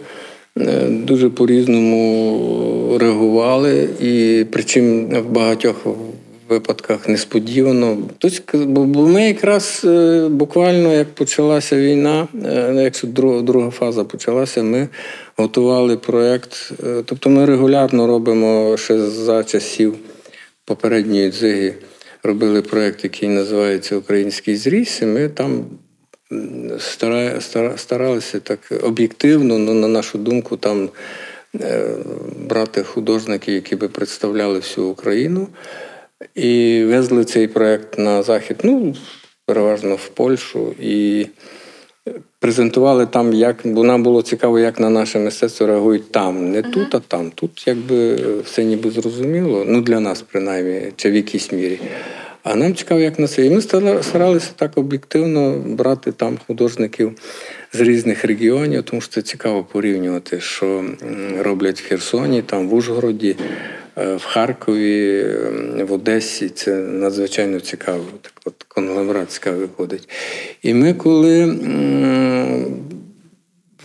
е, 0.57 0.87
дуже 0.89 1.29
по-різному 1.29 2.97
реагували, 2.99 3.89
і 4.01 4.45
причому 4.51 5.07
в 5.21 5.31
багатьох 5.31 5.87
випадках 6.49 7.09
несподівано. 7.09 7.97
Тобто, 8.17 8.57
бо 8.65 9.07
ми 9.07 9.27
якраз 9.27 9.81
е, 9.85 10.27
буквально 10.29 10.93
як 10.93 11.07
почалася 11.07 11.75
війна, 11.75 12.27
е, 12.45 12.73
як 12.83 13.11
друга, 13.43 13.69
фаза 13.69 14.03
почалася, 14.03 14.63
ми 14.63 14.87
готували 15.37 15.97
проєкт. 15.97 16.71
Тобто 17.05 17.29
ми 17.29 17.45
регулярно 17.45 18.07
робимо 18.07 18.77
ще 18.77 18.99
за 18.99 19.43
часів 19.43 19.95
попередньої 20.65 21.31
дзиги 21.31 21.73
робили 22.25 22.61
проєкт, 22.61 23.03
який 23.03 23.29
називається 23.29 23.97
Український 23.97 24.55
зріс, 24.55 25.01
і 25.01 25.05
ми 25.05 25.29
там 25.29 25.65
старалися 27.77 28.39
так 28.39 28.59
об'єктивно, 28.83 29.57
ну, 29.57 29.73
на 29.73 29.87
нашу 29.87 30.17
думку, 30.17 30.57
там 30.57 30.89
е, 31.61 31.95
брати 32.39 32.83
художників, 32.83 33.53
які 33.53 33.75
би 33.75 33.87
представляли 33.87 34.59
всю 34.59 34.87
Україну. 34.87 35.47
І 36.35 36.83
везли 36.87 37.25
цей 37.25 37.47
проєкт 37.47 37.97
на 37.97 38.23
захід, 38.23 38.57
ну, 38.63 38.95
переважно 39.45 39.95
в 39.95 40.07
Польщу. 40.07 40.75
І 40.79 41.27
презентували 42.45 43.05
там, 43.05 43.33
як, 43.33 43.55
бо 43.63 43.83
нам 43.83 44.03
було 44.03 44.21
цікаво, 44.21 44.59
як 44.59 44.79
на 44.79 44.89
наше 44.89 45.19
мистецтво 45.19 45.67
реагують 45.67 46.11
там. 46.11 46.51
Не 46.51 46.61
тут, 46.61 46.95
а 46.95 46.99
там. 46.99 47.31
Тут 47.35 47.67
якби 47.67 48.15
все 48.41 48.63
ніби 48.63 48.91
зрозуміло, 48.91 49.65
ну 49.67 49.81
для 49.81 49.99
нас 49.99 50.21
принаймні, 50.31 50.81
чи 50.95 51.11
в 51.11 51.15
якійсь 51.15 51.51
мірі. 51.51 51.79
А 52.43 52.55
нам 52.55 52.75
цікаво, 52.75 53.01
як 53.01 53.19
на 53.19 53.27
це. 53.27 53.45
І 53.45 53.49
ми 53.49 53.61
старалися 54.01 54.49
так 54.55 54.77
об'єктивно 54.77 55.63
брати 55.65 56.11
там 56.11 56.37
художників 56.47 57.11
з 57.73 57.79
різних 57.79 58.25
регіонів, 58.25 58.83
тому 58.83 59.01
що 59.01 59.11
це 59.11 59.21
цікаво 59.21 59.63
порівнювати, 59.63 60.39
що 60.39 60.85
роблять 61.39 61.81
в 61.81 61.87
Херсоні, 61.87 62.41
там 62.41 62.67
в 62.67 62.73
Ужгороді, 62.73 63.35
в 63.95 64.21
Харкові, 64.25 65.23
в 65.87 65.93
Одесі. 65.93 66.49
Це 66.49 66.75
надзвичайно 66.75 67.59
цікаво. 67.59 68.03
Так 68.21 68.33
от 68.45 68.63
конгломерат 68.67 69.31
цікавий 69.31 69.59
виходить. 69.59 70.09
І 70.61 70.73
ми, 70.73 70.93
коли 70.93 71.45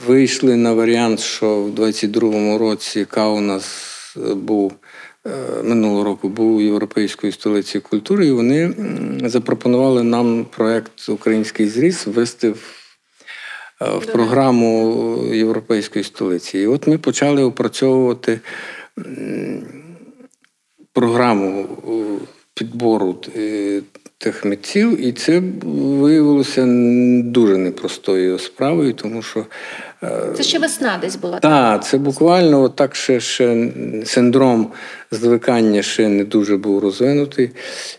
вийшли 0.07 0.57
на 0.57 0.73
варіант, 0.73 1.21
що 1.21 1.63
в 1.63 1.71
22-му 1.71 2.59
році 2.59 3.05
Каунас 3.05 3.67
е, 4.17 4.35
був 4.35 4.73
е, 5.27 5.31
минулого 5.63 6.05
року 6.05 6.29
був 6.29 6.63
європейською 6.63 7.33
столицею 7.33 7.83
культури, 7.83 8.27
і 8.27 8.31
вони 8.31 8.75
запропонували 9.25 10.03
нам 10.03 10.47
проект 10.57 11.09
Український 11.09 11.69
зріз 11.69 12.07
ввести 12.07 12.51
в, 12.51 12.75
е, 13.83 13.99
в 13.99 14.07
програму 14.07 14.95
європейської 15.33 16.05
столиці. 16.05 16.59
І 16.59 16.67
от 16.67 16.87
ми 16.87 16.99
почали 16.99 17.43
опрацьовувати 17.43 18.41
програму 20.93 21.61
е, 21.61 22.27
підбору 22.55 23.17
е, 23.37 23.83
тих 24.19 24.45
митців, 24.45 25.07
і 25.07 25.13
це 25.13 25.43
виявилося 25.65 26.67
дуже 27.25 27.57
непростою 27.57 28.39
справою, 28.39 28.93
тому 28.93 29.23
що 29.23 29.47
Це 30.37 30.43
ще 30.43 30.59
весна 30.59 30.99
десь 31.03 31.17
була. 31.17 31.39
так, 31.39 31.85
це 31.85 31.99
буквально 31.99 32.63
отак 32.63 32.95
ще, 32.95 33.21
ще 33.21 33.73
синдром 34.05 34.73
звикання 35.11 35.83
ще 35.83 36.09
не 36.09 36.25
дуже 36.25 36.57
був 36.57 36.79
розвинутий. 36.79 37.51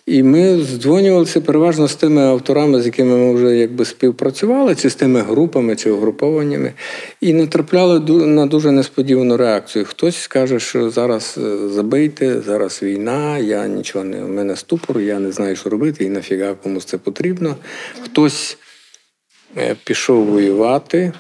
І 0.06 0.24
ми 0.24 0.60
здзвонювалися 0.60 1.42
переважно 1.42 1.88
з 1.88 1.96
тими 1.96 2.22
авторами, 2.22 2.82
з 2.82 2.86
якими 2.86 3.16
ми 3.16 3.34
вже 3.34 3.58
якби 3.58 3.86
співпрацювали, 3.86 4.76
чи 4.76 4.90
з 4.90 4.96
тими 4.96 5.22
групами, 5.22 5.76
чи 5.76 5.92
угрупованнями, 5.92 6.74
і 7.22 7.34
натрапляли 7.34 8.00
на 8.26 8.46
дуже 8.46 8.72
несподівану 8.72 9.38
реакцію. 9.38 9.86
Хтось 9.86 10.18
скаже, 10.18 10.60
що 10.60 10.90
зараз 10.90 11.36
е, 11.38 11.70
забийте, 11.70 12.42
зараз 12.42 12.84
війна, 12.84 13.38
я 13.38 13.68
нічого 13.68 14.06
не 14.06 14.24
у 14.24 14.28
мене 14.28 14.56
ступор, 14.56 15.00
я 15.00 15.20
не 15.20 15.32
знаю, 15.32 15.56
що 15.56 15.70
робити, 15.70 16.04
і 16.04 16.10
нафіга 16.10 16.54
комусь 16.54 16.86
це 16.86 16.98
потрібно. 16.98 17.56
Хтось 18.04 18.58
е, 19.58 19.76
пішов 19.84 20.26
воювати, 20.26 21.12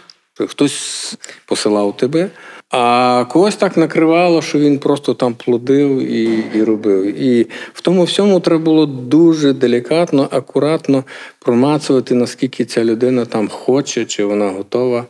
хтось 0.47 1.17
посилав 1.45 1.97
тебе, 1.97 2.29
а 2.69 3.25
когось 3.29 3.55
так 3.55 3.77
накривало, 3.77 4.41
що 4.41 4.59
він 4.59 4.79
просто 4.79 5.13
там 5.13 5.33
плодив 5.33 5.99
і, 5.99 6.43
і 6.55 6.63
робив. 6.63 7.21
І 7.21 7.47
в 7.73 7.81
тому 7.81 8.03
всьому 8.03 8.39
треба 8.39 8.63
було 8.63 8.85
дуже 8.85 9.53
делікатно, 9.53 10.27
акуратно 10.31 11.03
промацувати, 11.39 12.15
наскільки 12.15 12.65
ця 12.65 12.83
людина 12.83 13.25
там 13.25 13.47
хоче, 13.47 14.05
чи 14.05 14.25
вона 14.25 14.49
готова. 14.49 15.05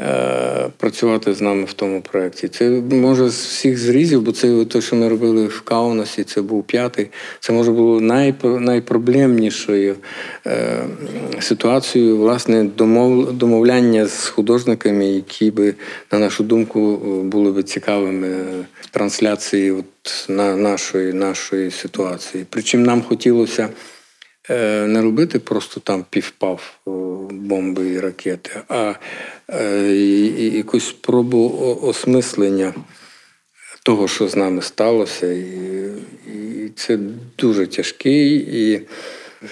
Е, 0.00 0.70
Працювати 0.76 1.34
з 1.34 1.40
нами 1.40 1.64
в 1.64 1.72
тому 1.72 2.00
проєкті. 2.00 2.48
Це 2.48 2.70
може 2.90 3.28
з 3.28 3.46
всіх 3.46 3.78
зрізів, 3.78 4.22
бо 4.22 4.32
це 4.32 4.64
те, 4.64 4.80
що 4.80 4.96
ми 4.96 5.08
робили 5.08 5.46
в 5.46 5.60
Каунасі, 5.60 6.24
це 6.24 6.42
був 6.42 6.64
п'ятий. 6.64 7.10
Це 7.40 7.52
може 7.52 7.72
було 7.72 8.00
найп- 8.00 8.58
найпроблемнішою 8.58 9.96
е, 10.46 10.84
ситуацією, 11.40 12.16
власне, 12.16 12.64
домов, 12.64 13.32
домовляння 13.32 14.06
з 14.06 14.28
художниками, 14.28 15.06
які 15.06 15.50
би, 15.50 15.74
на 16.12 16.18
нашу 16.18 16.44
думку, 16.44 16.96
були 17.24 17.52
би 17.52 17.62
цікавими 17.62 18.44
трансляції 18.90 19.70
от, 19.70 20.26
на 20.28 20.56
нашої, 20.56 21.12
нашої 21.12 21.70
ситуації. 21.70 22.46
Причому 22.50 22.84
нам 22.84 23.02
хотілося 23.02 23.68
е, 24.50 24.86
не 24.86 25.02
робити 25.02 25.38
просто 25.38 25.80
там 25.80 26.04
півпав 26.10 26.78
бомби 27.30 27.88
і 27.88 28.00
ракети, 28.00 28.50
а 28.68 28.94
і- 29.90 30.32
і 30.38 30.56
якусь 30.56 30.88
спробу 30.88 31.48
осмислення 31.82 32.74
того, 33.82 34.08
що 34.08 34.28
з 34.28 34.36
нами 34.36 34.62
сталося. 34.62 35.32
І, 35.32 35.44
і 36.26 36.70
це 36.76 36.98
дуже 37.38 37.66
тяжкий 37.66 38.36
і 38.36 38.80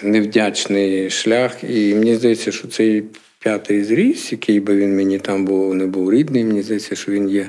невдячний 0.02 1.11
шлях. 1.11 1.64
І 1.64 1.94
мені 1.94 2.14
здається, 2.14 2.52
що 2.52 2.68
цей 2.68 3.05
п'ятий 3.38 3.85
зріз, 3.85 4.28
який 4.33 4.61
би 4.61 4.76
він 4.76 4.96
мені 4.96 5.18
там 5.18 5.44
був, 5.44 5.74
не 5.74 5.87
був 5.87 6.12
рідний, 6.12 6.44
мені 6.44 6.62
здається, 6.62 6.94
що 6.94 7.12
він 7.12 7.28
є 7.28 7.48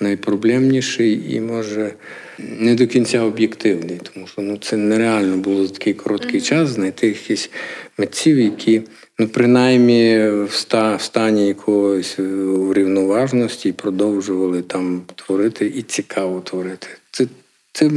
найпроблемніший 0.00 1.34
і 1.34 1.40
може 1.40 1.92
не 2.38 2.74
до 2.74 2.86
кінця 2.86 3.20
об'єктивний, 3.20 4.00
тому 4.12 4.26
що 4.26 4.42
ну, 4.42 4.56
це 4.56 4.76
нереально 4.76 5.36
було 5.36 5.66
за 5.66 5.72
такий 5.72 5.94
короткий 5.94 6.40
час 6.40 6.68
знайти 6.68 7.06
якісь 7.06 7.50
митців, 7.98 8.38
які 8.38 8.82
ну, 9.18 9.28
принаймні 9.28 10.28
в, 10.28 10.50
ста, 10.52 10.96
в 10.96 11.02
стані 11.02 11.48
якогось 11.48 12.18
е, 12.18 12.22
врівноважності 12.22 13.72
продовжували 13.72 14.62
там 14.62 15.02
творити 15.14 15.72
і 15.76 15.82
цікаво 15.82 16.40
творити. 16.40 16.86
Це, 17.10 17.26
це, 17.72 17.90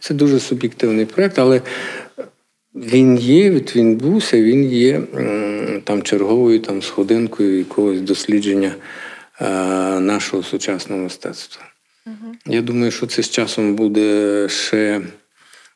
це 0.00 0.14
дуже 0.14 0.40
суб'єктивний 0.40 1.06
проєкт, 1.06 1.38
але 1.38 1.62
він 2.74 3.18
є, 3.18 3.50
він 3.50 3.96
бувся, 3.96 4.42
він 4.42 4.64
є 4.72 5.00
там 5.84 6.02
черговою 6.02 6.60
там, 6.60 6.82
сходинкою 6.82 7.58
якогось 7.58 8.00
дослідження 8.00 8.74
е, 9.40 9.44
нашого 10.00 10.42
сучасного 10.42 11.02
мистецтва. 11.02 11.73
Я 12.46 12.62
думаю, 12.62 12.90
що 12.90 13.06
це 13.06 13.22
з 13.22 13.30
часом 13.30 13.74
буде 13.74 14.48
ще 14.48 15.00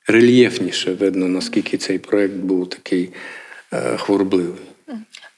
рельєфніше 0.06 0.94
видно, 0.94 1.28
наскільки 1.28 1.76
цей 1.76 1.98
проєкт 1.98 2.34
був 2.34 2.68
такий 2.70 3.10
е, 3.72 3.96
хворобливий. 3.96 4.54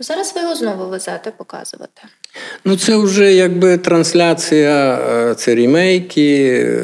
Зараз 0.01 0.33
ви 0.37 0.41
його 0.43 0.55
знову 0.55 0.91
везете 0.91 1.31
показувати. 1.31 2.03
Ну, 2.65 2.77
це 2.77 2.97
вже 2.97 3.33
якби 3.35 3.79
трансляція, 3.79 4.95
е, 5.31 5.35
це 5.35 5.55
рімейки. 5.55 6.53
е, 6.67 6.83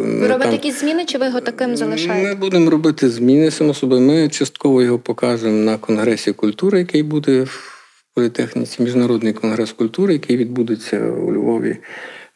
Ви 0.00 0.28
робите 0.28 0.38
там- 0.44 0.52
якісь 0.52 0.80
зміни, 0.80 1.04
чи 1.04 1.18
ви 1.18 1.26
його 1.26 1.40
таким 1.40 1.76
залишаєте? 1.76 2.28
Ми 2.28 2.34
будемо 2.34 2.70
робити 2.70 3.10
зміни 3.10 3.50
само 3.50 3.74
собою. 3.74 4.00
Ми 4.00 4.28
частково 4.28 4.82
його 4.82 4.98
покажемо 4.98 5.58
на 5.58 5.78
Конгресі 5.78 6.32
культури, 6.32 6.78
який 6.78 7.02
буде 7.02 7.42
в 7.42 7.70
політехніці, 8.14 8.82
Міжнародний 8.82 9.32
конгрес 9.32 9.72
культури, 9.72 10.12
який 10.12 10.36
відбудеться 10.36 11.00
у 11.00 11.32
Львові 11.32 11.76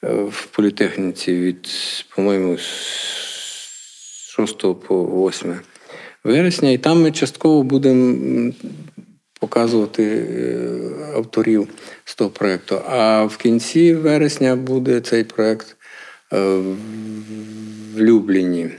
в 0.02 0.46
політехніці 0.46 1.34
від, 1.34 1.68
по-моєму, 2.16 2.56
6 2.58 4.58
по 4.58 5.28
8 5.28 5.54
вересня. 6.24 6.70
І 6.70 6.78
там 6.78 7.02
ми 7.02 7.12
частково 7.12 7.62
будемо 7.62 8.52
показувати 9.40 10.04
е, 10.04 11.14
авторів 11.14 11.68
з 12.04 12.14
того 12.14 12.30
проєкту. 12.30 12.80
А 12.88 13.24
в 13.24 13.36
кінці 13.36 13.94
вересня 13.94 14.56
буде 14.56 15.00
цей 15.00 15.24
проєкт 15.24 15.76
е, 16.32 16.38
в 17.94 18.00
Любліні. 18.00 18.70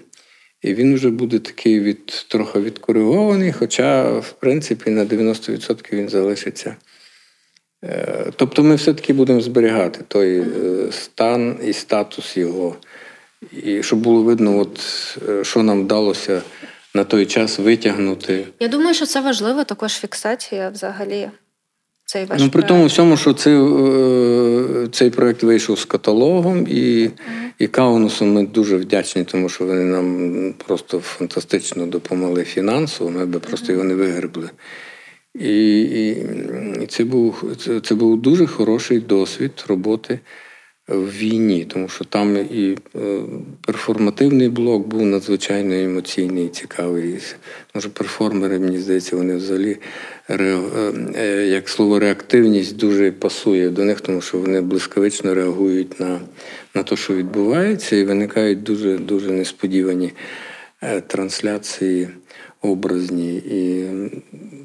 І 0.61 0.73
він 0.73 0.95
вже 0.95 1.09
буде 1.09 1.39
такий 1.39 1.79
від, 1.79 2.05
трохи 2.05 2.59
відкоригований, 2.59 3.51
хоча, 3.51 4.19
в 4.19 4.31
принципі, 4.31 4.89
на 4.89 5.05
90% 5.05 5.93
він 5.93 6.09
залишиться. 6.09 6.75
Е, 7.83 8.31
Тобто 8.35 8.63
ми 8.63 8.75
все-таки 8.75 9.13
будемо 9.13 9.41
зберігати 9.41 9.99
той 10.07 10.39
е, 10.39 10.45
стан 10.91 11.57
і 11.63 11.73
статус 11.73 12.37
його. 12.37 12.75
І 13.63 13.83
щоб 13.83 13.99
було 13.99 14.23
видно, 14.23 14.59
от, 14.59 14.79
е, 15.29 15.43
що 15.43 15.63
нам 15.63 15.83
вдалося 15.83 16.41
на 16.95 17.03
той 17.03 17.25
час 17.25 17.59
витягнути. 17.59 18.47
Я 18.59 18.67
думаю, 18.67 18.93
що 18.93 19.05
це 19.05 19.21
важливо, 19.21 19.63
також 19.63 19.93
фіксація 19.93 20.69
взагалі. 20.69 21.29
Цей 22.05 22.25
ваш 22.25 22.39
Ну, 22.41 22.45
при 22.45 22.51
проект. 22.51 22.67
тому 22.67 22.85
всьому, 22.85 23.17
що 23.17 23.33
це, 23.33 23.51
е, 23.51 24.87
цей 24.91 25.09
проект 25.09 25.43
вийшов 25.43 25.79
з 25.79 25.85
каталогом, 25.85 26.67
і, 26.69 27.09
і 27.59 27.67
Каунусу 27.67 28.25
ми 28.25 28.45
дуже 28.45 28.77
вдячні, 28.77 29.23
тому 29.23 29.49
що 29.49 29.65
вони 29.65 29.83
нам 29.83 30.53
просто 30.67 30.99
фантастично 30.99 31.85
допомогли 31.85 32.43
фінансово, 32.43 33.09
ми 33.09 33.25
би 33.25 33.39
просто 33.39 33.71
його 33.71 33.83
не 33.83 33.95
вигребли. 33.95 34.49
І, 35.35 35.81
і, 35.81 36.25
це, 36.87 37.03
був, 37.03 37.43
це, 37.57 37.79
це 37.79 37.95
був 37.95 38.21
дуже 38.21 38.47
хороший 38.47 38.99
досвід 38.99 39.65
роботи 39.67 40.19
в 40.89 41.17
війні, 41.17 41.65
тому 41.65 41.89
що 41.89 42.05
там 42.05 42.37
і 42.37 42.77
е, 42.95 43.21
перформативний 43.61 44.49
блок 44.49 44.87
був 44.87 45.05
надзвичайно 45.05 45.75
емоційний 45.75 46.45
і 46.45 46.49
цікавий. 46.49 47.17
Може, 47.75 47.89
перформери, 47.89 48.59
мені 48.59 48.77
здається, 48.77 49.15
вони 49.15 49.35
взагалі 49.35 49.77
е, 50.29 51.47
як 51.51 51.69
слово 51.69 51.99
реактивність 51.99 52.77
дуже 52.77 53.11
пасує 53.11 53.69
до 53.69 53.85
них, 53.85 54.01
тому 54.01 54.21
що 54.21 54.37
вони 54.37 54.61
блискавично 54.61 55.33
реагують 55.33 55.99
на 55.99 56.19
на 56.75 56.83
те, 56.83 56.95
що 56.95 57.15
відбувається, 57.15 57.95
і 57.95 58.03
виникають 58.03 58.63
дуже 58.63 58.97
дуже 58.97 59.31
несподівані 59.31 60.11
трансляції 61.07 62.07
образні. 62.61 63.35
І 63.35 63.87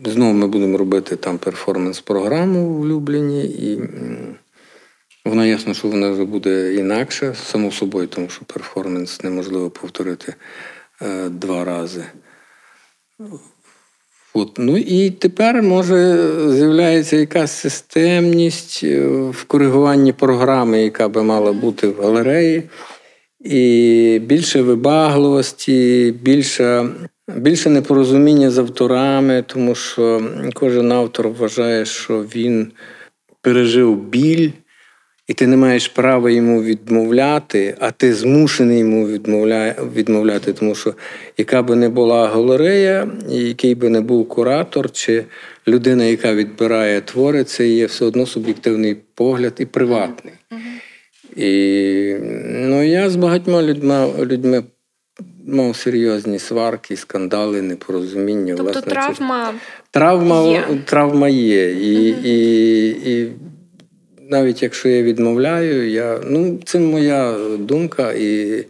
знову 0.05 0.33
ми 0.33 0.47
будемо 0.47 0.79
робити 0.79 1.17
там 1.17 1.39
перформанс-програму 1.39 2.79
в 2.79 2.87
Любліні. 2.87 3.45
і 3.45 3.81
Воно 5.25 5.47
ясно, 5.47 5.75
що 5.75 5.89
вона 5.89 6.11
вже 6.11 6.25
буде 6.25 6.75
інакше, 6.75 7.35
само 7.35 7.71
собою, 7.71 8.07
тому 8.07 8.29
що 8.29 8.45
перформанс 8.45 9.23
неможливо 9.23 9.71
повторити 9.71 10.35
е, 11.03 11.29
два 11.29 11.65
рази. 11.65 12.05
От. 14.35 14.59
Ну 14.59 14.77
і 14.77 15.11
тепер 15.11 15.63
може 15.63 16.29
з'являється 16.53 17.17
якась 17.17 17.53
системність 17.53 18.81
е, 18.85 19.07
в 19.07 19.45
коригуванні 19.45 20.13
програми, 20.13 20.83
яка 20.83 21.09
би 21.09 21.23
мала 21.23 21.53
бути 21.53 21.89
в 21.89 22.03
галереї, 22.03 22.63
і 23.41 24.21
більше 24.25 24.63
вибагливості, 24.63 26.15
більше, 26.23 26.89
більше 27.29 27.71
непорозуміння 27.71 28.51
з 28.51 28.59
авторами, 28.59 29.45
тому 29.47 29.75
що 29.75 30.23
кожен 30.55 30.93
автор 30.93 31.29
вважає, 31.29 31.85
що 31.85 32.23
він 32.23 32.73
пережив 33.41 33.97
біль. 33.97 34.51
І 35.29 35.35
ти 35.35 35.47
не 35.47 35.57
маєш 35.57 35.89
права 35.89 36.31
йому 36.31 36.63
відмовляти, 36.63 37.77
а 37.81 37.91
ти 37.91 38.15
змушений 38.15 38.79
йому 38.79 39.07
відмовляти, 39.95 40.53
тому 40.53 40.75
що 40.75 40.95
яка 41.39 41.63
би 41.63 41.77
не 41.77 41.89
була 41.89 42.29
галерея, 42.29 43.09
який 43.29 43.75
би 43.75 43.89
не 43.89 44.01
був 44.01 44.29
куратор, 44.29 44.91
чи 44.91 45.25
людина, 45.69 46.05
яка 46.05 46.35
відбирає 46.35 47.01
твори, 47.01 47.45
це 47.45 47.69
є 47.69 47.87
все 47.87 48.05
одно 48.05 48.27
суб'єктивний 48.27 48.97
погляд 49.15 49.53
і 49.59 49.67
приватний. 49.67 50.35
І 51.37 52.15
ну, 52.45 52.83
я 52.83 53.11
з 53.11 53.17
багатьма 53.17 53.63
людьми 53.63 54.07
людьми 54.19 54.63
мав 55.47 55.77
серйозні 55.77 56.39
сварки, 56.39 56.97
скандали, 56.97 57.63
непорозуміння. 57.63 58.55
Тобто 58.57 58.73
власне, 58.73 58.93
травма 58.93 59.47
це... 59.47 59.59
травма 59.91 60.43
є. 60.43 60.65
Травма 60.85 61.29
є. 61.29 61.71
І, 61.71 62.13
угу. 62.13 62.21
і, 62.25 62.89
і 62.89 63.33
навіть 64.31 64.63
якщо 64.63 64.89
я 64.89 65.03
відмовляю, 65.03 65.91
я, 65.91 66.21
ну, 66.25 66.61
це 66.65 66.79
моя 66.79 67.37
думка, 67.59 68.13
і, 68.13 68.65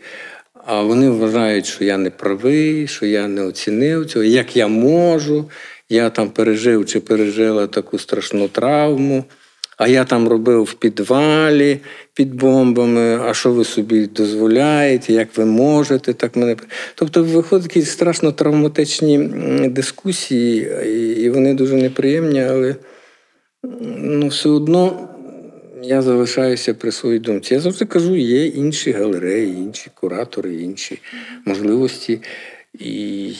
а 0.66 0.82
вони 0.82 1.10
вважають, 1.10 1.66
що 1.66 1.84
я 1.84 1.98
не 1.98 2.10
правий, 2.10 2.86
що 2.86 3.06
я 3.06 3.28
не 3.28 3.42
оцінив 3.42 4.06
цього, 4.06 4.24
як 4.24 4.56
я 4.56 4.68
можу, 4.68 5.50
я 5.88 6.10
там 6.10 6.30
пережив 6.30 6.86
чи 6.86 7.00
пережила 7.00 7.66
таку 7.66 7.98
страшну 7.98 8.48
травму. 8.48 9.24
А 9.76 9.88
я 9.88 10.04
там 10.04 10.28
робив 10.28 10.62
в 10.62 10.74
підвалі 10.74 11.80
під 12.14 12.34
бомбами, 12.34 13.20
а 13.20 13.34
що 13.34 13.52
ви 13.52 13.64
собі 13.64 14.06
дозволяєте, 14.06 15.12
як 15.12 15.36
ви 15.36 15.44
можете 15.44 16.12
так 16.12 16.36
мене. 16.36 16.56
Тобто 16.94 17.24
виходять 17.24 17.68
такі 17.68 17.82
страшно 17.82 18.32
травматичні 18.32 19.18
дискусії, 19.68 20.68
і 21.18 21.30
вони 21.30 21.54
дуже 21.54 21.74
неприємні, 21.74 22.42
але 22.42 22.76
ну, 23.98 24.28
все 24.28 24.48
одно 24.48 25.08
я 25.82 26.02
залишаюся 26.02 26.74
при 26.74 26.92
своїй 26.92 27.18
думці. 27.18 27.54
Я 27.54 27.60
завжди 27.60 27.84
кажу, 27.84 28.16
є 28.16 28.46
інші 28.46 28.92
галереї, 28.92 29.54
інші 29.56 29.90
куратори, 29.94 30.54
інші 30.54 30.98
можливості. 31.44 32.20
І 32.78 33.32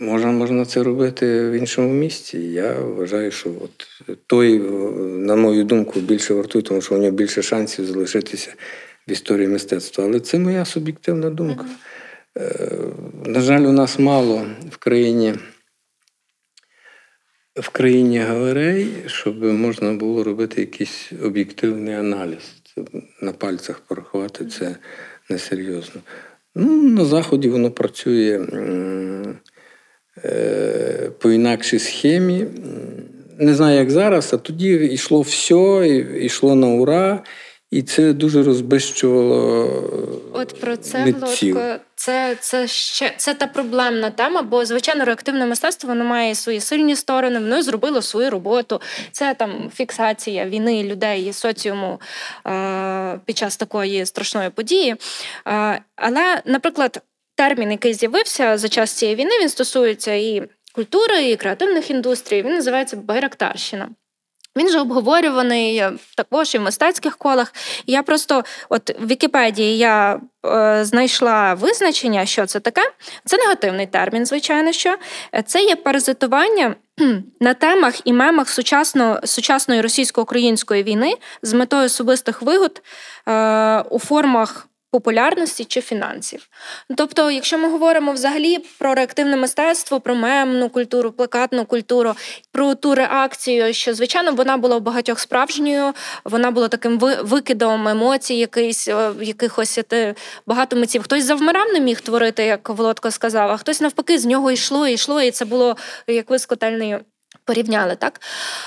можна 0.00 0.32
можна 0.32 0.64
це 0.64 0.82
робити 0.82 1.50
в 1.50 1.52
іншому 1.52 1.92
місці. 1.92 2.38
Я 2.38 2.72
вважаю, 2.72 3.30
що 3.30 3.50
от 3.50 3.86
той, 4.26 4.58
на 4.98 5.36
мою 5.36 5.64
думку, 5.64 6.00
більше 6.00 6.34
вартує, 6.34 6.62
тому 6.62 6.80
що 6.80 6.94
у 6.94 6.98
нього 6.98 7.10
більше 7.10 7.42
шансів 7.42 7.84
залишитися 7.84 8.54
в 9.08 9.10
історії 9.12 9.48
мистецтва. 9.48 10.04
Але 10.04 10.20
це 10.20 10.38
моя 10.38 10.64
суб'єктивна 10.64 11.30
думка. 11.30 11.64
Mm-hmm. 11.64 13.28
На 13.28 13.40
жаль, 13.40 13.62
у 13.62 13.72
нас 13.72 13.98
мало 13.98 14.46
в 14.70 14.76
країні 14.76 15.34
в 17.56 17.68
країні 17.68 18.18
галерей, 18.18 18.88
щоб 19.06 19.42
можна 19.42 19.92
було 19.92 20.24
робити 20.24 20.60
якийсь 20.60 21.12
об'єктивний 21.24 21.94
аналіз. 21.94 22.54
Це 22.62 22.84
на 23.22 23.32
пальцях 23.32 23.80
порахувати 23.80 24.46
це 24.46 24.76
несерйозно. 25.30 26.00
Ну, 26.54 26.82
На 26.82 27.04
Заході 27.04 27.48
воно 27.48 27.70
працює 27.70 28.46
е, 28.52 29.34
по 31.18 31.30
інакшій 31.30 31.78
схемі. 31.78 32.44
Не 33.38 33.54
знаю, 33.54 33.78
як 33.78 33.90
зараз, 33.90 34.30
а 34.34 34.36
тоді 34.36 34.68
йшло 34.68 35.20
все, 35.20 35.86
йшло 36.20 36.54
на 36.54 36.66
ура. 36.66 37.22
І 37.70 37.82
це 37.82 38.12
дуже 38.12 38.42
розбищувало. 38.42 39.70
От 40.32 40.60
про 40.60 40.76
це 40.76 41.04
Влодко, 41.04 41.76
це 41.94 42.36
це 42.40 42.66
ще 42.66 43.14
це 43.16 43.34
та 43.34 43.46
проблемна 43.46 44.10
тема, 44.10 44.42
бо 44.42 44.64
звичайно 44.64 45.04
реактивне 45.04 45.46
мистецтво 45.46 45.88
воно 45.88 46.04
має 46.04 46.34
свої 46.34 46.60
сильні 46.60 46.96
сторони, 46.96 47.38
воно 47.38 47.62
зробило 47.62 48.02
свою 48.02 48.30
роботу. 48.30 48.80
Це 49.12 49.34
там 49.34 49.70
фіксація 49.74 50.46
війни 50.46 50.82
людей 50.82 51.26
і 51.26 51.32
соціуму 51.32 52.00
е, 52.46 53.20
під 53.24 53.38
час 53.38 53.56
такої 53.56 54.06
страшної 54.06 54.50
події. 54.50 54.96
Е, 55.46 55.80
але, 55.96 56.42
наприклад, 56.44 57.02
термін, 57.38 57.70
який 57.70 57.94
з'явився 57.94 58.58
за 58.58 58.68
час 58.68 58.92
цієї 58.92 59.16
війни, 59.16 59.30
він 59.40 59.48
стосується 59.48 60.12
і 60.12 60.42
культури, 60.74 61.30
і 61.30 61.36
креативних 61.36 61.90
індустрій. 61.90 62.42
Він 62.42 62.54
називається 62.54 62.96
Байрактарщина. 62.96 63.88
Він 64.56 64.68
же 64.68 64.80
обговорюваний 64.80 65.82
також 66.16 66.54
і 66.54 66.58
в 66.58 66.60
мистецьких 66.60 67.16
колах. 67.16 67.52
я 67.86 68.02
просто, 68.02 68.44
от 68.68 69.00
в 69.00 69.06
Вікіпедії, 69.06 69.78
я 69.78 70.20
е, 70.46 70.84
знайшла 70.84 71.54
визначення, 71.54 72.26
що 72.26 72.46
це 72.46 72.60
таке. 72.60 72.82
Це 73.24 73.36
негативний 73.36 73.86
термін, 73.86 74.26
звичайно, 74.26 74.72
що 74.72 74.96
це 75.46 75.62
є 75.62 75.76
паразитування 75.76 76.74
на 77.40 77.54
темах 77.54 78.00
і 78.04 78.12
мемах 78.12 78.48
сучасно, 78.48 79.20
сучасної 79.24 79.80
російсько-української 79.80 80.82
війни 80.82 81.14
з 81.42 81.52
метою 81.52 81.84
особистих 81.84 82.42
вигод 82.42 82.82
е, 83.28 83.80
у 83.80 83.98
формах 83.98 84.68
популярності 84.90 85.64
чи 85.64 85.80
фінансів. 85.80 86.48
Тобто, 86.96 87.30
якщо 87.30 87.58
ми 87.58 87.70
говоримо 87.70 88.12
взагалі 88.12 88.58
про 88.78 88.94
реактивне 88.94 89.36
мистецтво, 89.36 90.00
про 90.00 90.14
мемну 90.14 90.68
культуру, 90.68 91.12
плакатну 91.12 91.64
культуру, 91.64 92.14
про 92.52 92.74
ту 92.74 92.94
реакцію, 92.94 93.74
що 93.74 93.94
звичайно 93.94 94.32
вона 94.32 94.56
була 94.56 94.76
в 94.76 94.80
багатьох 94.80 95.18
справжньою, 95.18 95.92
вона 96.24 96.50
була 96.50 96.68
таким 96.68 96.98
викидом 96.98 97.88
емоцій, 97.88 98.34
якийсь 98.34 98.88
якихось 99.20 99.78
багато 100.46 100.76
митців. 100.76 101.02
Хтось 101.02 101.24
завмирав, 101.24 101.72
не 101.72 101.80
міг 101.80 102.00
творити, 102.00 102.44
як 102.44 102.68
Володко 102.68 103.10
сказав, 103.10 103.50
а 103.50 103.56
хтось 103.56 103.80
навпаки 103.80 104.18
з 104.18 104.26
нього 104.26 104.50
йшло 104.50 104.86
йшло, 104.86 105.22
і 105.22 105.30
це 105.30 105.44
було 105.44 105.76
як 106.06 106.30
вискотельний 106.30 106.96
Порівняли, 107.48 107.96
так? 107.96 108.20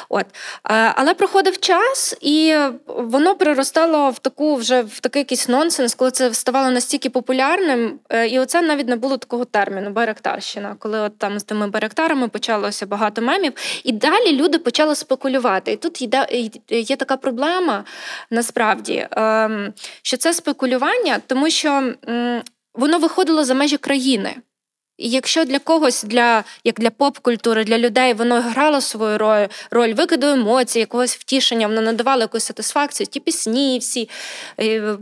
От. 0.09 0.25
Але 0.63 1.13
проходив 1.13 1.59
час, 1.59 2.15
і 2.21 2.55
воно 2.87 3.35
приростало 3.35 4.09
в 4.09 4.19
таку 4.19 4.55
вже 4.55 4.81
в 4.81 4.99
такий 4.99 5.19
якийсь 5.19 5.47
нонсенс, 5.47 5.95
коли 5.95 6.11
це 6.11 6.33
ставало 6.33 6.71
настільки 6.71 7.09
популярним. 7.09 7.99
Е, 8.09 8.27
і 8.27 8.39
оце 8.39 8.61
навіть 8.61 8.87
не 8.87 8.95
було 8.95 9.17
такого 9.17 9.45
терміну 9.45 9.89
Байрактарщина, 9.89 10.75
коли 10.79 10.99
от 10.99 11.17
там 11.17 11.39
з 11.39 11.43
тими 11.43 11.67
байрактарами 11.67 12.27
почалося 12.27 12.85
багато 12.85 13.21
мемів. 13.21 13.53
І 13.83 13.91
далі 13.91 14.31
люди 14.31 14.59
почали 14.59 14.95
спекулювати. 14.95 15.71
І 15.71 15.75
тут 15.75 16.01
є 16.69 16.95
така 16.95 17.17
проблема 17.17 17.83
насправді, 18.29 19.07
ем, 19.11 19.73
що 20.01 20.17
це 20.17 20.33
спекулювання, 20.33 21.19
тому 21.27 21.49
що 21.49 21.93
воно 22.73 22.99
виходило 22.99 23.43
за 23.43 23.53
межі 23.53 23.77
країни. 23.77 24.35
І 25.01 25.09
якщо 25.09 25.45
для 25.45 25.59
когось, 25.59 26.03
для 26.03 26.43
як 26.63 26.79
для 26.79 26.89
поп-культури, 26.89 27.63
для 27.63 27.77
людей 27.77 28.13
воно 28.13 28.41
грало 28.41 28.81
свою 28.81 29.17
роль, 29.17 29.47
роль 29.71 29.93
викиду 29.93 30.27
емоцій, 30.27 30.79
якогось 30.79 31.15
втішення, 31.15 31.67
воно 31.67 31.81
надавало 31.81 32.21
якусь 32.21 32.43
сатисфакцію, 32.43 33.07
ті 33.07 33.19
пісні, 33.19 33.77
всі 33.79 34.09
е, 34.59 34.97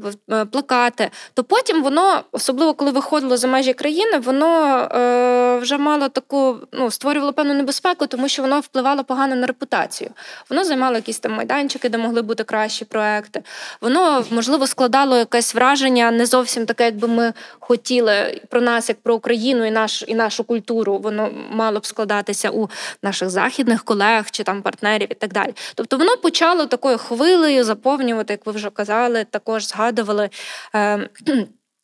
плакати, 0.52 1.10
то 1.34 1.44
потім 1.44 1.84
воно, 1.84 2.24
особливо 2.32 2.74
коли 2.74 2.92
виходило 2.92 3.38
за 3.38 3.48
межі 3.48 3.74
країни, 3.74 4.18
воно 4.20 4.78
е, 4.78 5.60
вже 5.62 5.78
мало 5.78 6.10
таку, 6.10 6.58
ну 6.72 6.92
створювало 6.92 7.34
певну 7.34 7.54
небезпеку, 7.54 8.08
тому 8.08 8.30
що 8.30 8.42
воно 8.42 8.60
впливало 8.60 9.04
погано 9.04 9.36
на 9.36 9.48
репутацію. 9.48 10.10
Воно 10.50 10.64
займало 10.64 10.96
якісь 10.96 11.20
там 11.20 11.32
майданчики, 11.32 11.90
де 11.90 11.98
могли 11.98 12.22
бути 12.22 12.44
кращі 12.44 12.86
проекти. 12.86 13.44
Воно 13.82 14.26
можливо 14.32 14.68
складало 14.68 15.18
якесь 15.18 15.56
враження 15.56 16.12
не 16.12 16.26
зовсім 16.26 16.66
таке, 16.66 16.86
якби 16.86 17.08
ми 17.08 17.34
хотіли 17.60 18.42
про 18.50 18.62
нас, 18.62 18.90
як 18.90 19.02
про 19.02 19.16
Україну 19.16 19.66
і 19.66 19.72
наш 19.72 19.89
і 20.08 20.16
нашу 20.16 20.44
культуру. 20.44 20.98
Воно 20.98 21.30
мало 21.52 21.80
б 21.80 21.86
складатися 21.86 22.50
у 22.50 22.70
наших 23.04 23.30
західних 23.30 23.84
колег 23.84 24.26
чи 24.32 24.44
там 24.44 24.62
партнерів 24.62 25.08
і 25.12 25.14
так 25.14 25.34
далі. 25.34 25.54
Тобто 25.76 25.98
воно 25.98 26.18
почало 26.18 26.66
такою 26.66 26.98
хвилею 26.98 27.64
заповнювати, 27.64 28.34
як 28.34 28.46
ви 28.46 28.52
вже 28.52 28.70
казали, 28.70 29.26
також 29.32 29.68
згадували. 29.68 30.30
Е, 30.76 31.10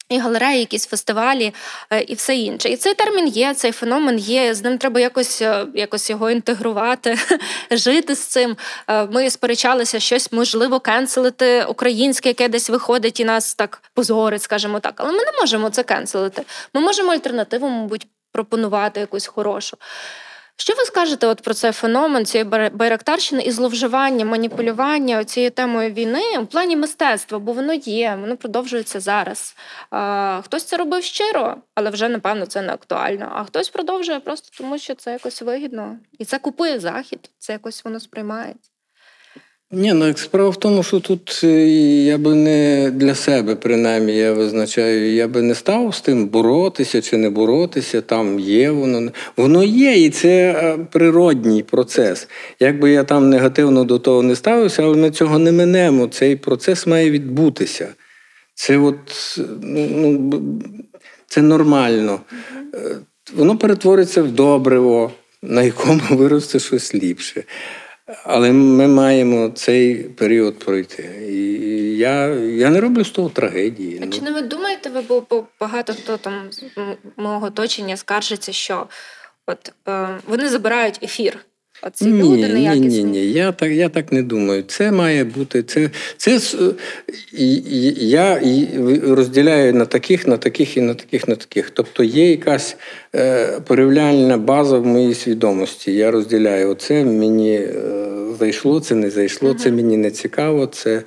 і 0.10 0.18
галереї, 0.20 0.60
якісь 0.60 0.88
фестивалі 0.88 1.53
е, 1.91 2.01
і 2.01 2.14
все 2.14 2.36
інше. 2.36 2.70
І 2.70 2.78
цей 2.78 2.93
термін 2.93 3.28
є, 3.28 3.53
цей 3.53 3.72
феномен 3.72 4.20
є. 4.20 4.53
З 4.53 4.64
ним 4.64 4.78
треба 4.78 4.99
якось 4.99 5.41
е, 5.41 5.66
якось 5.74 6.10
його 6.10 6.30
інтегрувати, 6.30 7.18
жити 7.72 8.16
з 8.16 8.20
цим. 8.20 8.58
Е, 8.88 9.06
ми 9.06 9.30
сперечалися 9.30 9.99
щось, 9.99 10.32
можливо, 10.32 10.80
кенселити 10.80 11.66
українське, 11.66 12.30
яке 12.30 12.49
десь 12.49 12.70
виходить 12.70 13.20
і 13.20 13.26
нас 13.26 13.56
так 13.56 13.82
позорить, 13.93 14.41
скажімо 14.41 14.80
так. 14.80 14.93
Але 14.97 15.12
ми 15.12 15.18
не 15.18 15.32
можемо 15.41 15.70
це 15.70 15.84
кенселити. 15.84 16.43
Ми 16.74 16.82
можемо 16.82 17.12
альтернативу, 17.12 17.70
мабуть, 17.70 18.08
пропонувати 18.32 18.99
якусь 18.99 19.28
хорошу. 19.28 19.78
Що 20.58 20.74
ви 20.74 20.86
скажете 20.86 21.28
от 21.28 21.41
про 21.41 21.53
цей 21.53 21.72
феномен 21.72 22.26
цієї 22.26 22.49
байрактарщини 22.70 23.43
і 23.43 23.51
зловживання, 23.51 24.26
маніпулювання 24.26 25.24
цією 25.24 25.51
темою 25.51 25.91
війни 25.91 26.38
у 26.39 26.45
плані 26.45 26.76
мистецтва? 26.76 27.39
Бо 27.39 27.53
воно 27.53 27.74
є, 27.74 28.18
воно 28.22 28.38
продовжується 28.38 28.99
зараз. 28.99 29.56
А, 29.89 30.41
Хтось 30.45 30.64
це 30.64 30.78
робив 30.78 31.03
щиро, 31.03 31.58
але 31.76 31.89
вже 31.89 32.10
напевно 32.10 32.45
це 32.45 32.62
не 32.62 32.74
актуально. 32.74 33.32
А 33.36 33.43
хтось 33.43 33.70
продовжує 33.70 34.20
просто 34.20 34.49
тому, 34.58 34.78
що 34.78 34.95
це 34.95 35.12
якось 35.12 35.41
вигідно, 35.41 35.97
і 36.20 36.26
це 36.26 36.39
купує 36.39 36.80
захід, 36.80 37.32
це 37.38 37.53
якось 37.53 37.86
воно 37.86 37.99
сприймається. 37.99 38.74
Ні, 39.78 39.93
ну 39.93 40.13
справа 40.15 40.49
в 40.49 40.55
тому, 40.55 40.84
що 40.84 40.99
тут 40.99 41.41
е, 41.43 41.67
я 42.05 42.17
би 42.17 42.36
не 42.36 42.91
для 42.91 43.15
себе, 43.15 43.55
принаймні, 43.55 44.17
я 44.17 44.34
визначаю, 44.34 45.13
я 45.13 45.28
би 45.28 45.41
не 45.41 45.55
став 45.55 45.95
з 45.95 46.01
тим 46.01 46.28
боротися 46.28 47.01
чи 47.01 47.17
не 47.17 47.30
боротися. 47.30 48.01
Там 48.01 48.39
є 48.39 48.71
воно. 48.71 49.11
Воно 49.38 49.63
є, 49.63 50.05
і 50.05 50.09
це 50.09 50.51
е, 50.51 50.78
природній 50.91 51.63
процес. 51.63 52.28
Якби 52.59 52.91
я 52.91 53.03
там 53.03 53.30
негативно 53.30 53.84
до 53.84 53.99
того 53.99 54.23
не 54.23 54.36
ставився, 54.36 54.84
але 54.84 54.97
ми 54.97 55.11
цього 55.11 55.39
не 55.39 55.51
минемо. 55.51 56.07
Цей 56.07 56.36
процес 56.36 56.88
має 56.88 57.11
відбутися. 57.11 57.88
Це 58.53 58.78
от, 58.78 59.38
ну, 59.61 59.88
ну 59.89 60.41
це 61.28 61.41
нормально. 61.41 62.19
Е, 62.73 62.95
воно 63.36 63.57
перетвориться 63.57 64.23
в 64.23 64.32
добриво, 64.32 65.11
на 65.41 65.63
якому 65.63 66.01
виросте 66.09 66.59
щось 66.59 66.95
ліпше. 66.95 67.43
Але 68.24 68.51
ми 68.51 68.88
маємо 68.88 69.49
цей 69.49 69.95
період 69.95 70.60
пройти. 70.60 71.28
І 71.30 71.97
я 71.97 72.28
я 72.36 72.70
не 72.70 72.82
роблю 72.82 73.03
з 73.03 73.10
того 73.10 73.30
трагедії. 73.30 73.99
А 74.01 74.06
ну. 74.06 74.12
Чи 74.12 74.22
не 74.22 74.32
ви 74.32 74.41
думаєте, 74.41 74.89
ви 74.89 75.01
бо 75.01 75.43
багато 75.60 75.93
хто 75.93 76.18
там 76.18 76.51
з 76.51 76.64
мого 77.18 77.47
оточення 77.47 77.97
скаржиться, 77.97 78.51
що 78.51 78.88
от 79.45 79.72
е, 79.88 80.20
вони 80.28 80.49
забирають 80.49 80.99
ефір 81.03 81.45
Оці 81.82 82.06
ні, 82.06 82.22
люди 82.22 82.47
неякісні. 82.47 82.88
Ні, 82.88 83.03
ні, 83.03 83.22
ні. 83.22 83.32
Я 83.32 83.51
так 83.51 83.72
я 83.72 83.89
так 83.89 84.12
не 84.12 84.24
думаю. 84.24 84.64
Це 84.68 84.91
має 84.91 85.24
бути. 85.24 85.64
Це 85.64 85.89
це 86.18 86.39
я 87.34 88.41
розділяю 89.03 89.74
на 89.74 89.86
таких, 89.86 90.28
на 90.28 90.38
таких 90.38 90.78
і 90.78 90.82
на 90.82 90.93
таких, 90.93 91.28
на 91.28 91.36
таких. 91.36 91.70
Тобто 91.70 92.03
є 92.03 92.30
якась 92.30 92.72
е, 92.74 92.78
порівняльна 93.68 94.38
база 94.38 94.78
в 94.78 94.86
моїй 94.86 95.13
свідомості. 95.13 95.93
Я 95.95 96.11
розділяю 96.11 96.70
оце 96.70 97.03
мені 97.05 97.55
е, 97.55 97.74
зайшло, 98.39 98.80
це 98.80 98.95
не 98.95 99.09
зайшло, 99.09 99.53
це 99.53 99.72
мені 99.72 99.97
не 99.97 100.11
цікаво. 100.11 100.66
Це 100.66 101.03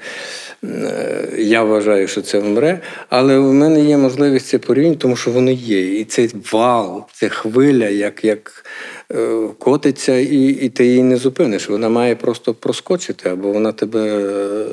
е, 0.64 1.28
я 1.38 1.62
вважаю, 1.62 2.08
що 2.08 2.22
це 2.22 2.38
вмре. 2.38 2.80
Але 3.08 3.38
в 3.38 3.52
мене 3.52 3.84
є 3.84 3.96
можливість 3.96 4.46
це 4.46 4.58
порівняти, 4.58 4.96
тому 4.96 5.16
що 5.16 5.30
воно 5.30 5.50
є. 5.50 6.00
І 6.00 6.04
це 6.04 6.28
вал, 6.52 7.04
це 7.12 7.28
хвиля, 7.28 7.88
як. 7.88 8.24
як 8.24 8.64
Е, 9.12 9.48
котиться, 9.58 10.18
і 10.18 10.46
і 10.48 10.68
ти 10.68 10.86
її 10.86 11.02
не 11.02 11.16
зупиниш. 11.16 11.68
Вона 11.68 11.88
має 11.88 12.16
просто 12.16 12.54
проскочити, 12.54 13.30
або 13.30 13.52
вона 13.52 13.72
тебе 13.72 14.00
е, 14.00 14.66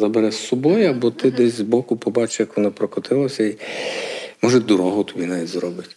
забере 0.00 0.30
з 0.30 0.46
собою, 0.46 0.90
або 0.90 1.10
ти 1.10 1.30
десь 1.30 1.54
збоку 1.54 1.96
побачиш, 1.96 2.40
як 2.40 2.56
вона 2.56 2.70
прокотилася, 2.70 3.44
і 3.44 3.56
може 4.42 4.60
дорогу 4.60 5.04
тобі 5.04 5.26
навіть 5.26 5.48
зробить. 5.48 5.95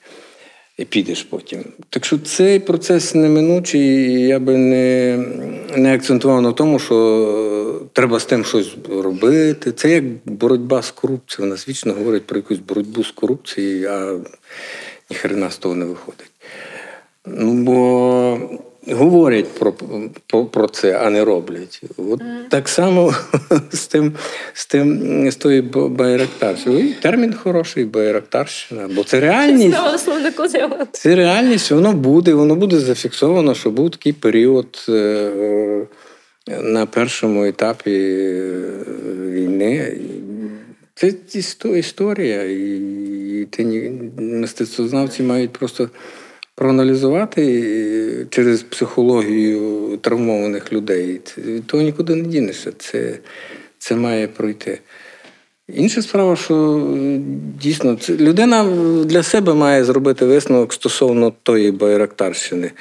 І 0.80 0.86
підеш 0.86 1.24
потім. 1.24 1.64
Так 1.90 2.06
що 2.06 2.18
цей 2.18 2.60
процес 2.60 3.16
неминучий, 3.16 3.82
і 3.82 4.22
я 4.22 4.40
би 4.40 4.58
не 4.58 5.18
не 5.76 5.96
акцентував 5.96 6.42
на 6.42 6.52
тому, 6.52 6.80
що 6.80 7.82
треба 7.94 8.20
з 8.20 8.26
тим 8.26 8.46
щось 8.46 8.76
робити. 8.90 9.72
Це 9.72 9.90
як 9.90 10.04
боротьба 10.26 10.82
з 10.82 10.92
корупцією. 10.92 11.50
Вона 11.50 11.62
вічно 11.68 11.94
говорить 11.94 12.26
про 12.26 12.38
якусь 12.38 12.60
боротьбу 12.60 13.04
з 13.04 13.12
корупцією, 13.12 13.90
а 13.90 14.20
ніхрена 15.10 15.50
з 15.50 15.58
того 15.58 15.76
не 15.76 15.86
виходить. 15.86 16.32
Ну, 17.26 17.54
бо 17.54 18.60
говорять 18.92 19.48
про 19.48 19.74
про, 20.28 20.46
про 20.46 20.68
це, 20.68 20.98
а 20.98 21.10
не 21.10 21.24
роблять. 21.24 21.82
От 21.98 22.22
mm. 22.22 22.50
Так 22.50 22.70
само 22.70 23.14
з 23.72 23.88
тим, 23.88 24.14
з 24.54 24.66
тим, 24.66 25.32
з 25.32 25.36
тою 25.36 25.64
байрактарщиною. 25.90 26.94
Термін 27.02 27.34
хороший 27.34 27.86
байрактарщина, 27.86 28.90
бо 28.96 29.04
це 29.04 29.20
реальність. 29.20 29.78
Це 30.92 31.16
реальність, 31.16 31.72
воно 31.72 31.94
буде, 31.94 32.34
воно 32.34 32.56
буде 32.56 32.80
зафіксовано, 32.80 33.56
що 33.56 33.70
був 33.70 33.92
такий 33.92 34.14
період. 34.14 34.86
Е, 34.90 35.86
на 36.48 36.86
першому 36.86 37.46
етапі 37.46 37.92
е, 37.92 38.52
війни 39.30 39.98
це 40.96 41.14
історія, 41.70 42.44
і 42.44 43.48
ти 43.50 43.92
мистецтвознавці 44.18 45.24
мають 45.24 45.52
просто 45.52 45.90
проаналізувати 46.60 48.28
через 48.30 48.64
психологію 48.64 49.98
травмованих 50.02 50.74
людей, 50.74 51.22
то 51.66 51.82
нікуди 51.82 52.16
не 52.16 52.28
дінешся. 52.28 52.72
Це, 52.78 53.20
Це 53.78 53.96
має 53.96 54.28
пройти. 54.28 54.80
Інша 55.68 56.02
справа, 56.02 56.36
що 56.36 56.84
дійсно 57.62 57.96
це 57.96 58.14
людина 58.14 58.64
для 59.06 59.24
себе 59.24 59.54
має 59.54 59.84
зробити 59.84 60.26
висновок 60.26 60.74
стосовно 60.74 61.34
тої 61.44 61.72
байрактарщини. 61.72 62.72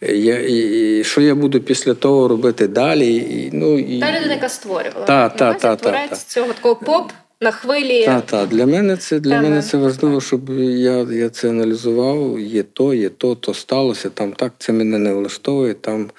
Я, 0.00 0.38
і, 0.40 1.04
Що 1.04 1.20
я 1.20 1.34
буду 1.34 1.60
після 1.60 1.94
того 1.94 2.28
робити 2.28 2.68
далі? 2.68 3.14
І, 3.16 3.50
ну, 3.52 3.78
і... 3.78 4.00
Та 4.00 4.12
людина, 4.16 4.34
яка 4.34 4.48
створювала. 4.48 5.06
Та, 5.06 5.28
та, 5.28 5.54
та, 5.54 5.76
та, 5.76 5.90
та. 6.08 6.16
цього 6.16 6.52
такого 6.52 6.76
поп 6.76 7.12
на 7.42 7.50
хвилі. 7.50 8.04
Так, 8.04 8.26
так. 8.26 8.48
Для 8.48 8.66
мене 8.66 8.96
це 8.96 9.20
для 9.20 9.42
мене 9.42 9.62
це 9.62 9.76
важливо, 9.76 10.20
щоб 10.20 10.50
я 10.60 10.98
я 10.98 11.28
це 11.28 11.50
аналізував. 11.50 12.40
Є 12.40 12.62
то, 12.62 12.94
є 12.94 13.08
то, 13.08 13.34
то 13.34 13.54
сталося. 13.54 14.10
Там 14.10 14.32
так 14.32 14.52
це 14.58 14.72
мене 14.72 14.98
не 14.98 15.12
влаштовує, 15.14 15.74
там 15.74 16.10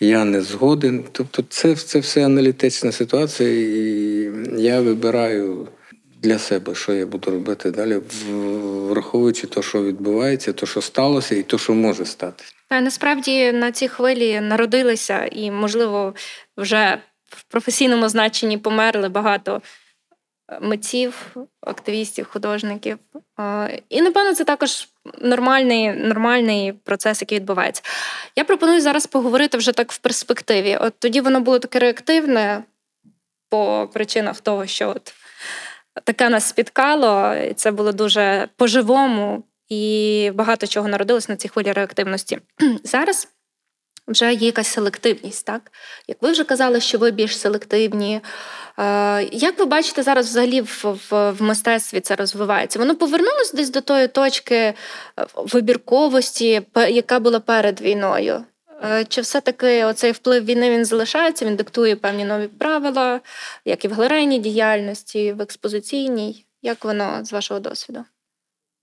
я 0.00 0.24
не 0.24 0.42
згоден. 0.42 1.04
Тобто, 1.12 1.44
це 1.48 1.74
це 1.74 1.98
все 1.98 2.24
аналітична 2.24 2.92
ситуація, 2.92 3.50
і 3.50 4.30
я 4.62 4.80
вибираю 4.80 5.68
для 6.22 6.38
себе, 6.38 6.74
що 6.74 6.92
я 6.92 7.06
буду 7.06 7.30
робити 7.30 7.70
далі, 7.70 8.00
враховуючи 8.88 9.46
те, 9.46 9.62
що 9.62 9.82
відбувається, 9.82 10.52
те, 10.52 10.66
що 10.66 10.80
сталося, 10.80 11.34
і 11.34 11.42
те, 11.42 11.58
що 11.58 11.74
може 11.74 12.04
стати. 12.04 12.44
Та 12.68 12.80
насправді 12.80 13.52
на 13.52 13.72
цій 13.72 13.88
хвилі 13.88 14.40
народилися 14.40 15.28
і, 15.32 15.50
можливо, 15.50 16.14
вже 16.56 16.98
в 17.30 17.42
професійному 17.42 18.08
значенні 18.08 18.58
померли 18.58 19.08
багато 19.08 19.60
митців, 20.60 21.36
активістів, 21.60 22.28
художників. 22.30 22.98
І, 23.88 24.02
напевно, 24.02 24.34
це 24.34 24.44
також 24.44 24.88
нормальний 25.20 25.92
нормальний 25.92 26.72
процес, 26.72 27.22
який 27.22 27.38
відбувається. 27.38 27.82
Я 28.36 28.44
пропоную 28.44 28.80
зараз 28.80 29.06
поговорити 29.06 29.58
вже 29.58 29.72
так 29.72 29.92
в 29.92 29.98
перспективі. 29.98 30.76
От 30.80 30.94
тоді 30.98 31.20
воно 31.20 31.40
було 31.40 31.58
таке 31.58 31.78
реактивне 31.78 32.62
по 33.48 33.90
причинах 33.92 34.40
того, 34.40 34.66
що 34.66 34.88
от 34.88 35.14
таке 36.04 36.28
нас 36.28 36.48
спіткало, 36.48 37.34
і 37.34 37.54
це 37.54 37.70
було 37.70 37.92
дуже 37.92 38.48
по-живому, 38.56 39.44
і 39.68 40.30
багато 40.34 40.66
чого 40.66 40.88
народилось 40.88 41.28
на 41.28 41.36
цій 41.36 41.48
хвилі 41.48 41.72
реактивності. 41.72 42.38
Зараз. 42.84 43.28
Вже 44.08 44.34
є 44.34 44.46
якась 44.46 44.66
селективність, 44.66 45.46
так? 45.46 45.72
Як 46.08 46.22
ви 46.22 46.32
вже 46.32 46.44
казали, 46.44 46.80
що 46.80 46.98
ви 46.98 47.10
більш 47.10 47.38
селективні, 47.38 48.16
Е, 48.16 48.20
як 49.32 49.58
ви 49.58 49.64
бачите 49.64 50.02
зараз 50.02 50.26
взагалі 50.26 50.60
в, 50.60 50.84
в, 51.10 51.30
в 51.30 51.42
мистецтві 51.42 52.00
це 52.00 52.16
розвивається? 52.16 52.78
Воно 52.78 52.96
повернулося 52.96 53.56
десь 53.56 53.70
до 53.70 53.80
тої 53.80 54.08
точки 54.08 54.54
е, 54.54 54.74
вибірковості, 55.36 56.62
яка 56.90 57.20
була 57.20 57.40
перед 57.40 57.80
війною? 57.80 58.44
Е, 58.84 59.04
чи 59.04 59.20
все-таки 59.20 59.84
оцей 59.84 60.12
вплив 60.12 60.44
війни 60.44 60.70
він 60.70 60.84
залишається, 60.84 61.44
він 61.44 61.56
диктує 61.56 61.96
певні 61.96 62.24
нові 62.24 62.48
правила, 62.48 63.20
як 63.64 63.84
і 63.84 63.88
в 63.88 63.92
галерейній 63.92 64.38
діяльності, 64.38 65.32
в 65.32 65.40
експозиційній? 65.42 66.46
Як 66.62 66.84
воно 66.84 67.24
з 67.24 67.32
вашого 67.32 67.60
досвіду? 67.60 68.04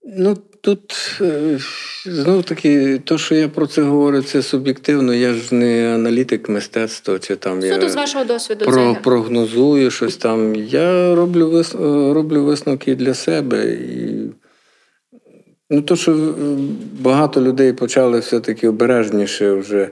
Ну, 0.04 0.38
тут 0.60 1.18
е, 1.20 1.58
знов 2.06 2.44
таки, 2.44 3.00
то, 3.04 3.18
що 3.18 3.34
я 3.34 3.48
про 3.48 3.66
це 3.66 3.82
говорю, 3.82 4.22
це 4.22 4.42
суб'єктивно. 4.42 5.14
Я 5.14 5.32
ж 5.34 5.54
не 5.54 5.94
аналітик 5.94 6.48
мистецтва, 6.48 7.18
чи 7.18 7.36
там 7.36 7.62
Суду 7.62 7.82
я 7.82 7.88
з 7.88 7.94
вашого 7.94 8.24
досвіду. 8.24 8.64
про, 8.64 8.96
прогнозую 9.02 9.90
щось 9.90 10.16
там. 10.16 10.54
Я 10.54 11.14
роблю 11.14 11.50
вис, 11.50 11.74
е, 11.74 11.78
роблю 12.14 12.44
висновки 12.44 12.94
для 12.94 13.14
себе. 13.14 13.64
І, 13.72 14.30
ну, 15.70 15.82
то, 15.82 15.96
що 15.96 16.34
багато 17.00 17.40
людей 17.40 17.72
почали 17.72 18.18
все-таки 18.18 18.68
обережніше 18.68 19.52
вже. 19.52 19.90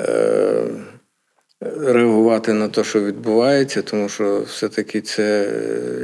Е, 0.00 0.64
Реагувати 1.80 2.52
на 2.52 2.68
те, 2.68 2.84
що 2.84 3.00
відбувається, 3.00 3.82
тому 3.82 4.08
що 4.08 4.40
все-таки 4.40 5.00
це, 5.00 5.52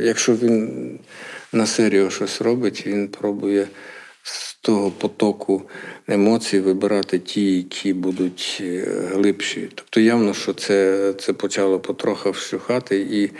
якщо 0.01 0.33
він 0.33 0.99
на 1.55 1.67
серію 1.67 2.11
щось 2.11 2.41
робить, 2.41 2.87
він 2.87 3.09
пробує 3.09 3.69
з 4.23 4.55
того 4.55 4.91
потоку 4.91 5.63
емоцій 6.09 6.61
вибирати 6.61 7.19
ті, 7.19 7.57
які 7.57 7.93
будуть 7.93 8.59
е, 8.61 8.87
глибші. 9.13 9.69
Тобто 9.75 10.01
явно, 10.01 10.35
що 10.35 10.53
це 10.53 11.13
це 11.19 11.33
почало 11.33 11.81
потроху 11.81 12.31
вщухати, 12.31 13.07
і 13.11 13.31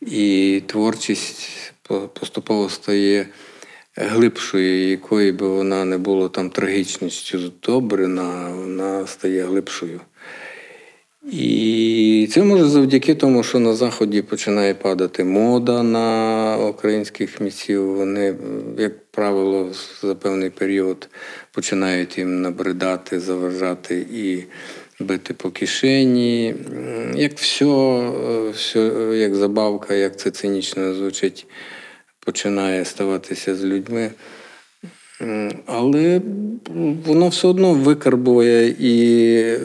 і 0.00 0.62
творчість 0.66 1.72
поступово 2.12 2.68
стає 2.68 3.26
глибшою, 3.96 4.88
якої 4.88 5.32
би 5.32 5.48
вона 5.48 5.84
не 5.84 5.98
була 5.98 6.28
там 6.28 6.50
трагічністю 6.50 7.52
добрена, 7.62 8.50
вона 8.50 9.06
стає 9.06 9.44
глибшою. 9.44 10.00
І 11.32 12.28
це 12.30 12.42
може 12.42 12.64
завдяки 12.64 13.14
тому, 13.14 13.42
що 13.42 13.58
на 13.58 13.74
Заході 13.74 14.22
починає 14.22 14.74
падати 14.74 15.24
мода 15.24 15.82
на 15.82 16.56
українських 16.56 17.40
місців. 17.40 17.94
Вони, 17.94 18.34
як 18.78 19.10
правило, 19.10 19.72
за 20.02 20.14
певний 20.14 20.50
період 20.50 21.08
починають 21.52 22.18
їм 22.18 22.42
набридати, 22.42 23.20
заважати 23.20 24.06
і 24.12 24.44
бити 25.00 25.34
по 25.34 25.50
кишені. 25.50 26.54
Як 27.14 27.38
все, 27.38 28.00
все 28.54 28.78
як 29.14 29.34
забавка, 29.34 29.94
як 29.94 30.18
це 30.18 30.30
цинічно 30.30 30.94
звучить, 30.94 31.46
починає 32.20 32.84
ставатися 32.84 33.56
з 33.56 33.64
людьми. 33.64 34.10
Але 35.66 36.20
воно 37.06 37.28
все 37.28 37.48
одно 37.48 37.74
викарбує 37.74 38.68
і 38.68 39.58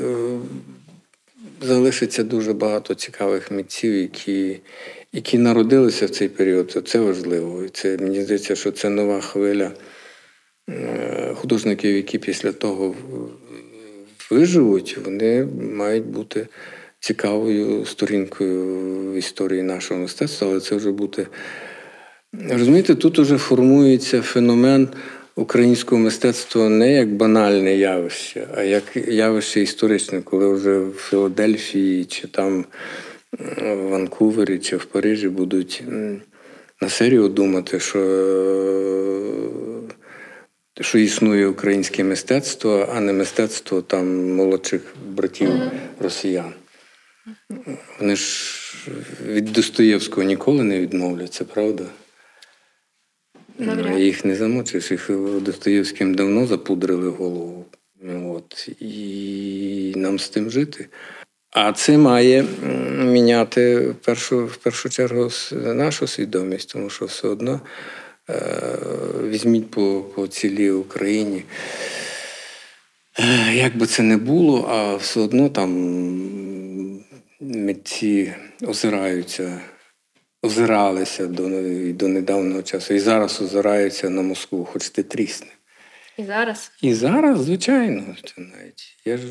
залишиться 1.61 2.23
дуже 2.23 2.53
багато 2.53 2.93
цікавих 2.93 3.51
митців, 3.51 3.93
які 3.93 4.59
які 5.13 5.37
народилися 5.37 6.05
в 6.05 6.09
цей 6.09 6.29
період. 6.29 6.81
Це 6.87 6.99
важливо. 6.99 7.63
І 7.63 7.69
це, 7.69 7.97
Мені 7.97 8.23
здається, 8.23 8.55
що 8.55 8.71
це 8.71 8.89
нова 8.89 9.21
хвиля 9.21 9.71
е, 10.69 11.33
художників, 11.35 11.95
які 11.95 12.17
після 12.17 12.51
того 12.51 12.95
виживуть, 14.31 14.97
вони 15.05 15.47
мають 15.75 16.05
бути 16.05 16.47
цікавою 16.99 17.85
сторінкою 17.85 19.11
в 19.11 19.15
історії 19.15 19.63
нашого 19.63 19.99
мистецтва, 19.99 20.47
але 20.47 20.59
це 20.59 20.75
вже 20.75 20.91
бути. 20.91 21.27
Розумієте, 22.49 22.95
тут 22.95 23.19
уже 23.19 23.37
формується 23.37 24.21
феномен 24.21 24.89
українського 25.41 26.01
мистецтва 26.01 26.69
не 26.69 26.93
як 26.93 27.13
банальне 27.13 27.75
явище, 27.75 28.47
а 28.55 28.63
як 28.63 28.83
явище 29.07 29.61
історичне, 29.61 30.21
коли 30.21 30.53
вже 30.53 30.79
в 30.79 30.93
Філадельфії 30.93 32.05
чи 32.05 32.27
там 32.27 32.65
в 33.57 33.75
Ванкувері 33.75 34.59
чи 34.59 34.77
в 34.77 34.85
Парижі 34.85 35.29
будуть 35.29 35.83
на 36.81 36.89
серію 36.89 37.27
думати, 37.27 37.79
що 37.79 37.99
що 40.81 40.97
існує 40.97 41.47
українське 41.47 42.03
мистецтво, 42.03 42.89
а 42.95 42.99
не 42.99 43.13
мистецтво 43.13 43.81
там 43.81 44.33
молодших 44.35 44.81
братів 45.07 45.49
росіян. 45.99 46.53
Вони 47.99 48.15
ж 48.15 48.55
від 49.27 49.45
Достоєвського 49.45 50.23
ніколи 50.23 50.63
не 50.63 50.79
відмовляться, 50.79 51.45
правда? 51.45 51.83
Навряд. 53.59 53.99
Їх 53.99 54.25
не 54.25 54.35
замочиш, 54.35 54.91
їх 54.91 55.09
Достоєвським 55.41 56.15
давно 56.15 56.47
запудрили 56.47 57.09
голову. 57.09 57.65
От. 58.25 58.69
І 58.79 59.93
нам 59.95 60.19
з 60.19 60.29
тим 60.29 60.51
жити. 60.51 60.87
А 61.51 61.73
це 61.73 61.97
має 61.97 62.45
міняти 63.03 63.79
в 63.89 63.95
першу 63.95 64.45
в 64.45 64.57
першу 64.57 64.89
чергу 64.89 65.29
нашу 65.51 66.07
свідомість, 66.07 66.73
тому 66.73 66.89
що 66.89 67.05
все 67.05 67.27
одно 67.27 67.61
е, 68.29 68.41
візьміть 69.23 69.71
по 69.71 70.05
по 70.15 70.27
цілій 70.27 70.71
Україні. 70.71 71.43
Е, 73.19 73.55
як 73.55 73.77
би 73.77 73.85
це 73.85 74.03
не 74.03 74.17
було, 74.17 74.67
а 74.69 74.95
все 74.95 75.19
одно 75.19 75.49
там 75.49 75.71
митці 77.39 78.33
озираються 78.67 79.61
озиралися 80.41 81.27
до 81.27 81.43
до 81.93 82.07
недавнього 82.07 82.61
часу. 82.61 82.93
І 82.93 82.99
зараз 82.99 83.41
озираються 83.41 84.09
на 84.09 84.21
Москву, 84.21 84.65
хоч 84.65 84.89
ти 84.89 85.03
трісне. 85.03 85.51
І 86.17 86.23
зараз? 86.23 86.71
І 86.81 86.93
зараз, 86.93 87.39
звичайно, 87.39 88.15
це 88.23 88.41
навіть. 88.41 88.97
Я 89.05 89.17
ж 89.17 89.23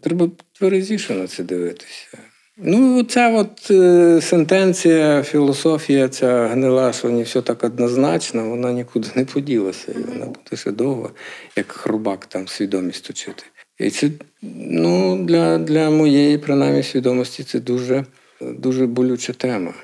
треба 0.00 0.30
тверезіше 0.52 1.14
на 1.14 1.26
це 1.26 1.42
дивитися. 1.42 2.18
Ну, 2.56 3.02
ця 3.02 3.28
от 3.28 3.70
е, 3.70 4.20
сентенція, 4.20 5.22
філософія, 5.22 6.08
ця 6.08 6.46
гнила, 6.46 6.92
що 6.92 7.08
не 7.08 7.22
все 7.22 7.42
так 7.42 7.64
однозначно, 7.64 8.48
вона 8.48 8.72
нікуди 8.72 9.08
не 9.14 9.24
поділася. 9.24 9.92
І 9.92 9.98
вона 9.98 10.26
буде 10.26 10.56
ще 10.56 10.70
довго, 10.70 11.10
як 11.56 11.72
хрубак 11.72 12.26
там 12.26 12.48
свідомість 12.48 13.06
точити. 13.06 13.42
І 13.78 13.90
це 13.90 14.10
ну, 14.42 15.24
для 15.24 15.58
для 15.58 15.90
моєї, 15.90 16.38
принаймні, 16.38 16.82
свідомості 16.82 17.44
це 17.44 17.60
дуже, 17.60 18.04
дуже 18.40 18.86
болюча 18.86 19.32
тема. 19.32 19.74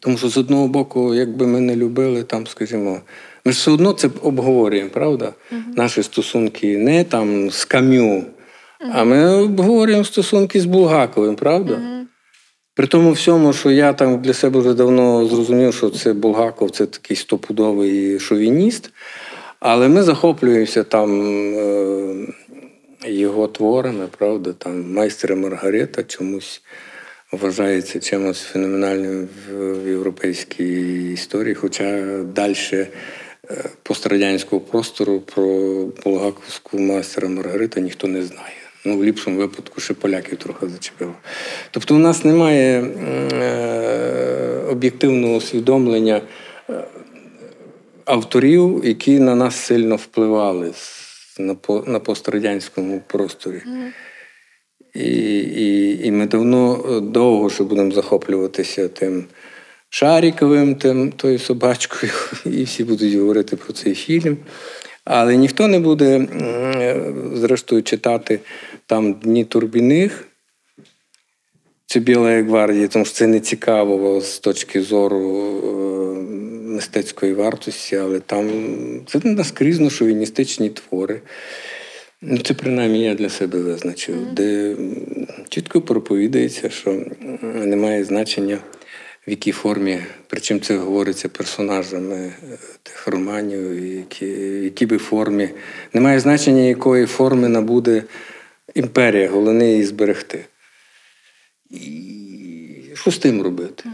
Тому 0.00 0.18
що 0.18 0.28
з 0.28 0.36
одного 0.36 0.68
боку, 0.68 1.14
якби 1.14 1.46
ми 1.46 1.60
не 1.60 1.76
любили, 1.76 2.22
там, 2.22 2.46
скажімо, 2.46 3.00
ми 3.44 3.52
ж 3.52 3.58
все 3.58 3.70
одно 3.70 3.92
це 3.92 4.10
обговорюємо, 4.22 4.90
правда? 4.90 5.32
uh 5.52 5.56
Наші 5.76 6.02
стосунки 6.02 6.78
не 6.78 7.04
там 7.04 7.50
з 7.50 7.64
кам'ю, 7.64 8.04
uh 8.04 8.24
а 8.92 9.04
ми 9.04 9.26
обговорюємо 9.42 10.04
стосунки 10.04 10.60
з 10.60 10.64
Булгаковим, 10.64 11.36
правда? 11.36 11.74
uh 11.74 12.02
При 12.74 12.86
тому 12.86 13.12
всьому, 13.12 13.52
що 13.52 13.70
я 13.70 13.92
там 13.92 14.22
для 14.22 14.32
себе 14.32 14.60
вже 14.60 14.74
давно 14.74 15.26
зрозумів, 15.26 15.74
що 15.74 15.90
це 15.90 16.12
Булгаков 16.12 16.70
це 16.70 16.86
такий 16.86 17.16
стопудовий 17.16 18.20
шовініст, 18.20 18.90
але 19.60 19.88
ми 19.88 20.02
захоплюємося 20.02 20.82
там 20.82 21.22
е- 21.56 22.26
його 23.06 23.48
творами, 23.48 24.08
правда, 24.18 24.52
там 24.52 24.92
майстер 24.92 25.36
Маргарита 25.36 26.02
чомусь 26.02 26.62
вважається 27.32 28.00
чимось 28.00 28.40
феноменальним 28.40 29.28
в 29.50 29.88
європейській 29.88 31.12
історії, 31.12 31.54
хоча 31.54 32.16
далі 32.22 32.56
е, 32.72 32.86
пострадянського 33.82 34.60
простору 34.60 35.20
про 35.20 35.44
Булгаковську 36.04 36.78
майстера 36.78 37.28
Маргарита 37.28 37.80
ніхто 37.80 38.08
не 38.08 38.22
знає. 38.22 38.52
Ну, 38.84 38.98
в 38.98 39.04
ліпшому 39.04 39.38
випадку 39.38 39.80
ще 39.80 39.94
поляків 39.94 40.38
трохи 40.38 40.68
зачепило. 40.68 41.14
Тобто, 41.70 41.94
у 41.94 41.98
нас 41.98 42.24
немає 42.24 42.82
е, 43.32 44.62
об'єктивного 44.70 45.36
усвідомлення 45.36 46.20
е, 46.70 46.84
авторів, 48.04 48.82
які 48.84 49.20
на 49.20 49.34
нас 49.34 49.56
сильно 49.56 49.96
впливали 49.96 50.72
на 51.86 51.98
пострадянському 51.98 53.02
просторі. 53.06 53.62
І 54.94 55.38
і, 55.38 56.06
і 56.06 56.10
ми 56.10 56.26
давно 56.26 56.84
е, 56.90 57.00
довго 57.00 57.50
ще 57.50 57.64
будемо 57.64 57.92
захоплюватися 57.92 58.88
тим 58.88 59.24
Шаріковим, 59.94 60.74
тим 60.74 61.12
тою 61.12 61.38
собачкою, 61.38 62.12
і 62.44 62.64
всі 62.64 62.84
будуть 62.84 63.14
говорити 63.14 63.56
про 63.56 63.72
цей 63.72 63.94
фільм. 63.94 64.36
Але 65.04 65.36
ніхто 65.36 65.68
не 65.68 65.80
буде, 65.80 66.18
е, 66.18 67.12
зрештою, 67.34 67.82
читати 67.82 68.40
там 68.86 69.12
Дні 69.12 69.44
Турбіних. 69.44 70.28
Це 71.86 72.00
Білої 72.00 72.42
гвардії, 72.42 72.88
тому 72.88 73.04
що 73.04 73.14
це 73.14 73.26
не 73.26 73.40
цікаво 73.40 74.20
з 74.20 74.38
точки 74.38 74.82
зору 74.82 75.20
е, 75.64 75.72
мистецької 76.72 77.34
вартості, 77.34 77.96
але 77.96 78.20
там 78.20 78.50
це 79.06 79.20
наскрізно 79.24 79.90
шовіністичні 79.90 80.70
твори. 80.70 81.20
Ну, 82.24 82.38
Це 82.38 82.54
принаймні 82.54 83.04
я 83.04 83.14
для 83.14 83.28
себе 83.28 83.60
визначив, 83.60 84.16
mm-hmm. 84.16 84.34
де 84.34 84.76
чітко 85.48 85.80
проповідається, 85.80 86.70
що 86.70 87.04
немає 87.54 88.04
значення, 88.04 88.58
в 89.26 89.30
якій 89.30 89.52
формі, 89.52 90.00
причому 90.26 90.60
це 90.60 90.76
говориться 90.76 91.28
персонажами 91.28 92.16
е, 92.16 92.58
тих 92.82 93.08
романів, 93.08 93.84
які, 93.96 94.26
в 94.34 94.64
якій 94.64 94.86
би 94.86 94.98
формі. 94.98 95.48
Немає 95.92 96.20
значення, 96.20 96.62
якої 96.62 97.06
форми 97.06 97.48
набуде 97.48 98.04
імперія, 98.74 99.28
головне 99.28 99.70
її 99.70 99.84
зберегти. 99.84 100.44
І 101.70 101.90
що 102.94 103.10
з 103.10 103.18
тим 103.18 103.42
робити? 103.42 103.84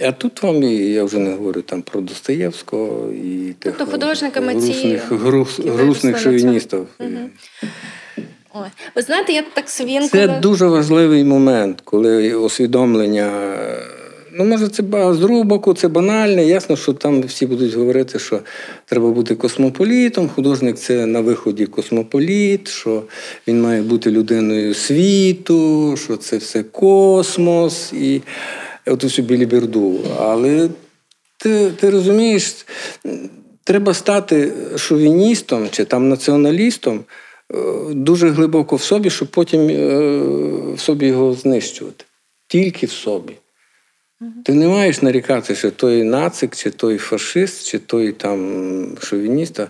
А 0.00 0.12
тут 0.12 0.42
вам 0.42 0.62
і 0.62 0.76
я 0.76 1.04
вже 1.04 1.18
не 1.18 1.30
говорю 1.30 1.62
там 1.62 1.82
про 1.82 2.00
Достоєвського 2.00 3.12
і 3.12 3.52
тих 3.58 3.74
Тобто 3.78 3.92
художниками 3.92 4.54
ці, 4.54 4.72
грустних, 4.72 5.12
грус, 5.12 5.58
які 5.58 5.70
грустних 5.70 6.18
шовіністів. 6.18 6.86
Ой. 8.54 8.68
Ви 8.96 9.02
знаєте, 9.02 9.32
я 9.32 9.42
так 9.54 9.70
собі 9.70 10.00
Це 10.00 10.28
дуже 10.28 10.66
важливий 10.66 11.24
момент, 11.24 11.80
коли 11.84 12.34
усвідомлення. 12.34 13.56
Ну, 14.34 14.44
може, 14.44 14.68
це 14.68 14.82
з 15.12 15.18
другого 15.18 15.44
боку, 15.44 15.74
це 15.74 15.88
банальне. 15.88 16.44
Ясно, 16.44 16.76
що 16.76 16.92
там 16.92 17.22
всі 17.22 17.46
будуть 17.46 17.74
говорити, 17.74 18.18
що 18.18 18.40
треба 18.86 19.10
бути 19.10 19.34
космополітом. 19.34 20.28
Художник 20.28 20.76
це 20.76 21.06
на 21.06 21.20
виході 21.20 21.66
космополіт, 21.66 22.68
що 22.68 23.02
він 23.48 23.62
має 23.62 23.82
бути 23.82 24.10
людиною 24.10 24.74
світу, 24.74 25.94
що 26.04 26.16
це 26.16 26.36
все 26.36 26.62
космос 26.62 27.92
і 27.92 28.22
от 28.86 29.04
всю 29.04 29.26
біліберду. 29.26 30.00
Але 30.18 30.68
ти, 31.38 31.70
ти 31.70 31.90
розумієш, 31.90 32.66
треба 33.64 33.94
стати 33.94 34.52
шовіністом 34.76 35.68
чи 35.70 35.84
там 35.84 36.08
націоналістом 36.08 37.00
е, 37.00 37.56
дуже 37.94 38.30
глибоко 38.30 38.76
в 38.76 38.82
собі, 38.82 39.10
щоб 39.10 39.28
потім 39.28 39.68
е, 39.68 39.98
в 40.74 40.80
собі 40.80 41.06
його 41.06 41.34
знищувати. 41.34 42.04
Тільки 42.48 42.86
в 42.86 42.90
собі. 42.90 43.32
Ти 44.44 44.54
не 44.54 44.68
маєш 44.68 45.02
нарікати, 45.02 45.54
що 45.54 45.70
той 45.70 46.04
нацик, 46.04 46.56
чи 46.56 46.70
той 46.70 46.98
фашист, 46.98 47.66
чи 47.66 47.78
той 47.78 48.12
там 48.12 48.96
шовініст. 49.00 49.60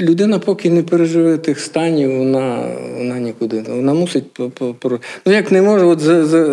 Людина, 0.00 0.38
поки 0.38 0.70
не 0.70 0.82
переживе 0.82 1.38
тих 1.38 1.60
станів, 1.60 2.16
вона, 2.16 2.76
вона 2.96 3.18
нікуди. 3.18 3.64
Вона 3.68 3.94
мусить 3.94 4.24
Ну, 5.26 5.32
як 5.32 5.52
не 5.52 5.62
може, 5.62 5.84
от 5.84 6.00
за, 6.00 6.26
за, 6.26 6.46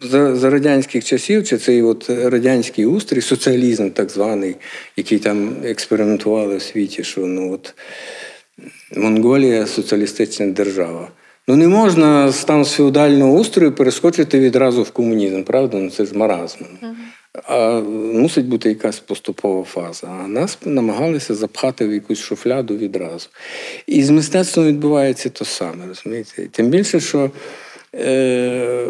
за, 0.00 0.36
за 0.36 0.50
радянських 0.50 1.04
часів, 1.04 1.44
чи 1.44 1.58
цей 1.58 1.82
от 1.82 2.10
радянський 2.10 2.86
устрій, 2.86 3.20
соціалізм 3.20 3.90
так 3.90 4.10
званий, 4.10 4.56
який 4.96 5.18
там 5.18 5.56
експериментували 5.64 6.56
в 6.56 6.62
світі, 6.62 7.04
що 7.04 7.20
ну 7.20 7.52
от 7.52 7.74
Монголія 8.96 9.66
соціалістична 9.66 10.46
держава. 10.46 11.08
Ну 11.48 11.56
не 11.56 11.68
можна 11.68 12.32
з 12.32 12.44
там 12.44 12.64
з 12.64 12.72
феодального 12.72 13.32
устрою 13.32 13.72
перескочити 13.72 14.40
відразу 14.40 14.82
в 14.82 14.90
комунізм, 14.90 15.42
правда? 15.42 15.76
Ну 15.76 15.90
це 15.90 16.04
ж 16.04 16.18
маразм. 16.18 16.64
А 17.44 17.80
мусить 18.12 18.46
бути 18.46 18.68
якась 18.68 19.00
поступова 19.00 19.64
фаза. 19.64 20.06
А 20.24 20.28
нас 20.28 20.58
намагалися 20.64 21.34
запхати 21.34 21.86
в 21.88 21.92
якусь 21.92 22.18
шуфляду 22.18 22.76
відразу. 22.76 23.28
І 23.86 24.02
з 24.02 24.10
мистецтвом 24.10 24.66
відбувається 24.66 25.28
те 25.28 25.44
саме, 25.44 25.86
розумієте? 25.88 26.46
Тим 26.52 26.66
більше, 26.66 27.00
що 27.00 27.30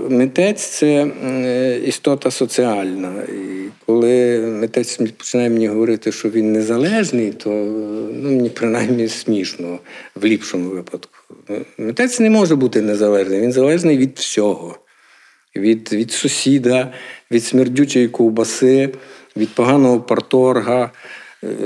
митець 0.08 0.62
це 0.62 0.86
е, 1.24 1.80
істота 1.86 2.30
соціальна. 2.30 3.12
І 3.28 3.68
коли 3.86 4.38
митець 4.38 4.96
починає 4.96 5.50
мені 5.50 5.68
говорити, 5.68 6.12
що 6.12 6.28
він 6.28 6.52
незалежний, 6.52 7.32
то 7.32 7.50
ну, 8.12 8.30
мені 8.30 8.48
принаймні 8.48 9.08
смішно 9.08 9.78
в 10.14 10.24
ліпшому 10.24 10.70
випадку. 10.70 11.18
Митець 11.78 12.20
не 12.20 12.30
може 12.30 12.56
бути 12.56 12.82
незалежний, 12.82 13.40
він 13.40 13.52
залежний 13.52 13.98
від 13.98 14.18
всього 14.18 14.78
від, 15.56 15.92
від 15.92 16.12
сусіда, 16.12 16.92
від 17.30 17.44
смердючої 17.44 18.08
ковбаси, 18.08 18.94
від 19.36 19.54
поганого 19.54 20.00
парторга, 20.00 20.84
е, 20.84 20.90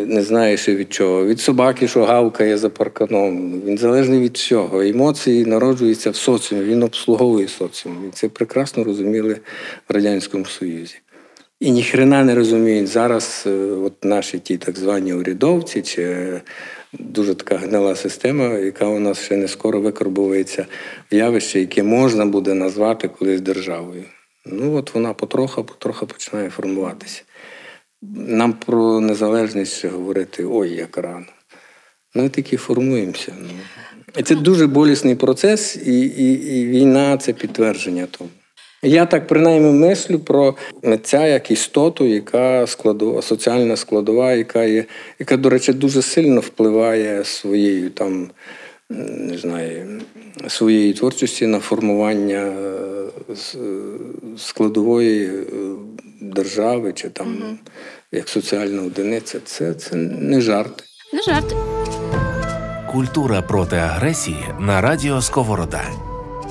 не 0.06 0.22
знаю 0.22 0.58
ще 0.58 0.74
від 0.74 0.92
чого, 0.92 1.26
від 1.26 1.40
собаки, 1.40 1.88
що 1.88 2.04
гавкає 2.04 2.58
за 2.58 2.70
парканом. 2.70 3.60
Він 3.60 3.78
залежний 3.78 4.20
від 4.20 4.36
всього. 4.36 4.80
Емоції 4.80 5.46
народжуються 5.46 6.10
в 6.10 6.16
соціумі, 6.16 6.64
він 6.64 6.82
обслуговує 6.82 7.48
соціум. 7.48 8.04
І 8.08 8.10
це 8.12 8.28
прекрасно 8.28 8.84
розуміли 8.84 9.40
в 9.88 9.92
Радянському 9.92 10.44
Союзі. 10.44 10.94
І 11.60 11.70
ніхрена 11.70 12.24
не 12.24 12.34
розуміють 12.34 12.88
зараз, 12.88 13.44
е, 13.46 13.50
от 13.60 14.04
наші 14.04 14.38
ті 14.38 14.56
так 14.56 14.78
звані 14.78 15.14
урядовці, 15.14 15.82
чи 15.82 16.26
дуже 16.92 17.34
така 17.34 17.56
гнила 17.56 17.96
система, 17.96 18.58
яка 18.58 18.86
у 18.86 18.98
нас 18.98 19.24
ще 19.24 19.36
не 19.36 19.48
скоро 19.48 19.80
викорбується 19.80 20.66
в 21.12 21.14
явище, 21.14 21.60
яке 21.60 21.82
можна 21.82 22.26
буде 22.26 22.54
назвати 22.54 23.08
колись 23.08 23.40
державою. 23.40 24.04
Ну 24.46 24.74
от 24.74 24.94
вона 24.94 25.12
потроха, 25.14 25.62
потроха 25.62 26.06
починає 26.06 26.50
формуватися. 26.50 27.22
Нам 28.14 28.52
про 28.52 29.00
незалежність 29.00 29.84
говорити 29.84 30.44
ой, 30.44 30.74
як 30.74 30.98
рано. 30.98 31.26
Ми 32.14 32.28
таки 32.28 32.56
формуємося. 32.56 33.32
Ну. 33.40 33.48
І 34.16 34.22
це 34.22 34.34
дуже 34.34 34.66
болісний 34.66 35.14
процес, 35.14 35.76
і, 35.76 36.00
і, 36.00 36.58
і 36.58 36.66
війна 36.66 37.16
це 37.16 37.32
підтвердження 37.32 38.06
тому. 38.10 38.30
Я 38.84 39.06
так 39.06 39.26
принаймні 39.26 39.70
мислю 39.70 40.18
про 40.18 40.54
митця 40.82 41.26
як 41.26 41.50
істоту, 41.50 42.04
яка 42.04 42.66
складова, 42.66 43.22
соціальна 43.22 43.76
складова, 43.76 44.32
яка 44.32 44.64
є, 44.64 44.84
яка, 45.18 45.36
до 45.36 45.48
речі, 45.48 45.72
дуже 45.72 46.02
сильно 46.02 46.40
впливає 46.40 47.24
своєю 47.24 47.90
там, 47.90 48.30
не 48.90 49.38
знаю, 49.38 50.00
своєї 50.48 50.92
творчості 50.92 51.46
на 51.46 51.60
формування 51.60 52.54
е, 53.34 53.56
складової 54.36 55.26
е, 55.26 55.42
держави 56.20 56.92
чи 56.92 57.08
там 57.08 57.58
як 58.12 58.28
соціальна 58.28 58.82
одиниця. 58.82 59.40
Це, 59.44 59.74
це 59.74 59.96
не 59.96 60.40
жарт. 60.40 60.84
Не 61.12 61.22
жарт. 61.22 61.54
Культура 62.92 63.42
проти 63.42 63.76
агресії 63.76 64.44
на 64.60 64.80
радіо 64.80 65.22
Сковорода. 65.22 65.82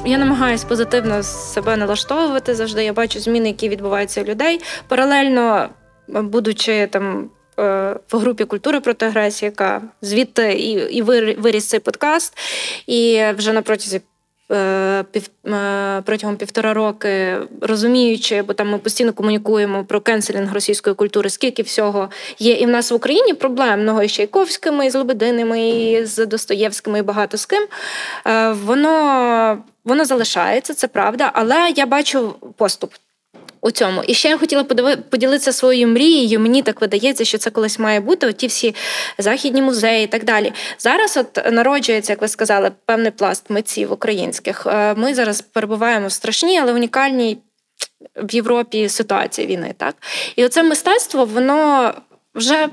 Я 0.06 0.18
намагаюся 0.18 0.68
позитивно 0.68 1.24
себе 1.24 1.78
налаштовувати 1.78 2.56
завжди. 2.56 2.84
Я 2.84 2.94
бачу 2.94 3.20
зміни, 3.20 3.48
які 3.48 3.70
відбуваються 3.70 4.22
у 4.22 4.26
людей. 4.26 4.62
Паралельно, 4.88 5.70
будучи 6.08 6.88
там 6.88 7.30
е, 7.60 7.96
в 8.12 8.18
групі 8.18 8.46
культури 8.46 8.80
проти 8.80 9.06
агресії, 9.06 9.50
яка 9.50 9.82
звідти 10.02 10.54
і, 10.54 10.72
і 10.72 11.02
виріс 11.42 11.68
цей 11.68 11.80
подкаст. 11.80 12.38
І 12.88 13.24
вже 13.38 13.54
на 13.54 13.62
протязі. 13.62 14.02
Е, 14.52 15.06
е, 15.48 16.02
протягом 16.06 16.38
півтора 16.38 16.74
роки 16.74 17.38
розуміючи, 17.62 18.42
бо 18.42 18.54
там 18.54 18.70
ми 18.70 18.78
постійно 18.78 19.14
комунікуємо 19.14 19.86
про 19.86 20.02
кенселінг 20.02 20.54
російської 20.54 20.96
культури, 20.96 21.30
скільки 21.30 21.62
всього 21.62 22.10
є 22.40 22.54
і 22.54 22.66
в 22.66 22.70
нас 22.70 22.92
в 22.92 22.96
Україні 22.96 23.34
проблемного 23.34 24.04
і 24.04 24.08
з 24.08 24.12
Чайковськими, 24.12 24.86
і 24.86 24.90
з 24.90 24.96
Лебединими, 24.96 25.70
і 25.70 26.06
з 26.06 26.26
Достоєвськими, 26.26 27.00
і 27.00 27.02
багато 27.02 27.38
з 27.38 27.46
ким. 27.46 27.68
Е, 28.28 28.52
Воно, 28.52 29.64
воно 29.86 30.06
залишається, 30.06 30.74
це 30.74 30.88
правда, 30.88 31.32
але 31.34 31.74
я 31.76 31.86
бачу 31.86 32.36
поступ. 32.58 32.94
У 33.62 33.72
цьому. 33.72 34.04
І 34.04 34.14
ще 34.14 34.30
я 34.30 34.38
хотіла 34.38 34.64
поділитися 35.10 35.52
своєю 35.52 35.88
мрією. 35.88 36.40
Мені 36.40 36.62
так 36.62 36.82
видається, 36.82 37.26
що 37.26 37.38
це 37.38 37.50
колись 37.50 37.80
має 37.80 38.00
бути. 38.00 38.28
Оті 38.28 38.48
всі 38.48 38.76
західні 39.18 39.62
музеї 39.62 40.04
і 40.04 40.08
так 40.08 40.24
далі. 40.24 40.54
Зараз 40.78 41.18
от 41.18 41.52
народжується, 41.52 42.14
як 42.14 42.22
ви 42.22 42.28
сказали, 42.28 42.72
певний 42.86 43.12
пласт 43.12 43.50
митців 43.50 43.92
українських. 43.92 44.68
Е, 44.68 44.94
Ми 44.96 45.14
зараз 45.14 45.42
перебуваємо 45.42 46.08
в 46.08 46.12
страшній, 46.12 46.60
але 46.60 46.74
унікальній 46.74 47.38
в 48.16 48.36
Європі 48.36 48.90
ситуації 48.90 49.48
війни. 49.48 49.74
Так? 49.78 49.96
І 50.36 50.46
оце 50.46 50.64
мистецтво, 50.64 51.26
воно 51.26 51.94
вже. 52.36 52.70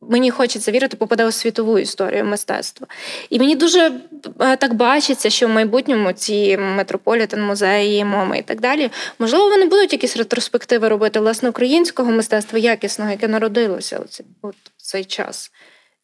Мені 0.00 0.30
хочеться 0.30 0.72
вірити, 0.72 0.96
попаде 0.96 1.26
у 1.26 1.32
світову 1.32 1.78
історію 1.78 2.24
мистецтва. 2.24 2.86
І 3.30 3.38
мені 3.38 3.56
дуже 3.56 4.00
е, 4.40 4.56
так 4.56 4.74
бачиться, 4.74 5.30
що 5.30 5.46
в 5.46 5.50
майбутньому 5.50 6.12
ці 6.12 6.56
метрополітен, 6.56 7.42
музеї, 7.42 8.04
моми 8.04 8.38
і 8.38 8.42
так 8.42 8.60
далі, 8.60 8.90
можливо, 9.18 9.50
вони 9.50 9.64
будуть 9.64 9.92
якісь 9.92 10.16
ретроспективи 10.16 10.88
робити 10.88 11.20
власне 11.20 11.48
українського 11.48 12.12
мистецтва 12.12 12.58
якісного, 12.58 13.10
яке 13.10 13.28
народилося 13.28 14.00
у 14.42 14.50
цей, 14.76 15.04
час 15.04 15.50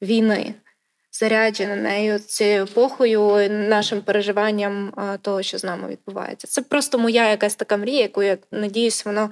війни, 0.03 0.55
заряджене 1.13 1.77
нею 1.77 2.19
цією 2.19 2.63
епохою, 2.63 3.51
нашим 3.51 4.03
переживанням 4.03 4.93
е, 4.99 5.19
того, 5.23 5.43
що 5.43 5.59
з 5.59 5.65
нами 5.65 5.89
відбувається. 5.89 6.47
Це 6.47 6.63
просто 6.63 6.99
моя 6.99 7.31
якась 7.31 7.55
така 7.55 7.77
мрія, 7.77 8.03
яку 8.03 8.23
я 8.23 8.39
надіюсь, 8.51 9.05
воно. 9.05 9.31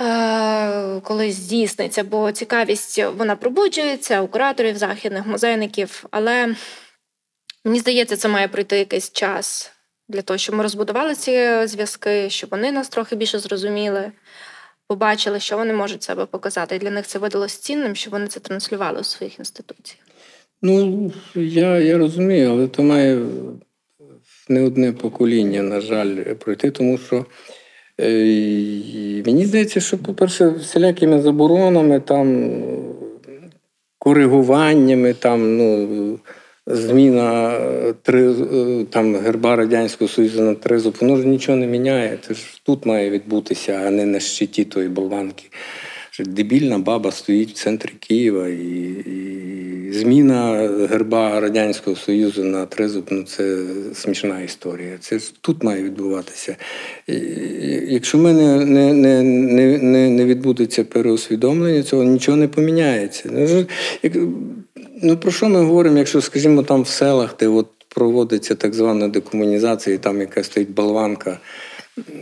Е, 0.00 1.00
Колись 1.00 1.34
здійсниться, 1.34 2.04
бо 2.04 2.32
цікавість 2.32 3.04
вона 3.16 3.36
пробуджується 3.36 4.20
у 4.20 4.28
кураторів, 4.28 4.78
західних 4.78 5.26
музейників, 5.26 6.04
але 6.10 6.54
мені 7.64 7.78
здається, 7.78 8.16
це 8.16 8.28
має 8.28 8.48
пройти 8.48 8.78
якийсь 8.78 9.12
час 9.12 9.70
для 10.08 10.22
того, 10.22 10.38
щоб 10.38 10.54
ми 10.54 10.62
розбудували 10.62 11.14
ці 11.14 11.66
зв'язки, 11.66 12.30
щоб 12.30 12.50
вони 12.50 12.72
нас 12.72 12.88
трохи 12.88 13.16
більше 13.16 13.38
зрозуміли, 13.38 14.12
побачили, 14.88 15.40
що 15.40 15.56
вони 15.56 15.72
можуть 15.72 16.02
себе 16.02 16.26
показати. 16.26 16.76
І 16.76 16.78
для 16.78 16.90
них 16.90 17.06
це 17.06 17.18
видалось 17.18 17.56
цінним, 17.56 17.94
щоб 17.94 18.12
вони 18.12 18.26
це 18.26 18.40
транслювали 18.40 19.00
у 19.00 19.04
своїх 19.04 19.38
інституціях. 19.38 20.04
Ну, 20.62 21.12
я, 21.34 21.78
я 21.78 21.98
розумію, 21.98 22.50
але 22.50 22.68
то 22.68 22.82
має 22.82 23.26
не 24.48 24.62
одне 24.62 24.92
покоління, 24.92 25.62
на 25.62 25.80
жаль, 25.80 26.34
пройти, 26.34 26.70
тому 26.70 26.98
що 26.98 27.26
і 27.98 29.22
мені 29.26 29.46
здається, 29.46 29.80
що, 29.80 29.98
по-перше, 29.98 30.48
всілякими 30.48 31.22
заборонами, 31.22 32.00
там, 32.00 32.50
коригуваннями, 33.98 35.14
там, 35.14 35.56
ну, 35.56 36.18
зміна 36.66 37.52
е, 37.52 37.94
три, 38.02 38.32
е, 38.32 38.84
там, 38.90 39.16
герба 39.16 39.56
Радянського 39.56 40.08
Союзу 40.08 40.42
на 40.42 40.54
тризуб, 40.54 40.96
воно 41.00 41.16
ж 41.16 41.26
нічого 41.26 41.58
не 41.58 41.66
міняє. 41.66 42.18
Це 42.26 42.34
ж 42.34 42.60
тут 42.62 42.86
має 42.86 43.10
відбутися, 43.10 43.82
а 43.86 43.90
не 43.90 44.04
на 44.04 44.20
щиті 44.20 44.64
тої 44.64 44.88
болванки. 44.88 45.44
Дебільна 46.20 46.78
баба 46.78 47.10
стоїть 47.10 47.50
в 47.50 47.52
центрі 47.52 47.90
Києва, 48.00 48.48
і, 48.48 48.94
і 49.06 49.23
зміна 49.94 50.68
герба 50.90 51.40
Радянського 51.40 51.96
Союзу 51.96 52.44
на 52.44 52.66
тризуб 52.66 53.04
ну 53.10 53.22
це 53.22 53.58
смішна 53.94 54.40
історія. 54.40 54.96
Це 55.00 55.18
тут 55.40 55.62
має 55.62 55.82
відбуватися. 55.82 56.56
Якщо 57.88 58.18
мене 58.18 58.64
не, 58.64 58.92
не, 58.92 59.22
не, 59.22 59.78
не, 59.78 60.10
не 60.10 60.24
відбудеться 60.24 60.84
переосвідомлення, 60.84 61.82
цього 61.82 62.04
нічого 62.04 62.36
не 62.36 62.48
поміняється. 62.48 63.30
Ну, 63.32 63.66
ну 65.02 65.16
про 65.16 65.30
що 65.30 65.48
ми 65.48 65.60
говоримо, 65.60 65.98
якщо, 65.98 66.20
скажімо, 66.20 66.62
там 66.62 66.82
в 66.82 66.88
селах, 66.88 67.36
де 67.40 67.48
от 67.48 67.66
проводиться 67.88 68.54
так 68.54 68.74
звана 68.74 69.08
декомунізація, 69.08 69.96
і 69.96 69.98
там 69.98 70.20
якась 70.20 70.46
стоїть 70.46 70.70
болванка. 70.70 71.38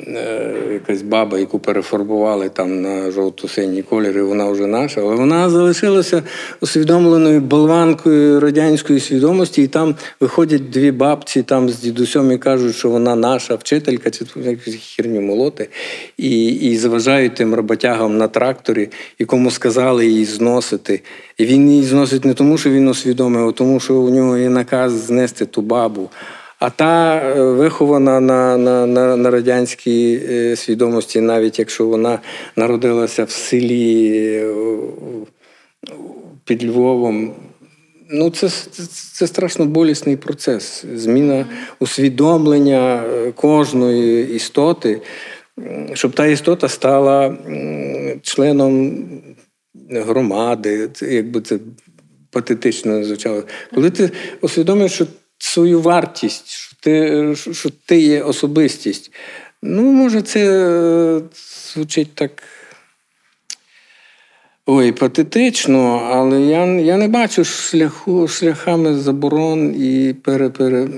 Е, 0.06 0.54
якась 0.72 1.02
баба, 1.02 1.38
яку 1.38 1.58
перефарбували 1.58 2.48
там 2.48 2.82
на 2.82 3.10
жовто-синій 3.10 3.82
колір, 3.82 4.18
і 4.18 4.22
вона 4.22 4.50
вже 4.50 4.66
наша, 4.66 5.00
але 5.00 5.14
вона 5.14 5.50
залишилася 5.50 6.22
усвідомленою 6.60 7.40
болванкою 7.40 8.40
радянської 8.40 9.00
свідомості, 9.00 9.62
і 9.62 9.66
там 9.66 9.94
виходять 10.20 10.70
дві 10.70 10.90
бабці 10.90 11.42
там 11.42 11.68
з 11.68 11.80
дідусем 11.80 12.32
і 12.32 12.38
кажуть, 12.38 12.76
що 12.76 12.90
вона 12.90 13.16
наша 13.16 13.54
вчителька, 13.54 14.10
чи 14.10 14.24
якусь 14.36 14.94
херню 14.96 15.20
молоти, 15.20 15.68
і 16.16 16.46
і 16.46 16.76
заважають 16.76 17.34
тим 17.34 17.54
роботягам 17.54 18.18
на 18.18 18.28
тракторі, 18.28 18.88
якому 19.18 19.50
сказали 19.50 20.06
її 20.06 20.24
зносити. 20.24 21.00
І 21.38 21.44
він 21.44 21.70
її 21.70 21.84
зносить 21.84 22.24
не 22.24 22.34
тому, 22.34 22.58
що 22.58 22.70
він 22.70 22.88
усвідомив, 22.88 23.48
а 23.48 23.52
тому, 23.52 23.80
що 23.80 23.94
у 23.94 24.10
нього 24.10 24.38
є 24.38 24.48
наказ 24.48 24.92
знести 24.92 25.46
ту 25.46 25.62
бабу. 25.62 26.10
А 26.62 26.70
та 26.70 27.16
е, 27.16 27.42
вихована 27.42 28.20
на 28.20 28.56
на, 28.56 28.86
на, 28.86 29.16
на 29.16 29.30
радянській 29.30 30.22
е, 30.30 30.56
свідомості, 30.56 31.20
навіть 31.20 31.58
якщо 31.58 31.86
вона 31.86 32.18
народилася 32.56 33.24
в 33.24 33.30
селі 33.30 34.12
е, 34.26 34.54
під 36.44 36.64
Львовом. 36.64 37.34
Ну, 38.10 38.30
це, 38.30 38.48
це 38.48 38.82
це, 39.12 39.26
страшно 39.26 39.66
болісний 39.66 40.16
процес. 40.16 40.84
Зміна 40.94 41.46
усвідомлення 41.78 43.04
кожної 43.34 44.34
істоти, 44.34 45.00
щоб 45.92 46.12
та 46.12 46.26
істота 46.26 46.68
стала 46.68 47.36
членом 48.22 49.04
громади, 49.90 50.90
якби 51.02 51.40
це 51.40 51.58
патетично 52.30 53.04
звучало. 53.04 53.42
Коли 53.74 53.90
ти 53.90 54.10
усвідомиш, 54.40 54.92
що 54.92 55.06
свою 55.42 55.80
вартість, 55.80 56.48
що 56.48 56.76
ти 56.80 57.36
що 57.36 57.70
ти 57.86 58.00
є 58.00 58.22
особистість. 58.22 59.12
Ну, 59.62 59.82
може, 59.82 60.22
це 60.22 60.40
е, 60.40 61.20
звучить 61.74 62.14
так. 62.14 62.42
Ой, 64.66 64.92
патетично, 64.92 66.08
але 66.12 66.40
я 66.40 66.64
я 66.66 66.96
не 66.96 67.08
бачу 67.08 67.44
шляху, 67.44 68.28
шляхами 68.28 68.94
заборон 68.94 69.74
і 69.82 70.14
пере, 70.22 70.48
пере, 70.48 70.88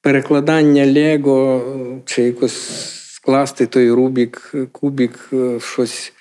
перекладання 0.00 0.86
Лего 0.92 1.62
чи 2.04 2.22
якось 2.22 2.56
скласти 3.14 3.66
той 3.66 3.90
Рубік, 3.90 4.54
кубік 4.72 5.28
в 5.32 5.60
щось 5.62 6.12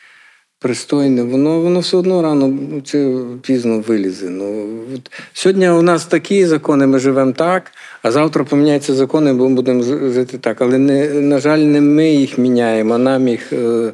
пристойне, 0.60 1.24
воно 1.24 1.62
воно 1.62 1.80
все 1.80 1.97
одно 1.97 2.22
рано 2.22 2.53
чи 2.84 3.18
пізно 3.41 3.80
вилізе. 3.88 4.30
Ну, 4.30 4.80
от, 4.95 5.12
Сьогодні 5.34 5.70
у 5.70 5.82
нас 5.82 6.05
такі 6.05 6.45
закони, 6.45 6.88
ми 6.88 6.99
живемо 6.99 7.32
так, 7.32 7.72
а 8.03 8.12
завтра 8.12 8.43
поміняються 8.43 8.93
закони, 8.93 9.34
бо 9.34 9.49
ми 9.49 9.55
будемо 9.55 9.84
жити 10.12 10.38
так. 10.38 10.62
Але, 10.62 10.78
не, 10.78 11.10
на 11.10 11.39
жаль, 11.39 11.60
не 11.60 11.82
ми 11.82 12.10
їх 12.10 12.38
міняємо, 12.38 12.93
а 12.93 12.97
нам 12.97 13.28
їх 13.28 13.53
е, 13.53 13.93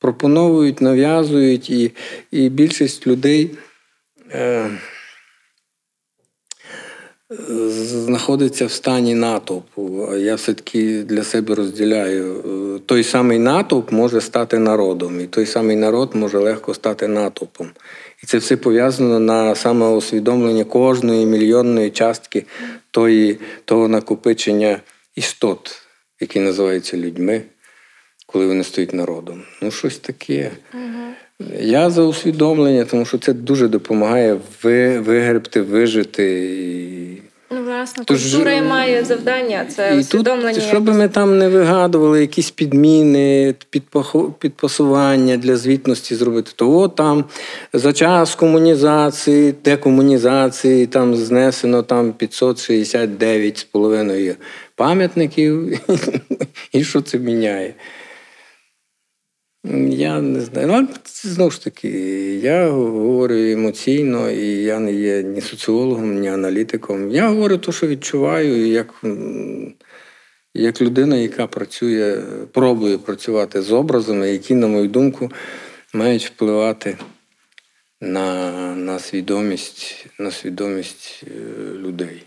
пропонують, 0.00 0.80
нав'язують, 0.80 1.70
і 1.70 1.92
і 2.30 2.48
більшість 2.48 3.06
людей. 3.06 3.50
Е, 4.32 4.66
знаходиться 7.30 8.66
в 8.66 8.70
стані 8.70 9.14
натовпу. 9.14 10.08
Я 10.16 10.34
все-таки 10.34 11.02
для 11.02 11.22
себе 11.22 11.54
розділяю. 11.54 12.34
Е, 12.76 12.80
той 12.86 13.04
самий 13.04 13.38
натовп 13.38 13.92
може 13.92 14.20
стати 14.20 14.58
народом, 14.58 15.20
і 15.20 15.26
той 15.26 15.46
самий 15.46 15.76
народ 15.76 16.14
може 16.14 16.38
легко 16.38 16.74
стати 16.74 17.08
натовпом. 17.08 17.70
І 18.22 18.26
це 18.26 18.38
все 18.38 18.56
пов'язано 18.56 19.20
на 19.20 19.54
самоусвідомлення 19.54 20.64
кожної 20.64 21.26
мільйонної 21.26 21.90
частки 21.90 22.44
тої, 22.90 23.38
того 23.64 23.88
накопичення 23.88 24.80
істот, 25.14 25.82
які 26.20 26.40
називаються 26.40 26.96
людьми, 26.96 27.42
коли 28.26 28.46
вони 28.46 28.64
стають 28.64 28.94
народом. 28.94 29.42
Ну, 29.62 29.70
щось 29.70 29.98
таке. 29.98 30.50
Угу. 30.74 31.52
Я 31.60 31.90
за 31.90 32.02
усвідомлення, 32.02 32.84
тому 32.84 33.04
що 33.04 33.18
це 33.18 33.32
дуже 33.32 33.68
допомагає 33.68 34.38
вигребти, 34.62 35.62
вижити. 35.62 36.24
І 36.54 36.97
Ну, 37.50 37.64
власне, 37.64 38.04
культура 38.04 38.52
і 38.52 38.62
має 38.62 39.04
завдання. 39.04 39.64
Це 39.64 39.94
і 39.96 39.98
усвідомлення. 39.98 40.54
Тут, 40.54 40.62
Що 40.62 40.80
би 40.80 40.92
ми 40.92 41.08
там 41.08 41.38
не 41.38 41.48
вигадували, 41.48 42.20
якісь 42.20 42.50
підміни, 42.50 43.54
підпасування 44.38 45.36
для 45.36 45.56
звітності 45.56 46.14
зробити, 46.14 46.50
то 46.56 46.78
от 46.78 46.94
там 46.94 47.24
за 47.72 47.92
час 47.92 48.34
комунізації, 48.34 49.54
декомунізації 49.64 50.86
там 50.86 51.16
знесено 51.16 51.82
там 51.82 52.12
569 52.12 53.58
з 53.58 53.64
половиною 53.64 54.34
пам'ятників, 54.74 55.80
і 56.72 56.84
що 56.84 57.00
це 57.00 57.18
міняє? 57.18 57.74
Я 59.90 60.20
не 60.20 60.40
знаю. 60.40 60.66
Ну, 60.66 60.88
Знову 61.22 61.50
ж 61.50 61.64
таки, 61.64 61.88
я 62.34 62.70
говорю 62.70 63.34
емоційно, 63.34 64.30
і 64.30 64.46
я 64.46 64.78
не 64.78 64.92
є 64.92 65.22
ні 65.22 65.40
соціологом, 65.40 66.20
ні 66.20 66.28
аналітиком. 66.28 67.10
Я 67.10 67.28
говорю 67.28 67.58
те, 67.58 67.72
що 67.72 67.86
відчуваю, 67.86 68.66
як 68.66 69.04
як 70.54 70.80
людина, 70.80 71.16
яка 71.16 71.46
працює, 71.46 72.22
пробує 72.52 72.98
працювати 72.98 73.62
з 73.62 73.72
образами, 73.72 74.30
які, 74.30 74.54
на 74.54 74.66
мою 74.66 74.88
думку, 74.88 75.30
мають 75.94 76.26
впливати 76.26 76.98
на 78.00 78.52
на 78.74 78.98
свідомість, 78.98 80.06
на 80.18 80.30
свідомість 80.30 81.24
е, 81.26 81.30
людей. 81.74 82.22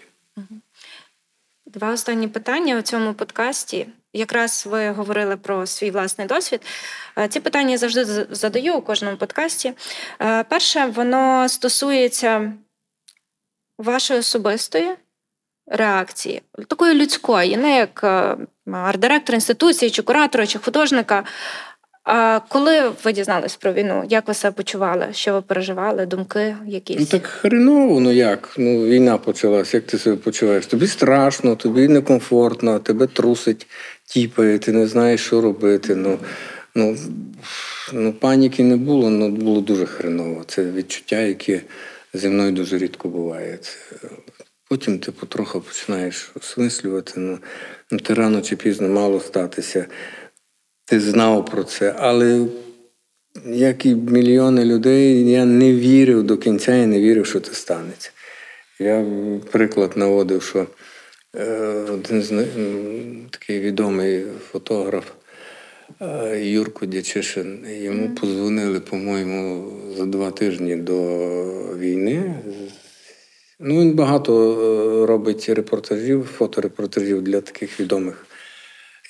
Два 1.66 1.94
останні 1.94 2.28
питання 2.28 2.80
у 2.80 2.82
цьому 2.82 3.14
подкасті. 3.14 3.88
Якраз 4.14 4.68
ви 4.70 4.90
говорили 4.90 5.38
про 5.38 5.66
свій 5.66 5.92
власний 5.92 6.28
досвід. 6.28 6.62
Е, 7.18 7.28
ці 7.28 7.40
питання 7.40 7.72
я 7.72 7.78
завжди 7.78 8.06
задаю 8.30 8.74
у 8.74 8.82
кожному 8.82 9.18
подкасті. 9.18 9.74
Е, 10.22 10.44
перше, 10.44 10.86
воно 10.86 11.50
стосується 11.50 12.54
вашої 13.78 14.20
особистої 14.20 14.90
реакції, 15.68 16.42
такої 16.68 16.94
людської, 16.94 17.58
не 17.58 17.78
як 17.78 18.02
е, 18.04 18.38
арт-директор 18.72 19.36
інституції, 19.36 19.92
чи 19.92 20.02
куратора, 20.02 20.48
чи 20.48 20.60
художника. 20.60 21.24
А 22.04 22.40
коли 22.48 22.92
ви 23.04 23.12
дізнались 23.12 23.56
про 23.56 23.74
війну, 23.74 24.04
як 24.10 24.28
ви 24.28 24.34
себе 24.34 24.52
почували? 24.52 25.08
Що 25.12 25.34
ви 25.34 25.42
переживали? 25.42 26.06
Думки 26.06 26.56
якісь? 26.68 27.00
Ну 27.00 27.06
так 27.06 27.26
хреново, 27.26 28.00
ну 28.00 28.12
як? 28.12 28.56
Ну 28.58 28.86
війна 28.86 29.18
почалась. 29.18 29.74
Як 29.74 29.86
ти 29.86 29.98
себе 29.98 30.16
почуваєш? 30.16 30.66
Тобі 30.66 30.88
страшно, 30.88 31.56
тобі 31.56 31.88
некомфортно, 31.88 32.80
тебе 32.80 33.08
трусить, 33.08 33.68
тіпає, 34.14 34.60
ти 34.60 34.72
не 34.72 34.88
знаєш, 34.88 35.22
що 35.22 35.42
робити. 35.42 35.96
Ну 35.96 36.20
ну, 36.76 36.98
ну 37.94 38.14
паніки 38.14 38.64
не 38.64 38.78
було, 38.78 39.10
ну 39.10 39.30
було 39.30 39.62
дуже 39.62 39.86
хреново. 39.86 40.44
Це 40.48 40.72
відчуття, 40.72 41.20
яке 41.20 41.62
зі 42.14 42.30
мною 42.30 42.52
дуже 42.52 42.78
рідко 42.78 43.10
буває. 43.10 43.58
Це... 43.58 43.72
Потім 44.70 45.00
ти 45.00 45.12
потроху 45.12 45.62
починаєш 45.62 46.32
осмислювати. 46.36 47.14
Ну, 47.16 47.40
ну 47.92 48.00
ти 48.00 48.14
рано 48.14 48.42
чи 48.42 48.56
пізно 48.56 48.88
мало 48.88 49.20
статися 49.20 49.86
ти 50.86 51.00
знав 51.00 51.46
про 51.46 51.64
це. 51.64 51.96
Але 51.98 52.46
як 53.46 53.86
і 53.86 53.96
мільйони 53.96 54.66
людей, 54.66 55.32
я 55.32 55.46
не 55.46 55.74
вірив 55.74 56.24
до 56.24 56.38
кінця 56.38 56.76
і 56.76 56.86
не 56.86 57.00
вірив, 57.00 57.26
що 57.26 57.40
це 57.40 57.54
станеться. 57.54 58.12
Я 58.80 59.06
приклад 59.52 59.98
наводив, 59.98 60.44
що 60.44 60.68
один 61.34 62.22
з 62.22 62.46
такий 63.30 63.60
відомий 63.60 64.26
фотограф 64.52 65.12
е, 66.02 66.40
Юрко 66.46 66.86
Дячишин, 66.86 67.66
йому 67.70 68.16
позвонили, 68.16 68.80
по-моєму, 68.80 69.72
за 69.98 70.06
два 70.06 70.32
тижні 70.32 70.76
до 70.76 70.98
війни. 71.78 72.36
Ну, 73.60 73.82
Він 73.82 73.94
багато 73.94 74.52
е, 74.52 75.06
робить 75.06 75.50
репортажів, 75.50 76.24
фоторепортажів 76.38 77.22
для 77.22 77.42
таких 77.42 77.80
відомих 77.80 78.26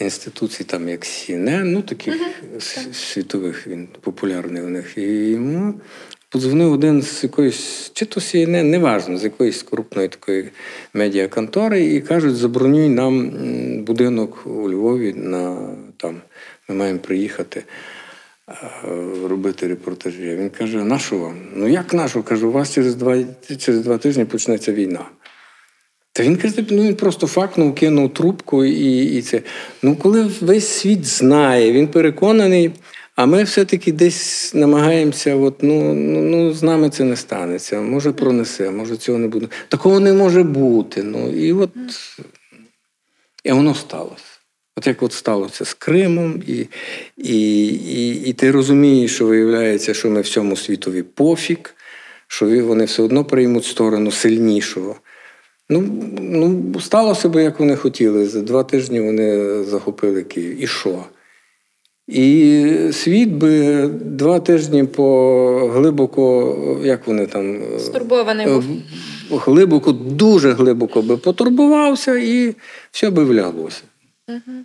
інституцій, 0.02 0.64
там 0.64 0.90
як 0.90 1.02
CNN, 1.02 1.64
ну 1.64 1.82
таких 1.82 2.16
uh-huh. 2.16 2.94
світових 2.94 3.68
він 3.68 3.88
популярний 4.02 4.64
у 4.64 4.70
них. 4.70 4.98
І 4.98 5.30
йому 5.30 5.82
подзвонив 6.32 6.72
один 6.72 7.02
з 7.02 7.24
якоїсь, 7.24 7.92
чи 7.94 8.06
то 8.06 8.20
CNN, 8.20 8.64
неважно, 8.64 9.18
з 9.18 9.24
якоїсь 9.24 9.64
крупної 9.64 10.08
такої 10.08 10.50
медіаконтори, 10.94 11.86
і 11.86 12.02
кажуть, 12.02 12.36
забронюй 12.36 12.90
нам 12.90 13.32
будинок 13.84 14.48
у 14.48 14.70
Львові 14.70 15.14
на 15.14 15.70
там, 15.98 16.22
ми 16.70 16.76
маємо 16.76 17.00
приїхати. 17.00 17.64
Робити 19.30 19.68
репортажі. 19.68 20.36
Він 20.36 20.50
каже: 20.50 20.78
нашу 20.78 21.20
вам? 21.20 21.36
Ну 21.56 21.68
як 21.68 21.94
нашу? 21.94 22.24
Кажу, 22.24 22.50
у 22.50 22.52
вас 22.52 22.74
через 22.74 22.96
два 22.96 23.24
через 23.60 23.82
два 23.82 23.98
тижні 23.98 24.26
почнеться 24.26 24.74
війна. 24.74 25.06
Та 26.14 26.24
він 26.24 26.38
каже, 26.38 26.66
ну 26.70 26.84
він 26.84 26.96
просто 26.96 27.28
факнув, 27.28 27.76
кинув 27.76 28.14
трубку 28.14 28.66
і 28.66 29.18
і 29.18 29.22
це. 29.22 29.42
Ну, 29.82 29.96
коли 29.96 30.32
весь 30.42 30.68
світ 30.68 31.06
знає, 31.06 31.72
він 31.72 31.88
переконаний, 31.88 32.72
а 33.22 33.26
ми 33.26 33.44
все-таки 33.44 33.92
десь 33.92 34.54
намагаємося, 34.54 35.36
от, 35.36 35.64
ну, 35.64 35.94
ну, 35.94 36.22
ну, 36.22 36.54
з 36.54 36.64
нами 36.64 36.90
це 36.90 37.04
не 37.04 37.16
станеться. 37.16 37.82
Може, 37.82 38.12
пронесе, 38.12 38.72
може 38.72 38.98
цього 38.98 39.18
не 39.18 39.28
буде. 39.28 39.48
Такого 39.68 40.00
не 40.00 40.14
може 40.14 40.44
бути. 40.44 41.04
Ну, 41.04 41.30
І 41.30 41.54
от 41.54 41.70
і 43.44 43.52
воно 43.52 43.76
сталося. 43.76 44.24
От 44.78 44.88
як 44.88 45.04
от 45.04 45.14
сталося 45.14 45.66
з 45.66 45.74
Кримом, 45.74 46.44
і 46.48 46.68
і, 47.18 47.66
і, 47.68 48.24
і 48.30 48.34
ти 48.34 48.52
розумієш, 48.52 49.16
що 49.16 49.26
виявляється, 49.26 49.94
що 49.94 50.10
ми 50.10 50.22
всьому 50.22 50.56
світові 50.56 51.04
пофіг, 51.04 51.58
що 52.28 52.66
вони 52.66 52.86
все 52.86 53.04
одно 53.04 53.26
приймуть 53.26 53.66
сторону 53.66 54.12
сильнішого. 54.12 54.96
Ну, 55.70 55.84
ну, 56.20 56.80
сталося 56.80 57.30
би, 57.30 57.44
як 57.44 57.60
вони 57.60 57.76
хотіли. 57.76 58.26
За 58.26 58.42
два 58.42 58.64
тижні 58.64 59.02
вони 59.02 59.64
захопили 59.64 60.24
Київ. 60.24 60.64
І 60.64 60.68
що? 60.68 61.06
І 62.12 62.66
світ 62.92 63.30
би 63.30 63.88
два 63.88 64.40
тижні 64.40 64.84
по 64.84 65.72
глибоко, 65.74 66.58
як 66.84 67.08
вони 67.08 67.26
там 67.26 67.60
стурбований 67.80 68.48
був. 68.48 68.64
Глибоко, 69.30 69.92
дуже 69.92 70.52
глибоко 70.52 71.02
би 71.02 71.18
потурбувався 71.18 72.16
і 72.18 72.56
все 72.92 73.10
би 73.10 73.24
вляглося. 73.24 73.82
Угу. 74.28 74.58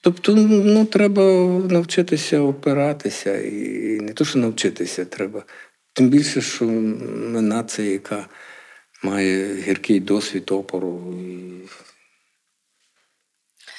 Тобто, 0.00 0.34
ну, 0.36 0.84
треба 0.84 1.22
навчитися 1.70 2.40
опиратися. 2.40 3.38
І 3.38 3.98
не 4.00 4.12
то, 4.12 4.24
що 4.24 4.38
навчитися, 4.38 5.04
треба. 5.04 5.44
Тим 5.92 6.08
більше, 6.08 6.40
що 6.40 6.64
ми 6.64 7.42
нація, 7.42 7.90
яка 7.90 8.26
має 9.02 9.54
гіркий 9.54 10.00
досвід 10.00 10.50
опору, 10.50 11.14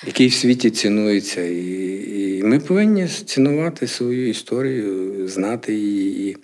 який 0.06 0.28
в 0.28 0.34
світі 0.34 0.70
цінується. 0.70 1.42
І 1.42 1.98
і 2.38 2.44
ми 2.44 2.60
повинні 2.60 3.08
цінувати 3.08 3.88
свою 3.88 4.30
історію, 4.30 5.28
знати 5.28 5.74
її. 5.74 6.38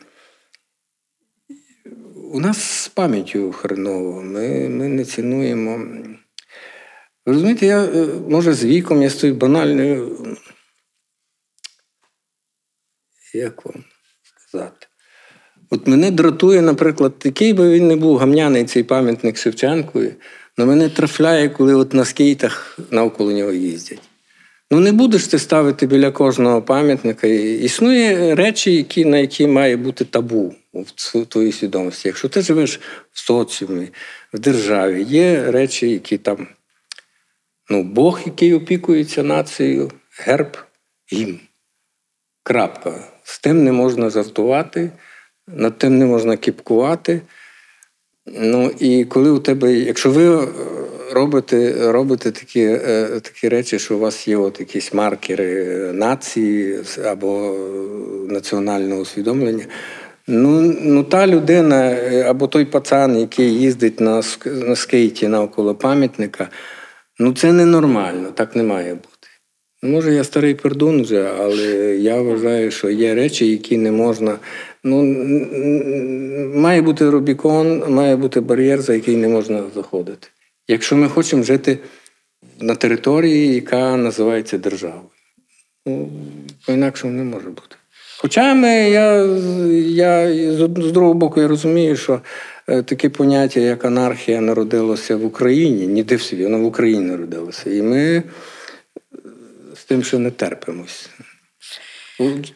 У 2.32 2.39
нас 2.39 2.58
з 2.58 2.88
пам'яттю 2.88 3.51
хреново. 3.51 4.22
Ми, 4.22 4.70
ми 4.70 4.88
не 4.88 5.06
цінуємо. 5.06 5.86
Розумієте, 7.26 7.66
я, 7.66 7.84
е, 7.84 8.08
може, 8.30 8.54
з 8.54 8.66
віком 8.66 9.01
я 9.01 9.10
стою 9.10 9.36
банальною. 9.36 10.38
Як 13.34 13.66
вам 13.66 13.84
сказати? 14.38 14.88
От 15.70 15.88
мене 15.88 16.12
дратує, 16.12 16.62
наприклад, 16.62 17.14
який 17.24 17.54
би 17.54 17.72
він 17.72 17.88
не 17.88 17.95
був 17.95 18.18
гамняний 18.18 18.66
цей 18.66 18.84
пам'ятник 18.84 19.38
Шевченкові, 19.38 20.14
але 20.58 20.68
мене 20.68 20.89
трафляє, 20.89 21.49
коли 21.49 21.76
от 21.76 21.93
на 21.93 22.06
скейтах 22.06 22.80
навколо 22.91 23.32
нього 23.32 23.51
їздять. 23.51 24.01
Ну, 24.72 24.80
не 24.80 24.91
будеш 24.91 25.28
ти 25.28 25.39
ставити 25.39 25.88
біля 25.88 26.12
кожного 26.12 26.62
пам'ятника. 26.62 27.28
Існує 27.28 28.36
речі, 28.36 28.76
які, 28.76 29.06
на 29.06 29.18
які 29.18 29.47
має 29.47 29.78
бути 29.78 30.06
табу 30.06 30.56
в 30.74 31.26
твоїй 31.26 31.51
свідомості. 31.51 32.08
Якщо 32.08 32.30
ти 32.30 32.41
живеш 32.41 32.80
в 33.12 33.20
соціумі, 33.20 33.88
в 34.34 34.39
державі, 34.39 35.04
є 35.04 35.51
речі, 35.51 35.89
які 35.89 36.18
там 36.18 36.47
ну, 37.70 37.84
Бог, 37.84 38.22
який 38.26 38.54
опікується 38.54 39.24
нацією, 39.24 39.91
герб 40.20 40.58
їм. 41.12 41.39
Крапка. 42.43 43.04
З 43.24 43.39
тим 43.39 43.64
не 43.64 43.72
можна 43.72 44.10
жартувати 44.10 44.91
над 45.47 45.78
тим 45.78 45.97
не 45.97 46.06
можна 46.06 46.38
кіпкувати. 46.38 47.22
Ну 48.26 48.72
і 48.80 49.06
коли 49.06 49.30
у 49.30 49.40
тебе, 49.40 49.74
якщо 49.74 50.12
ви 50.12 50.44
е, 50.44 50.48
робите 51.14 51.92
робите 51.92 52.32
такі 52.32 52.62
е, 52.62 53.08
такі 53.22 53.50
речі, 53.50 53.80
що 53.80 53.96
у 53.96 54.00
вас 54.00 54.28
є 54.28 54.38
от 54.38 54.60
якісь 54.60 54.94
маркери 54.94 55.76
нації 55.94 56.80
або 57.06 57.56
національного 58.30 59.02
усвідомлення, 59.02 59.66
ну 60.28 60.62
ну 60.82 61.04
та 61.04 61.28
людина 61.28 61.92
е, 61.92 62.26
або 62.28 62.48
той 62.48 62.66
пацан, 62.66 63.20
який 63.20 63.54
їздить 63.54 64.00
на 64.00 64.22
на 64.46 64.76
скейті 64.76 65.28
навколо 65.28 65.76
пам'ятника, 65.76 66.50
ну 67.20 67.34
це 67.34 67.54
ненормально, 67.54 68.32
так 68.34 68.56
не 68.56 68.64
має 68.64 68.94
бути. 68.94 69.08
Може, 69.84 70.14
я 70.14 70.24
старий 70.24 70.56
пердун 70.56 71.02
вже, 71.02 71.32
але 71.40 71.96
я 71.98 72.22
вважаю, 72.22 72.72
що 72.72 72.90
є 72.90 73.16
речі, 73.16 73.48
які 73.52 73.78
не 73.78 73.92
можна. 73.92 74.38
Ну, 74.84 75.04
Має 76.56 76.82
бути 76.82 77.10
Рубікон, 77.10 77.84
має 77.94 78.16
бути 78.16 78.42
бар'єр, 78.42 78.82
за 78.82 78.94
який 78.94 79.16
не 79.16 79.28
можна 79.28 79.64
заходити. 79.76 80.28
Якщо 80.68 80.96
ми 80.96 81.10
хочемо 81.10 81.44
жити 81.44 81.80
на 82.60 82.76
території, 82.76 83.56
яка 83.56 83.98
називається 83.98 84.58
державою. 84.58 85.10
Ну, 85.86 86.10
по-інакшому 86.66 87.14
не 87.14 87.24
може 87.24 87.50
бути. 87.50 87.76
Хоча 88.18 88.54
ми, 88.54 88.70
я 88.70 89.26
я 89.76 90.34
з 90.58 90.92
другого 90.92 91.14
боку 91.14 91.42
я 91.42 91.48
розумію, 91.48 91.96
що 91.96 92.22
е, 92.68 92.84
таке 92.84 93.10
поняття, 93.10 93.60
як 93.60 93.86
анархія, 93.86 94.42
народилося 94.42 95.16
в 95.16 95.26
Україні, 95.26 95.88
ніде 95.88 96.16
в 96.16 96.22
світі, 96.22 96.44
воно 96.44 96.60
в 96.60 96.66
Україні 96.66 97.06
народилося. 97.06 97.70
І 97.70 97.82
ми 97.82 98.24
з 99.76 99.84
тим, 99.84 100.04
що 100.04 100.20
не 100.20 100.32
терпимось. 100.32 101.10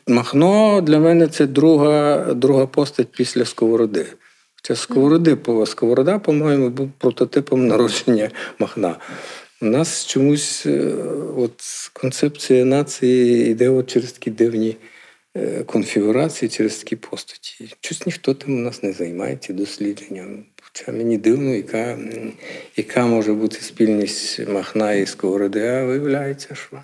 Махно 0.08 0.82
для 0.82 1.00
мене 1.00 1.28
це 1.28 1.48
друга 1.48 2.34
друга 2.34 2.66
постать 2.66 3.08
після 3.12 3.46
Сковороди. 3.46 4.06
Хоча 4.56 4.76
Сковороди, 4.76 5.38
Сковорода, 5.66 6.20
по-моєму, 6.20 6.70
був 6.70 6.92
прототипом 6.98 7.68
народження 7.68 8.30
Махна. 8.60 8.96
У 9.62 9.66
нас 9.66 10.06
чомусь 10.06 10.66
е, 10.66 10.94
от 11.38 11.62
концепція 11.94 12.66
нації 12.66 13.52
йде 13.52 13.70
от 13.70 13.88
через 13.88 14.12
такі 14.12 14.32
дивні 14.32 14.78
е, 15.38 15.64
конфігурації, 15.64 16.50
через 16.50 16.78
такі 16.78 16.96
постаті. 16.96 17.76
Щось 17.82 18.06
ніхто 18.06 18.34
тим 18.34 18.60
у 18.60 18.62
нас 18.62 18.84
не 18.84 18.94
займається 18.94 19.54
дослідженням. 19.54 20.46
Хоча 20.62 20.92
мені 20.92 21.18
дивно, 21.18 21.56
яка 21.56 22.00
яка 22.76 23.06
може 23.06 23.34
бути 23.34 23.62
спільність 23.62 24.48
Махна 24.48 24.94
і 24.94 25.06
Сковороди, 25.06 25.68
а 25.68 25.84
виявляється, 25.86 26.56
що 26.56 26.78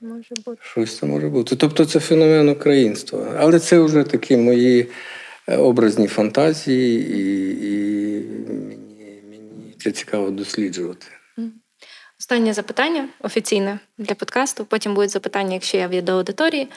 може 0.00 0.34
бути. 0.46 0.60
Щось 0.62 0.98
це 0.98 1.06
може 1.06 1.28
бути. 1.28 1.56
Тобто 1.56 1.84
це 1.84 2.00
феномен 2.00 2.48
українства. 2.48 3.36
Але 3.38 3.58
це 3.58 3.78
вже 3.78 4.02
такі 4.02 4.36
мої 4.36 4.86
е, 5.48 5.56
образні 5.56 6.06
фантазії, 6.06 7.16
і 7.16 7.50
і 7.66 8.24
мені, 8.48 9.22
мені 9.30 9.74
це 9.78 9.90
цікаво 9.90 10.30
досліджувати. 10.30 11.06
Останнє 12.20 12.52
запитання 12.52 13.08
офіційне 13.20 13.78
для 13.98 14.14
подкасту. 14.14 14.64
Потім 14.64 14.94
будуть 14.94 15.10
запитання, 15.10 15.54
якщо 15.54 15.76
я 15.76 15.88
від 15.88 16.08
аудиторії. 16.08 16.68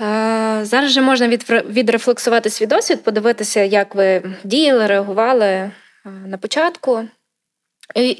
Е, 0.00 0.60
зараз 0.62 0.90
же 0.90 1.00
можна 1.00 1.28
відрефлексувати 1.68 2.50
свій 2.50 2.66
досвід, 2.66 3.02
подивитися, 3.02 3.60
як 3.60 3.94
ви 3.94 4.22
діяли, 4.44 4.86
реагували 4.86 5.46
е, 5.46 5.72
на 6.04 6.38
початку. 6.38 7.04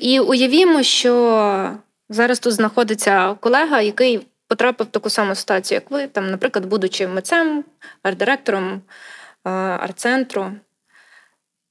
І 0.01 0.21
уявімо, 0.21 0.83
що 0.83 1.77
Зараз 2.15 2.39
тут 2.39 2.53
знаходиться 2.53 3.37
колега, 3.41 3.81
який 3.81 4.21
потрапив 4.49 4.87
в 4.87 4.91
таку 4.91 5.11
саму 5.11 5.35
ситуацію, 5.35 5.77
як 5.77 5.91
ви, 5.91 6.07
там, 6.07 6.31
наприклад, 6.31 6.67
будучи 6.67 7.09
митцем, 7.09 7.65
арт-директором 8.03 8.81
арт-центру. 9.45 10.47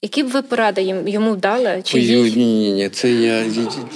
Які 0.02 0.22
б 0.22 0.26
ви 0.26 0.42
поради 0.42 0.94
йому 1.06 1.36
дали? 1.36 1.80
Чи 1.84 1.98
Ой, 1.98 2.32
ні, 2.36 2.44
ні, 2.44 2.72
ні, 2.72 2.88
це 2.88 3.10
я 3.10 3.44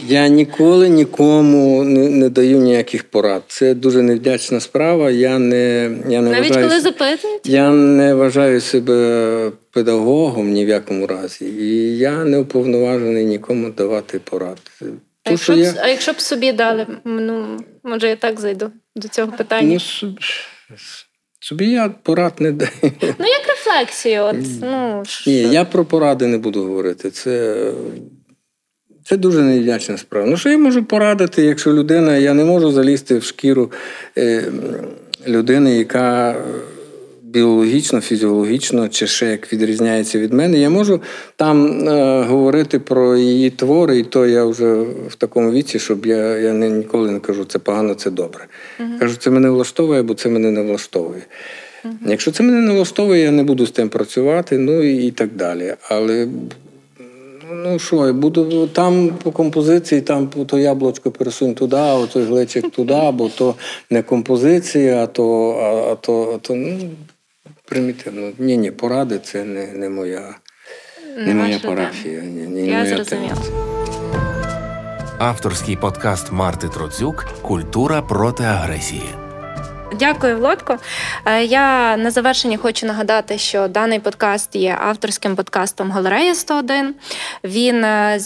я 0.07 0.28
ніколи 0.28 0.88
нікому 0.88 1.84
не 1.84 2.09
не 2.09 2.28
даю 2.28 2.59
ніяких 2.59 3.05
порад. 3.05 3.42
Це 3.49 3.74
дуже 3.74 4.03
невдячна 4.03 4.61
справа. 4.61 5.11
Я 5.11 5.38
не 5.38 5.90
я 6.09 6.20
не 6.20 6.30
навіть 6.30 6.49
вважаю, 6.49 6.68
коли 6.68 6.80
запитують? 6.80 7.40
Я 7.44 7.70
не 7.70 8.14
вважаю 8.14 8.61
себе 8.61 9.53
педагогом 9.70 10.51
ні 10.51 10.64
в 10.64 10.68
якому 10.68 11.07
разі, 11.07 11.44
і 11.44 11.99
я 11.99 12.24
не 12.24 12.38
уповноважений 12.38 13.24
нікому 13.24 13.70
давати 13.70 14.18
порад. 14.18 14.59
А 15.28 15.30
якщо, 15.30 15.54
б, 15.54 15.58
я... 15.58 15.74
а 15.82 15.88
якщо 15.88 16.12
б 16.12 16.20
собі 16.20 16.52
дали, 16.52 16.86
ну 17.04 17.60
може 17.82 18.08
я 18.08 18.16
так 18.16 18.40
зайду 18.40 18.72
до 18.96 19.08
цього 19.08 19.32
питання. 19.32 19.72
Ну, 19.74 19.80
собі, 19.80 20.16
собі 21.40 21.70
я 21.70 21.88
порад 21.88 22.32
не 22.38 22.52
даю. 22.52 22.70
Ну, 23.02 23.26
як 23.26 23.48
рефлексію. 23.48 24.22
От, 24.22 24.36
ну, 24.60 25.02
Ні, 25.26 25.42
я 25.42 25.64
про 25.64 25.84
поради 25.84 26.26
не 26.26 26.38
буду 26.38 26.64
говорити. 26.64 27.10
Це 27.10 27.64
це 29.04 29.16
дуже 29.16 29.42
невдячна 29.42 29.98
справа. 29.98 30.26
Ну, 30.26 30.36
що 30.36 30.48
я 30.48 30.58
можу 30.58 30.84
порадити, 30.84 31.42
якщо 31.42 31.72
людина, 31.72 32.16
я 32.16 32.34
не 32.34 32.44
можу 32.44 32.72
залізти 32.72 33.18
в 33.18 33.24
шкіру 33.24 33.72
е, 34.18 34.44
людини, 35.26 35.78
яка 35.78 36.36
біологічно, 37.32 38.00
фізіологічно, 38.00 38.88
чи 38.88 39.06
ще 39.06 39.26
як 39.26 39.52
відрізняється 39.52 40.18
від 40.18 40.32
мене. 40.32 40.58
Я 40.58 40.70
можу 40.70 41.00
там 41.36 41.88
е, 41.88 42.22
говорити 42.22 42.78
про 42.78 43.16
її 43.16 43.50
твори, 43.50 43.98
і 43.98 44.04
то 44.04 44.26
я 44.26 44.44
вже 44.44 44.74
в 45.08 45.14
такому 45.14 45.52
віці, 45.52 45.78
щоб 45.78 46.06
я 46.06 46.36
я 46.36 46.52
не, 46.52 46.70
ніколи 46.70 47.10
не 47.10 47.20
кажу, 47.20 47.44
це 47.44 47.58
погано, 47.58 47.94
це 47.94 48.10
добре. 48.10 48.46
Uh-huh. 48.80 48.98
Кажу, 48.98 49.16
це 49.16 49.30
мене 49.30 49.50
влаштовує, 49.50 50.02
бо 50.02 50.14
це 50.14 50.28
мене 50.28 50.50
не 50.50 50.62
влаштовує. 50.62 51.22
Uh-huh. 51.84 51.90
Якщо 52.06 52.30
це 52.30 52.42
мене 52.42 52.60
не 52.60 52.74
влаштовує, 52.74 53.22
я 53.22 53.30
не 53.30 53.42
буду 53.42 53.66
з 53.66 53.70
тим 53.70 53.88
працювати, 53.88 54.58
ну 54.58 54.82
і, 54.82 55.06
і 55.06 55.10
так 55.10 55.28
далі. 55.36 55.74
Але 55.88 56.28
Ну 57.50 57.78
що, 57.78 58.06
я 58.06 58.12
буду 58.12 58.66
там 58.66 59.10
по 59.22 59.30
композиції, 59.30 60.00
там 60.00 60.28
то 60.46 60.58
яблучко 60.58 61.10
пересунь 61.10 61.54
туди, 61.54 61.76
а 61.76 62.06
той 62.06 62.24
глечик 62.24 62.70
туди, 62.70 63.10
бо 63.12 63.28
то 63.28 63.54
не 63.90 64.02
композиція, 64.02 65.02
а 65.02 65.06
то 65.06 65.50
а, 65.50 65.92
а 65.92 65.94
то, 65.94 66.32
а 66.34 66.38
то 66.38 66.54
ну, 66.54 66.78
примітивно. 67.68 68.32
Ні, 68.38 68.56
ні, 68.56 68.70
поради 68.70 69.18
це 69.18 69.44
не 69.44 69.66
не 69.66 69.88
моя 69.88 70.34
не, 71.16 71.24
не 71.26 71.34
моя 71.34 71.58
парафія. 71.58 72.20
Ні, 72.20 72.46
ні, 72.46 72.68
Я 72.68 72.86
зрозуміла. 72.86 73.36
Авторський 75.18 75.76
подкаст 75.76 76.32
Марти 76.32 76.68
Троцюк 76.68 77.24
Культура 77.42 78.02
проти 78.02 78.44
агресії. 78.44 79.14
Дякую, 79.98 80.36
Володко. 80.36 80.78
Е, 81.24 81.44
я 81.44 81.96
на 81.96 82.10
завершення 82.10 82.58
хочу 82.58 82.86
нагадати, 82.86 83.38
що 83.38 83.68
даний 83.68 83.98
подкаст 83.98 84.56
є 84.56 84.78
авторським 84.80 85.36
подкастом 85.36 85.90
Галерея 85.90 86.34
101. 86.34 86.94
Він 87.44 87.84
е, 87.84 88.20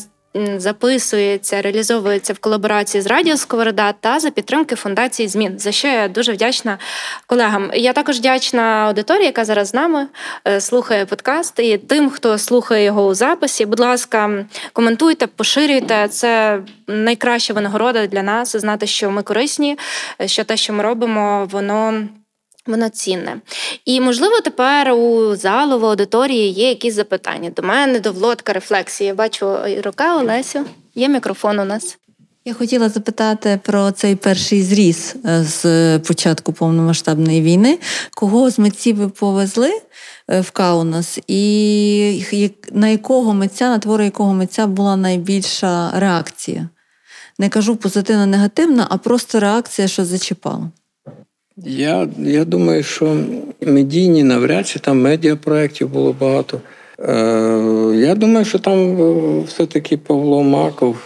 записується, 0.57 1.63
реалізовується 1.63 2.33
в 2.33 2.39
колаборації 2.39 3.03
з 3.03 3.07
Радіо 3.07 3.37
Сковорода 3.37 3.93
та 3.93 4.21
за 4.21 4.31
підтримки 4.31 4.77
фундації 4.77 5.29
змін, 5.29 5.59
за 5.59 5.73
що 5.73 5.89
я 5.89 6.09
дуже 6.09 6.33
вдячна 6.33 6.79
колегам. 7.27 7.71
Я 7.75 7.93
також 7.93 8.19
вдячна 8.19 8.63
аудиторії, 8.63 9.27
яка 9.27 9.45
зараз 9.45 9.69
з 9.69 9.75
нами 9.75 10.07
е, 10.49 10.61
слухає 10.61 11.07
подкаст, 11.07 11.59
і 11.59 11.79
тим, 11.79 12.11
хто 12.11 12.39
слухає 12.39 12.85
його 12.85 13.07
у 13.07 13.15
записі. 13.15 13.67
Будь 13.67 13.81
ласка, 13.81 14.45
коментуйте, 14.73 15.27
поширюйте. 15.27 16.09
Це 16.09 16.61
найкраща 16.87 17.55
винагорода 17.55 18.07
для 18.07 18.23
нас 18.23 18.57
знати, 18.57 18.87
що 18.87 19.11
ми 19.11 19.23
корисні, 19.23 19.79
що 20.27 20.45
те, 20.45 20.57
що 20.57 20.73
ми 20.73 20.83
робимо, 20.83 21.49
воно. 21.51 22.09
Воно 22.67 22.89
цінне. 22.89 23.41
І, 23.85 24.01
можливо, 24.01 24.41
тепер 24.41 24.93
у 24.93 25.37
залу 25.37 25.79
в 25.79 25.87
аудиторії 25.87 26.51
є 26.51 26.69
якісь 26.69 26.95
запитання 26.95 27.51
до 27.51 27.63
мене, 27.63 28.01
до 28.01 28.13
Влодка, 28.13 28.53
рефлексії. 28.53 29.09
Я 29.09 29.15
бачу 29.15 29.57
рука 29.85 30.21
Олесю. 30.21 30.65
Є 30.95 31.09
мікрофон 31.09 31.59
у 31.59 31.65
нас. 31.65 31.99
Я 32.45 32.55
хотіла 32.55 32.89
запитати 32.89 33.61
про 33.63 33.91
цей 33.91 34.17
перший 34.17 34.63
зріз 34.63 35.15
е, 35.25 35.45
з 35.45 35.99
початку 35.99 36.53
повномасштабної 36.53 37.43
війни. 37.43 37.79
Кого 38.17 38.51
з 38.51 38.59
митців 38.59 38.97
ви 38.97 39.09
повезли 39.09 39.71
е, 40.29 40.41
в 40.41 40.51
Каунас, 40.51 41.19
і 41.27 42.55
на 42.73 42.89
якого 42.89 43.35
митця, 43.35 43.69
на 43.69 43.79
твори 43.79 44.05
якого 44.05 44.35
митця 44.35 44.67
була 44.67 44.97
найбільша 44.97 45.91
реакція? 45.95 46.69
Не 47.39 47.49
кажу 47.49 47.77
позитивна, 47.77 48.27
негативна, 48.27 48.87
а 48.91 48.99
просто 48.99 49.41
реакція, 49.41 49.89
що 49.89 50.05
зачіпало. 50.05 50.71
Я 51.57 52.09
я 52.19 52.45
думаю, 52.45 52.83
що 52.83 53.17
медійні 53.61 54.23
навряд 54.23 54.67
чи 54.67 54.79
там 54.79 55.01
медіапроєктів 55.01 55.89
було 55.89 56.17
багато. 56.21 56.61
Е, 56.99 57.97
Я 57.97 58.15
думаю, 58.15 58.45
що 58.45 58.59
там 58.59 59.01
е, 59.01 59.43
все-таки 59.47 59.97
Павло 59.97 60.43
Маков. 60.43 60.97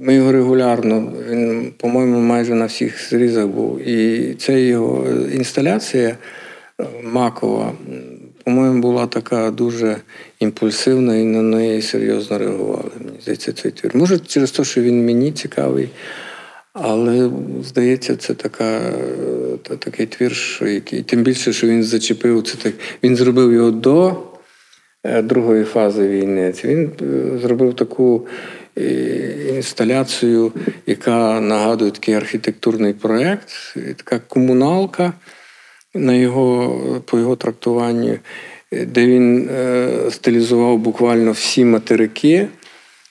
Ми 0.00 0.14
його 0.14 0.32
регулярно, 0.32 1.12
він, 1.30 1.72
по-моєму, 1.76 2.20
майже 2.20 2.54
на 2.54 2.66
всіх 2.66 3.10
зрізах 3.10 3.46
був. 3.46 3.88
І 3.88 4.34
це 4.34 4.62
його 4.62 5.06
інсталяція 5.34 6.16
е, 6.80 6.84
Макова, 7.02 7.72
по-моєму, 8.44 8.82
була 8.82 9.06
така 9.06 9.50
дуже 9.50 9.96
імпульсивна 10.40 11.16
і 11.16 11.24
на 11.24 11.42
неї 11.42 11.82
серйозно 11.82 12.38
реагували. 12.38 12.90
Мені 12.98 13.18
здається, 13.22 13.52
цей 13.52 13.70
твір. 13.70 13.90
Може, 13.94 14.18
через 14.18 14.50
те, 14.50 14.64
що 14.64 14.82
він 14.82 15.06
мені 15.06 15.32
цікавий. 15.32 15.88
Але 16.72 17.30
здається, 17.62 18.16
це 18.16 18.34
така, 18.34 18.80
та, 19.62 19.76
такий 19.76 20.06
твір, 20.06 20.34
що 20.34 20.66
який 20.66 21.02
тим 21.02 21.22
більше, 21.22 21.52
що 21.52 21.66
він 21.66 21.82
зачепив 21.82 22.42
це 22.42 22.56
так. 22.56 22.74
Він 23.02 23.16
зробив 23.16 23.52
його 23.52 23.70
до 23.70 24.16
е, 25.04 25.22
другої 25.22 25.64
фази 25.64 26.08
війни. 26.08 26.54
Він 26.64 26.90
е, 27.02 27.38
зробив 27.38 27.74
таку 27.74 28.26
е, 28.78 28.82
інсталяцію, 29.56 30.52
яка 30.86 31.40
нагадує 31.40 31.90
такий 31.90 32.14
архітектурний 32.14 32.92
проєкт, 32.92 33.48
така 33.96 34.18
комуналка 34.18 35.12
на 35.94 36.14
його, 36.14 37.02
по 37.04 37.18
його 37.18 37.36
трактуванню, 37.36 38.18
де 38.72 39.06
він 39.06 39.50
стилізував 40.10 40.78
буквально 40.78 41.32
всі 41.32 41.64
материки 41.64 42.48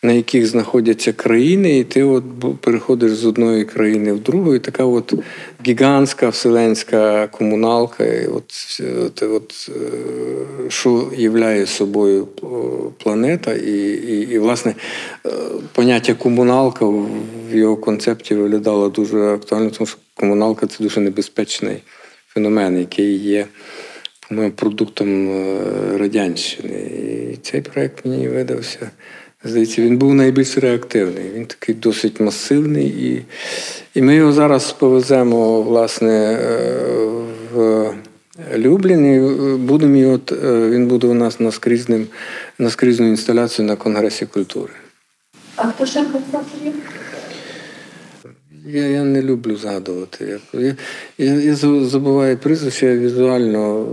на 0.03 0.13
яких 0.13 0.47
знаходяться 0.47 1.13
країни, 1.13 1.79
і 1.79 1.83
ти 1.83 2.03
от 2.03 2.23
переходиш 2.61 3.11
з 3.11 3.25
одної 3.25 3.65
країни 3.65 4.13
в 4.13 4.19
другу, 4.19 4.55
і 4.55 4.59
така 4.59 4.83
от 4.83 5.13
гігантська 5.67 6.29
вселенська 6.29 7.27
комуналка, 7.27 8.05
і 8.05 8.27
от, 8.27 8.53
от, 9.05 9.23
от 9.23 9.69
е, 9.69 10.69
що 10.69 11.11
являє 11.17 11.65
собою 11.65 12.27
планета, 13.03 13.53
і, 13.53 13.71
і, 13.91 14.31
і, 14.31 14.39
власне, 14.39 14.75
е, 15.25 15.29
поняття 15.73 16.13
комуналка 16.13 16.85
в 16.85 17.07
його 17.51 17.77
концепті 17.77 18.35
виглядало 18.35 18.89
дуже 18.89 19.19
актуально, 19.19 19.69
тому 19.69 19.87
що 19.87 19.97
комуналка 20.15 20.67
це 20.67 20.83
дуже 20.83 20.99
небезпечний 20.99 21.77
феномен, 22.27 22.79
який 22.79 23.17
є. 23.17 23.45
По-моєму, 24.29 24.53
продуктом 24.53 25.29
е, 25.29 25.61
радянщини. 25.97 26.77
І 27.33 27.37
цей 27.37 27.61
проект 27.61 28.05
мені 28.05 28.27
видався 28.27 28.91
Здається, 29.43 29.81
він 29.81 29.97
був 29.97 30.15
найбільш 30.15 30.57
реактивний. 30.57 31.31
Він 31.35 31.45
такий 31.45 31.75
досить 31.75 32.19
масивний, 32.19 32.87
і 32.87 33.25
і 33.93 34.01
ми 34.01 34.15
його 34.15 34.33
зараз 34.33 34.71
повеземо 34.71 35.61
власне 35.61 36.33
е, 36.33 36.67
в 37.53 37.93
Люблін. 38.55 39.05
і 39.05 39.19
будемо 39.57 39.95
його, 39.95 40.19
е, 40.31 40.69
Він 40.69 40.87
буде 40.87 41.07
у 41.07 41.13
нас 41.13 41.39
на 41.39 41.51
скрізну 42.69 43.07
інсталяцію 43.07 43.67
на 43.67 43.75
Конгресі 43.75 44.25
культури. 44.25 44.73
А 45.55 45.67
хто 45.67 45.85
ще 45.85 45.99
є? 46.65 46.73
Я 48.65 48.87
я 48.87 49.03
не 49.03 49.21
люблю 49.21 49.55
згадувати. 49.55 50.39
Я 50.53 50.75
я, 51.17 51.33
я 51.33 51.55
забуваю 51.85 52.37
прізвище, 52.37 52.85
я 52.85 52.97
візуально 52.97 53.85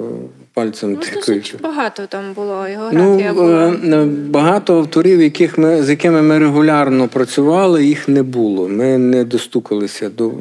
пальцем 0.56 0.92
ну, 0.92 0.96
тикаю. 0.96 1.42
Багато 1.60 2.06
там 2.06 2.32
було 2.32 2.68
його 2.68 2.84
графія 2.84 3.32
ну, 3.32 3.34
була. 3.34 3.68
Е, 3.68 4.04
багато 4.06 4.78
авторів, 4.78 5.22
яких 5.22 5.58
ми, 5.58 5.82
з 5.82 5.90
якими 5.90 6.22
ми 6.22 6.38
регулярно 6.38 7.08
працювали, 7.08 7.84
їх 7.84 8.08
не 8.08 8.22
було. 8.22 8.68
Ми 8.68 8.98
не 8.98 9.24
достукалися 9.24 10.08
до. 10.08 10.32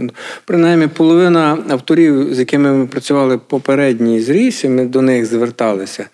Принаймні, 0.45 0.87
половина 0.87 1.57
авторів, 1.69 2.35
з 2.35 2.39
якими 2.39 2.71
ми 2.73 2.87
працювали 2.87 3.37
попередній 3.37 4.21
зріз, 4.21 4.65
ми 4.65 4.85
до 4.85 5.01
них 5.01 5.25
зверталися. 5.25 6.09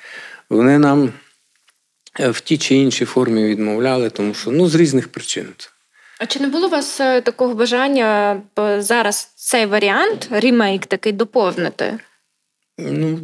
Вони 0.50 0.80
нам 0.80 1.14
е, 2.20 2.30
в 2.30 2.40
тій 2.40 2.58
чи 2.58 2.76
іншій 2.76 3.06
формі 3.06 3.44
відмовляли, 3.44 4.10
тому 4.10 4.34
що 4.34 4.52
ну, 4.52 4.68
з 4.68 4.76
різних 4.76 5.08
причин. 5.08 5.46
А 6.20 6.26
чи 6.26 6.40
не 6.40 6.48
було 6.48 6.68
у 6.68 6.70
вас 6.70 7.02
е, 7.02 7.22
такого 7.22 7.54
бажання 7.54 8.42
зараз 8.78 9.32
цей 9.36 9.66
варіант, 9.66 10.28
ремейк 10.32 10.86
такий 10.86 11.12
доповнити? 11.12 12.00
Ну, 12.78 13.20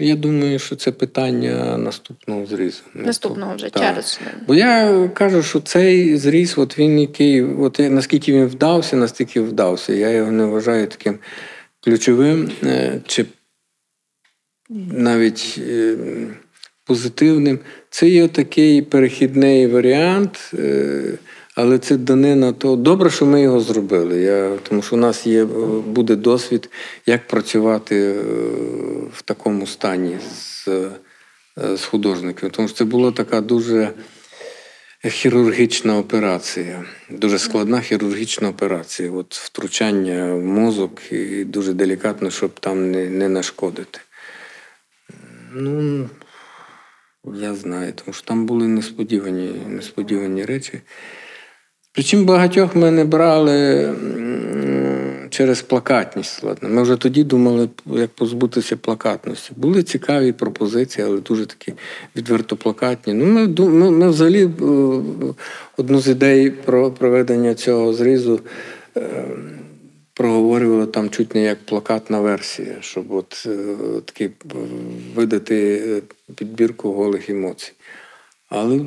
я 0.00 0.16
думаю, 0.16 0.58
що 0.58 0.76
це 0.76 0.92
питання 0.92 1.78
наступного 1.78 2.46
зрізу. 2.46 2.82
Наступного 2.94 3.54
вже 3.54 3.70
так. 3.70 3.82
через. 3.82 4.20
Бо 4.46 4.54
я 4.54 5.08
кажу, 5.08 5.42
що 5.42 5.60
цей 5.60 6.16
зріз, 6.16 6.54
от 6.58 6.78
він 6.78 7.00
який, 7.00 7.42
от 7.42 7.78
наскільки 7.78 8.32
він 8.32 8.46
вдався, 8.46 8.96
настільки 8.96 9.40
вдався. 9.40 9.92
Я 9.92 10.10
його 10.10 10.30
не 10.30 10.44
вважаю 10.44 10.86
таким 10.86 11.18
ключовим 11.80 12.50
е, 12.62 13.00
чи 13.06 13.26
навіть 14.90 15.54
е, 15.58 15.96
позитивним. 16.84 17.58
Це 17.90 18.08
є 18.08 18.28
такий 18.28 18.82
перехідний 18.82 19.66
варіант. 19.66 20.52
Е, 21.56 21.62
але 21.62 21.78
це 21.78 21.96
данина, 21.96 22.52
то 22.52 22.76
добре, 22.76 23.10
що 23.10 23.26
ми 23.26 23.42
його 23.42 23.60
зробили. 23.60 24.20
Я, 24.20 24.56
Тому 24.62 24.82
що 24.82 24.96
у 24.96 24.98
нас 24.98 25.26
є, 25.26 25.44
буде 25.86 26.16
досвід, 26.16 26.70
як 27.06 27.26
працювати 27.26 27.96
е, 27.96 28.22
в 29.12 29.22
такому 29.22 29.66
стані 29.66 30.18
з 30.34 30.68
е, 30.68 30.90
з 31.76 31.84
художниками. 31.84 32.50
Тому 32.50 32.68
що 32.68 32.76
це 32.76 32.84
була 32.84 33.12
така 33.12 33.40
дуже 33.40 33.92
хірургічна 35.04 35.98
операція, 35.98 36.84
дуже 37.10 37.38
складна 37.38 37.80
хірургічна 37.80 38.48
операція. 38.48 39.10
От 39.10 39.34
Втручання 39.34 40.34
в 40.34 40.42
мозок 40.42 41.12
і 41.12 41.44
дуже 41.44 41.72
делікатно, 41.72 42.30
щоб 42.30 42.60
там 42.60 42.90
не 42.90 43.10
не 43.10 43.28
нашкодити. 43.28 44.00
Ну, 45.52 46.08
я 47.34 47.54
знаю, 47.54 47.92
тому 47.92 48.14
що 48.14 48.24
там 48.26 48.46
були 48.46 48.68
несподівані, 48.68 49.52
несподівані 49.68 50.44
речі. 50.44 50.80
Причому 51.96 52.24
багатьох 52.24 52.76
ми 52.76 52.90
не 52.90 53.04
брали 53.04 53.88
через 55.30 55.62
плакатність 55.62 56.32
складно. 56.32 56.68
Ми 56.68 56.82
вже 56.82 56.96
тоді 56.96 57.24
думали, 57.24 57.68
як 57.86 58.10
позбутися 58.10 58.76
плакатності. 58.76 59.52
Були 59.56 59.82
цікаві 59.82 60.32
пропозиції, 60.32 61.06
але 61.06 61.20
дуже 61.20 61.46
такі 61.46 61.72
відверто 62.16 62.56
плакатні. 62.56 63.12
Ну, 63.12 63.26
ми, 63.26 63.68
ми, 63.68 63.90
ми 63.90 64.08
взагалі 64.08 64.44
е, 64.44 64.50
одну 65.76 66.00
з 66.00 66.08
ідей 66.08 66.50
про 66.50 66.90
проведення 66.90 67.54
цього 67.54 67.92
зрізу 67.92 68.40
е, 68.96 69.24
проговорювали 70.14 70.86
там 70.86 71.10
чуть 71.10 71.34
не 71.34 71.42
як 71.42 71.58
плакатна 71.58 72.20
версія, 72.20 72.76
щоб 72.80 73.12
от 73.12 73.46
е, 73.46 73.76
таки 74.04 74.30
видати 75.14 75.82
підбірку 76.34 76.92
голих 76.92 77.30
емоцій. 77.30 77.72
Але 78.48 78.80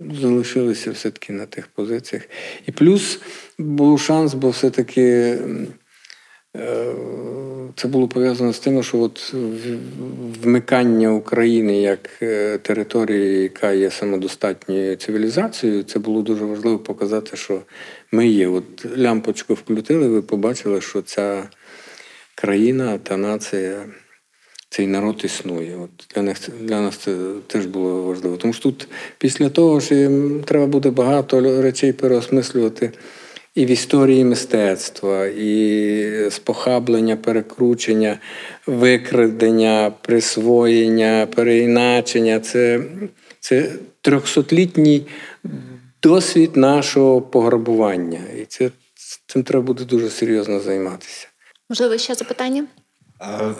залишилися 0.00 0.90
все-таки 0.90 1.32
на 1.32 1.46
тих 1.46 1.66
позиціях. 1.66 2.28
І 2.66 2.72
плюс 2.72 3.20
був 3.58 4.00
шанс, 4.00 4.34
бо 4.34 4.50
все-таки 4.50 5.38
е, 6.56 6.94
це 7.76 7.88
було 7.88 8.08
пов'язано 8.08 8.52
з 8.52 8.58
тим, 8.58 8.82
що 8.82 8.98
от 8.98 9.34
вмикання 10.42 11.12
України 11.12 11.80
як 11.80 12.10
е, 12.22 12.58
території, 12.58 13.42
яка 13.42 13.72
є 13.72 13.90
самодостатньою 13.90 14.96
цивілізацією, 14.96 15.82
це 15.82 15.98
було 15.98 16.22
дуже 16.22 16.44
важливо 16.44 16.78
показати, 16.78 17.36
що 17.36 17.62
ми 18.12 18.28
є. 18.28 18.48
От 18.48 18.98
лямпочку 18.98 19.54
вкрутили, 19.54 20.08
ви 20.08 20.22
побачили, 20.22 20.80
що 20.80 21.02
ця 21.02 21.48
країна 22.34 22.98
та 22.98 23.16
нація 23.16 23.86
цей 24.70 24.86
народ 24.86 25.20
існує. 25.24 25.76
От 25.76 25.90
для 26.14 26.22
них 26.22 26.36
для 26.60 26.80
нас 26.80 26.96
це 26.96 27.16
теж 27.46 27.66
було 27.66 28.02
важливо. 28.02 28.36
Тому 28.36 28.52
що 28.52 28.62
тут 28.62 28.88
після 29.18 29.48
того 29.48 29.80
ж 29.80 30.10
треба 30.44 30.66
буде 30.66 30.90
багато 30.90 31.62
речей 31.62 31.92
переосмислювати 31.92 32.92
і 33.54 33.66
в 33.66 33.70
історії 33.70 34.24
мистецтва, 34.24 35.26
і 35.26 36.30
спохаблення, 36.30 37.16
перекручення, 37.16 38.18
викрадення, 38.66 39.92
присвоєння, 40.00 41.28
переіначення. 41.34 42.40
Це, 42.40 42.80
це 43.40 43.72
трьохсотлітній 44.00 45.06
досвід 46.02 46.56
нашого 46.56 47.22
пограбування. 47.22 48.20
І 48.42 48.44
це, 48.44 48.70
цим 49.26 49.42
треба 49.42 49.64
буде 49.64 49.84
дуже 49.84 50.10
серйозно 50.10 50.60
займатися. 50.60 51.28
Можливо, 51.68 51.98
ще 51.98 52.14
запитання? 52.14 52.66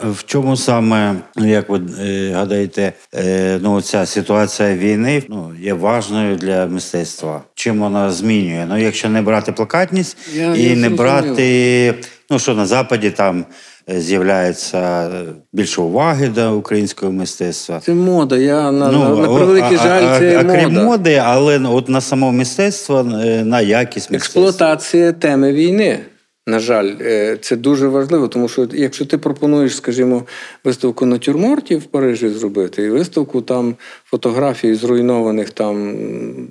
В 0.03 0.23
чому 0.25 0.57
саме, 0.57 1.15
ну, 1.35 1.47
як 1.47 1.69
ви 1.69 1.81
е, 2.01 2.31
гадаєте, 2.35 2.93
е, 3.15 3.59
ну 3.61 3.81
ця 3.81 4.05
ситуація 4.05 4.75
війни 4.75 5.23
ну, 5.29 5.51
є 5.59 5.73
важною 5.73 6.35
для 6.35 6.65
мистецтва? 6.65 7.41
Чим 7.55 7.79
вона 7.79 8.11
змінює? 8.11 8.65
Ну, 8.69 8.77
якщо 8.77 9.09
не 9.09 9.21
брати 9.21 9.51
плакатність 9.51 10.17
Я- 10.35 10.55
і 10.55 10.61
я 10.63 10.75
не 10.75 10.89
брати, 10.89 11.93
ну 12.29 12.39
що 12.39 12.55
на 12.55 12.65
Западі 12.65 13.09
там 13.09 13.45
е, 13.89 14.01
з'являється 14.01 15.09
більше 15.53 15.81
уваги 15.81 16.27
до 16.27 16.55
українського 16.57 17.11
мистецтва. 17.11 17.79
Це 17.79 17.93
мода. 17.93 18.37
Я 18.37 18.71
на, 18.71 18.91
на, 18.91 18.91
на 18.91 19.09
Ну, 19.09 19.35
превеликий 19.35 19.77
жаль, 19.77 20.03
а, 20.03 20.19
це 20.19 20.37
а, 20.39 20.43
мода. 20.43 20.59
крім 20.59 20.73
моди, 20.73 21.15
але 21.25 21.59
ну, 21.59 21.75
от 21.75 21.89
на 21.89 22.01
само 22.01 22.31
мистецтво, 22.31 23.03
на 23.43 23.61
якість 23.61 24.11
мистецтва. 24.11 24.41
Експлуатація 24.41 25.11
теми 25.11 25.53
війни. 25.53 25.99
На 26.47 26.59
жаль, 26.59 26.95
е, 27.01 27.37
це 27.41 27.55
дуже 27.55 27.87
важливо, 27.87 28.27
тому 28.27 28.47
що 28.47 28.67
якщо 28.73 29.05
ти 29.05 29.17
пропонуєш, 29.17 29.75
скажімо, 29.75 30.23
виставку 30.63 31.05
натюрмортів 31.05 31.79
в 31.79 31.83
Парижі 31.83 32.29
зробити, 32.29 32.83
і 32.83 32.89
виставку 32.89 33.41
там 33.41 33.75
фотографій 34.05 34.75
зруйнованих 34.75 35.49
там 35.49 35.95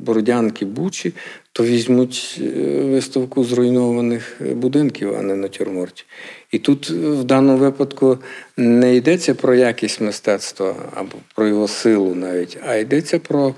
Бородянки, 0.04 0.64
Бучі, 0.64 1.12
то 1.52 1.64
візьмуть 1.64 2.40
е, 2.40 2.80
виставку 2.82 3.44
зруйнованих 3.44 4.40
будинків, 4.54 5.14
а 5.18 5.22
не 5.22 5.34
натюрмортів. 5.34 6.06
І 6.52 6.58
тут 6.58 6.90
в 6.90 7.24
даному 7.24 7.58
випадку 7.58 8.18
не 8.56 8.96
йдеться 8.96 9.34
про 9.34 9.54
якість 9.54 10.00
мистецтва 10.00 10.74
або 10.94 11.12
про 11.34 11.48
його 11.48 11.68
силу 11.68 12.14
навіть, 12.14 12.58
а 12.66 12.76
йдеться 12.76 13.18
про 13.18 13.54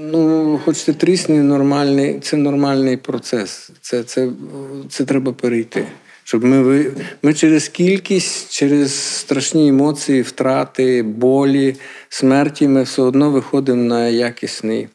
Ну, 0.00 0.60
хочете 0.64 0.92
трісні, 0.92 1.38
нормальний, 1.38 2.20
це 2.20 2.36
нормальний 2.36 2.96
процес. 2.96 3.70
Це, 3.80 4.02
це, 4.02 4.28
це 4.88 5.04
треба 5.04 5.32
перейти. 5.32 5.86
Щоб 6.24 6.44
ми, 6.44 6.86
ми 7.22 7.34
через 7.34 7.68
кількість, 7.68 8.52
через 8.52 8.94
страшні 8.94 9.68
емоції, 9.68 10.22
втрати, 10.22 11.02
болі, 11.02 11.76
смерті, 12.08 12.68
ми 12.68 12.82
все 12.82 13.02
одно 13.02 13.30
виходимо 13.30 13.82
на 13.82 14.08
якісний, 14.08 14.88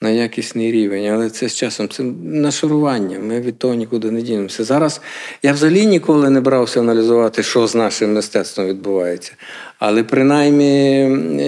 на 0.00 0.10
якісний 0.10 0.72
рівень. 0.72 1.06
Але 1.06 1.30
це 1.30 1.48
з 1.48 1.54
часом 1.54 1.88
це 1.88 2.02
нашарування. 2.22 3.18
Ми 3.18 3.40
від 3.40 3.58
того 3.58 3.74
нікуди 3.74 4.10
не 4.10 4.22
дінемося. 4.22 4.64
Зараз 4.64 5.00
я 5.42 5.52
взагалі 5.52 5.86
ніколи 5.86 6.30
не 6.30 6.40
брався 6.40 6.80
аналізувати, 6.80 7.42
що 7.42 7.66
з 7.66 7.74
нашим 7.74 8.14
мистецтвом 8.14 8.66
відбувається. 8.66 9.32
Але 9.78 10.04
принаймні, 10.04 11.00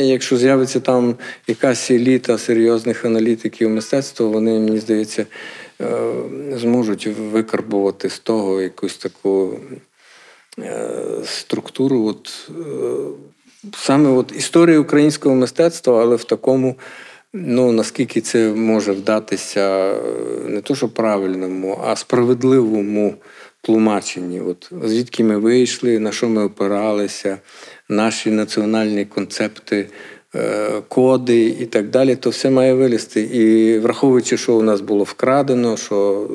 якщо 0.09 0.37
з'явиться 0.37 0.81
там 0.81 1.15
якась 1.47 1.91
еліта 1.91 2.39
серйозних 2.39 3.05
аналітиків 3.05 3.71
мистецтва, 3.71 4.27
вони, 4.27 4.59
мені 4.59 4.79
здається, 4.79 5.27
е, 5.81 5.87
зможуть 6.57 7.07
викарбувати 7.07 8.11
з 8.11 8.19
того 8.19 8.61
якусь 8.61 8.97
таку 8.97 9.59
е, 10.59 10.91
структуру. 11.25 12.07
От, 12.07 12.51
е, 12.51 12.63
саме 13.77 14.11
от 14.11 14.33
історія 14.37 14.79
українського 14.79 15.35
мистецтва, 15.35 16.03
але 16.03 16.17
в 16.17 16.25
такому, 16.25 16.77
ну 17.33 17.73
наскільки 17.73 18.21
це 18.21 18.49
може 18.49 18.93
вдатися 18.93 19.61
е, 19.61 20.01
не 20.49 20.61
то, 20.61 20.75
що 20.75 20.89
правильному, 20.89 21.81
а 21.87 21.97
справедливому 21.97 23.15
тлумаченні. 23.63 24.41
От, 24.41 24.73
звідки 24.85 25.25
ми 25.25 25.37
вийшли, 25.39 25.99
на 25.99 26.13
що 26.13 26.29
ми 26.29 26.45
опиралися, 26.45 27.39
наші 27.89 28.31
національні 28.31 29.05
концепти. 29.05 29.89
е, 30.35 30.71
Коди 30.89 31.43
і 31.43 31.67
так 31.67 31.91
далі, 31.91 32.17
то 32.17 32.31
все 32.31 32.51
має 32.51 32.75
вилізти. 32.75 33.21
І 33.21 33.79
враховуючи, 33.79 34.37
що 34.37 34.55
у 34.55 34.63
нас 34.63 34.81
було 34.81 35.05
вкрадено, 35.05 35.77
що 35.77 36.29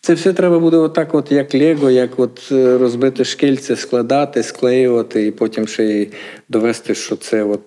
це 0.00 0.14
все 0.14 0.32
треба 0.32 0.58
буде 0.58 0.76
отак, 0.76 1.14
от 1.14 1.32
як 1.32 1.54
Лего, 1.54 1.90
як 1.90 2.18
от 2.18 2.48
е, 2.52 2.78
розбити 2.78 3.24
шкільце, 3.24 3.76
складати, 3.76 4.42
склеювати, 4.42 5.26
і 5.26 5.30
потім 5.30 5.66
ще 5.66 5.84
й 5.84 6.08
довести, 6.48 6.94
що 6.94 7.16
це 7.16 7.44
от 7.44 7.60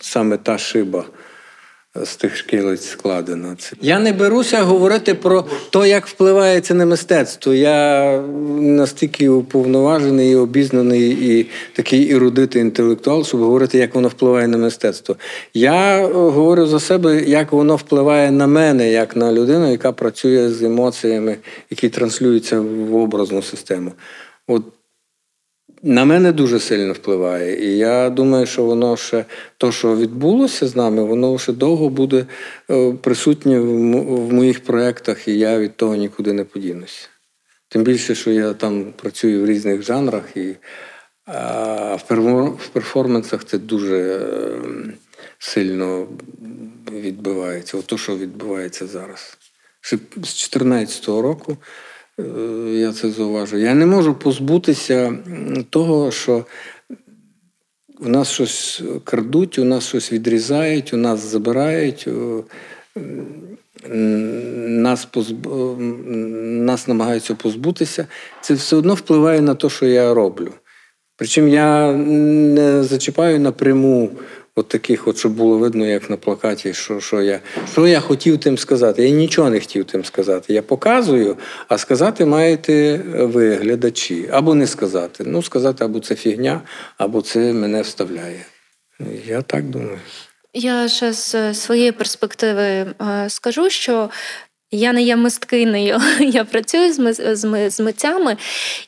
саме 0.00 0.36
та 0.36 0.58
шиба 0.58 1.04
з 1.96 2.16
тих 2.16 2.36
шкілець 2.36 2.86
складена. 2.88 3.56
Це- 3.58 3.76
Я 3.82 3.98
не 4.00 4.12
беруся 4.12 4.62
говорити 4.62 5.14
про 5.14 5.44
те, 5.70 5.88
як 5.88 6.06
впливає 6.06 6.60
це 6.60 6.74
на 6.74 6.86
мистецтво. 6.86 7.54
Я 7.54 8.20
настільки 8.60 9.28
уповноважений 9.28 10.32
і 10.32 10.36
обізнаний, 10.36 11.10
і 11.38 11.46
такий 11.72 12.12
ерудитий 12.14 12.62
інтелектуал, 12.62 13.24
щоб 13.24 13.40
говорити, 13.40 13.78
як 13.78 13.94
воно 13.94 14.08
впливає 14.08 14.48
на 14.48 14.58
мистецтво. 14.58 15.16
Я 15.54 16.06
говорю 16.06 16.66
за 16.66 16.80
себе, 16.80 17.22
як 17.26 17.52
воно 17.52 17.76
впливає 17.76 18.30
на 18.30 18.46
мене, 18.46 18.90
як 18.92 19.16
на 19.16 19.32
людину, 19.32 19.70
яка 19.70 19.92
працює 19.92 20.48
з 20.48 20.62
емоціями, 20.62 21.36
які 21.70 21.88
транслюються 21.88 22.60
в 22.60 22.94
образну 22.96 23.42
систему. 23.42 23.92
От 24.46 24.62
на 25.82 26.04
мене 26.04 26.32
дуже 26.32 26.60
сильно 26.60 26.92
впливає. 26.92 27.64
І 27.66 27.78
я 27.78 28.10
думаю, 28.10 28.46
що 28.46 28.64
воно 28.64 28.96
ще 28.96 29.24
то, 29.56 29.72
що 29.72 29.96
відбулося 29.96 30.68
з 30.68 30.76
нами, 30.76 31.04
воно 31.04 31.38
ще 31.38 31.52
довго 31.52 31.88
буде 31.88 32.26
е, 32.70 32.92
присутнє 32.92 33.60
в, 33.60 34.32
моїх 34.32 34.64
проєктах, 34.64 35.28
і 35.28 35.38
я 35.38 35.58
від 35.58 35.76
того 35.76 35.96
нікуди 35.96 36.32
не 36.32 36.44
подінуся. 36.44 37.08
Тим 37.68 37.82
більше, 37.82 38.14
що 38.14 38.30
я 38.30 38.52
там 38.52 38.92
працюю 38.96 39.42
в 39.42 39.46
різних 39.46 39.82
жанрах, 39.82 40.36
і 40.36 40.54
а, 41.26 41.96
в, 41.96 42.68
перформансах 42.72 43.44
це 43.44 43.58
дуже 43.58 43.98
е, 43.98 44.60
сильно 45.38 46.06
відбивається. 46.92 47.78
Ото, 47.78 47.98
що 47.98 48.16
відбувається 48.16 48.86
зараз. 48.86 49.38
Ще 49.80 49.96
з 49.96 50.00
2014 50.00 51.08
року 51.08 51.56
я 52.68 52.92
це 52.92 53.10
зауважу. 53.10 53.56
Я 53.56 53.74
не 53.74 53.86
можу 53.86 54.14
позбутися 54.14 55.18
того, 55.70 56.10
що 56.10 56.44
у 58.00 58.08
нас 58.08 58.30
щось 58.30 58.82
крадуть, 59.04 59.58
у 59.58 59.64
нас 59.64 59.88
щось 59.88 60.12
відрізають, 60.12 60.94
у 60.94 60.96
нас 60.96 61.20
забирають. 61.20 62.08
Нас, 64.66 65.04
позб... 65.04 65.46
нас 66.42 66.88
намагаються 66.88 67.34
позбутися, 67.34 68.06
це 68.40 68.54
все 68.54 68.76
одно 68.76 68.94
впливає 68.94 69.40
на 69.40 69.54
те, 69.54 69.68
що 69.68 69.86
я 69.86 70.14
роблю. 70.14 70.52
Причому 71.16 71.48
я 71.48 71.92
не 71.92 72.84
зачіпаю 72.84 73.40
напряму 73.40 74.10
от 74.56 74.68
таких, 74.68 75.08
от, 75.08 75.18
щоб 75.18 75.32
було 75.32 75.58
видно, 75.58 75.86
як 75.86 76.10
на 76.10 76.16
плакаті, 76.16 76.74
що, 76.74 77.00
що, 77.00 77.22
я, 77.22 77.40
що 77.72 77.86
я 77.86 78.00
хотів 78.00 78.38
тим 78.40 78.58
сказати. 78.58 79.02
Я 79.02 79.10
нічого 79.10 79.50
не 79.50 79.60
хотів 79.60 79.84
тим 79.84 80.04
сказати. 80.04 80.52
Я 80.52 80.62
показую, 80.62 81.36
а 81.68 81.78
сказати 81.78 82.26
маєте 82.26 83.00
ви, 83.14 83.54
глядачі, 83.54 84.28
або 84.32 84.54
не 84.54 84.66
сказати. 84.66 85.24
Ну, 85.26 85.42
сказати, 85.42 85.84
або 85.84 86.00
це 86.00 86.14
фігня, 86.14 86.60
або 86.98 87.22
це 87.22 87.52
мене 87.52 87.82
вставляє. 87.82 88.46
Я 89.26 89.42
так 89.42 89.64
думаю. 89.64 89.98
Я 90.54 90.88
ще 90.88 91.12
з 91.12 91.54
своєї 91.54 91.92
перспективи 91.92 92.62
е, 92.62 92.94
скажу, 93.28 93.70
що 93.70 94.10
Я 94.74 94.92
не 94.92 95.02
є 95.02 95.16
мисткинею, 95.16 96.00
я 96.20 96.44
працюю 96.44 96.92
з 97.70 97.80
митцями. 97.80 98.36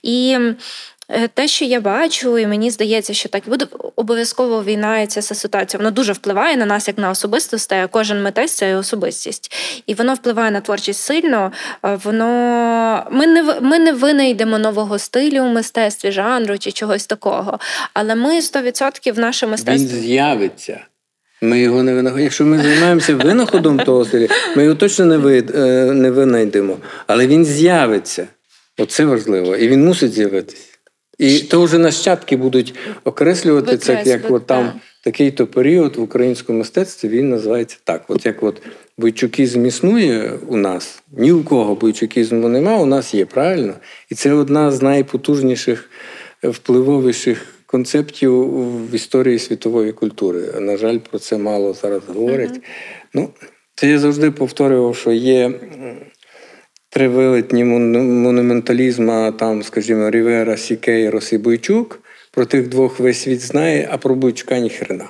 І 0.02 0.38
Е, 0.38 0.54
те, 1.34 1.48
що 1.48 1.64
я 1.64 1.80
бачу, 1.80 2.38
і 2.38 2.46
мені 2.46 2.70
здається, 2.70 3.14
що 3.14 3.28
так 3.28 3.42
буде 3.46 3.66
обов'язково 3.96 4.64
війна 4.64 5.00
і 5.00 5.06
ця 5.06 5.22
ситуація. 5.22 5.78
Воно 5.78 5.90
дуже 5.90 6.12
впливає 6.12 6.56
на 6.56 6.66
нас, 6.66 6.88
як 6.88 6.98
на 6.98 7.10
особистостей. 7.10 7.86
Кожен 7.90 8.22
митець 8.22 8.52
це 8.52 8.76
особистість, 8.76 9.52
і 9.86 9.94
воно 9.94 10.14
впливає 10.14 10.50
на 10.50 10.60
творчість 10.60 11.00
сильно. 11.00 11.52
Воно 11.82 12.24
ми 13.10 13.26
не 13.26 13.42
ми 13.60 13.78
не 13.78 13.92
винайдемо 13.92 14.58
нового 14.58 14.98
стилю 14.98 15.42
у 15.42 15.48
мистецтві, 15.48 16.12
жанру 16.12 16.58
чи 16.58 16.72
чогось 16.72 17.06
такого. 17.06 17.58
Але 17.94 18.14
ми 18.14 18.40
100% 18.40 19.18
наше 19.18 19.46
мистецтво 19.46 19.96
Він 19.96 20.02
з'явиться. 20.02 20.80
Ми 21.42 21.60
його 21.60 21.82
не 21.82 21.94
винаходимо. 21.94 22.24
Якщо 22.24 22.44
ми 22.44 22.62
займаємося 22.62 23.14
винаходом 23.14 23.78
того 23.78 24.04
стилю, 24.04 24.28
ми 24.56 24.64
його 24.64 24.74
точно 24.74 25.04
не 25.04 25.18
ви, 25.18 25.44
е, 25.54 25.60
не 25.92 26.10
винайдемо. 26.10 26.76
Але 27.06 27.26
він 27.26 27.44
з'явиться. 27.44 28.26
Оце 28.78 29.04
важливо. 29.04 29.56
І 29.56 29.68
він 29.68 29.84
мусить 29.84 30.12
з'явитися. 30.12 30.73
І 31.18 31.38
то 31.38 31.62
вже 31.62 31.78
нащадки 31.78 32.36
будуть 32.36 32.74
окреслювати 33.04 33.78
це, 33.78 34.02
як 34.06 34.30
от 34.30 34.46
там 34.46 34.72
такий-то 35.04 35.46
період 35.46 35.96
в 35.96 36.02
українському 36.02 36.58
мистецтві 36.58 37.08
він 37.08 37.28
називається 37.28 37.76
так. 37.84 38.04
От 38.08 38.26
як 38.26 38.42
от 38.42 38.62
бойчукізм 38.98 39.66
існує 39.66 40.32
у 40.46 40.56
нас, 40.56 41.02
ні 41.12 41.32
у 41.32 41.44
кого 41.44 41.74
бойчукізму 41.74 42.48
немає, 42.48 42.82
у 42.82 42.86
нас 42.86 43.14
є, 43.14 43.26
правильно? 43.26 43.74
І 44.10 44.14
це 44.14 44.32
одна 44.32 44.70
з 44.70 44.82
найпотужніших, 44.82 45.90
впливовіших 46.42 47.54
концептів 47.66 48.32
в 48.90 48.94
історії 48.94 49.38
світової 49.38 49.92
культури. 49.92 50.40
На 50.60 50.76
жаль, 50.76 50.98
про 50.98 51.18
це 51.18 51.38
мало 51.38 51.74
зараз 51.74 52.02
говорять. 52.08 52.50
Uh-huh. 52.50 52.60
Ну, 53.14 53.28
Це 53.74 53.88
я 53.88 53.98
завжди 53.98 54.30
повторював, 54.30 54.96
що 54.96 55.12
є 55.12 55.52
три 56.94 57.08
велетні 57.08 57.64
монументалізма, 57.64 59.32
там, 59.32 59.62
скажімо, 59.62 60.10
Рівера, 60.10 60.56
Сікейрос 60.56 61.32
і 61.32 61.38
Бойчук. 61.38 61.98
Про 62.30 62.46
тих 62.46 62.68
двох 62.68 63.00
весь 63.00 63.22
світ 63.22 63.40
знає, 63.40 63.88
а 63.92 63.98
про 63.98 64.14
Бойчука 64.14 64.58
ні 64.58 64.70
хрена. 64.70 65.08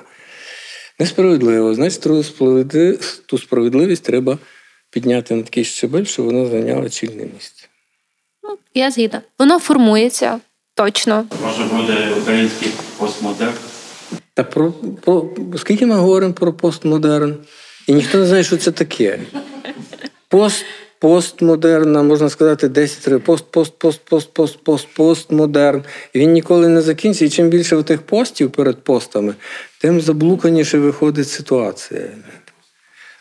Несправедливо. 0.99 1.73
Значить, 1.73 2.01
ту 3.25 3.37
справедливість 3.37 4.03
треба 4.03 4.37
підняти 4.89 5.35
на 5.35 5.43
такий 5.43 5.63
щабель, 5.63 6.03
щоб 6.03 6.25
вона 6.25 6.45
зайняла 6.45 6.89
чільне 6.89 7.23
місце. 7.35 7.67
Ну, 8.43 8.57
Я 8.73 8.91
згідна. 8.91 9.21
Воно 9.39 9.59
формується 9.59 10.39
точно. 10.75 11.25
Може 11.43 11.63
буде 11.63 12.07
український 12.21 12.71
постмодерн. 12.97 13.53
Та 14.33 14.43
про, 14.43 14.71
про 15.01 15.29
скільки 15.57 15.85
ми 15.85 15.95
говоримо 15.95 16.33
про 16.33 16.53
постмодерн? 16.53 17.35
І 17.87 17.93
ніхто 17.93 18.17
не 18.17 18.25
знає, 18.25 18.43
що 18.43 18.57
це 18.57 18.71
таке. 18.71 19.19
Пост 20.27 20.65
постмодерна, 20.99 22.03
можна 22.03 22.29
сказати, 22.29 22.67
10 22.67 23.07
років, 23.07 23.25
пост, 23.25 23.45
пост, 23.51 23.73
пост, 23.77 24.01
пост, 24.05 24.33
пост, 24.33 24.63
пост, 24.63 24.87
постмодерн. 24.93 25.83
І 26.13 26.19
він 26.19 26.31
ніколи 26.31 26.67
не 26.67 26.81
закінчиться. 26.81 27.25
І 27.25 27.29
чим 27.29 27.49
більше 27.49 27.83
тих 27.83 28.01
постів 28.01 28.51
перед 28.51 28.83
постами, 28.83 29.33
тим 29.81 30.01
заблуканіше 30.01 30.79
виходить 30.79 31.29
ситуація. 31.29 32.01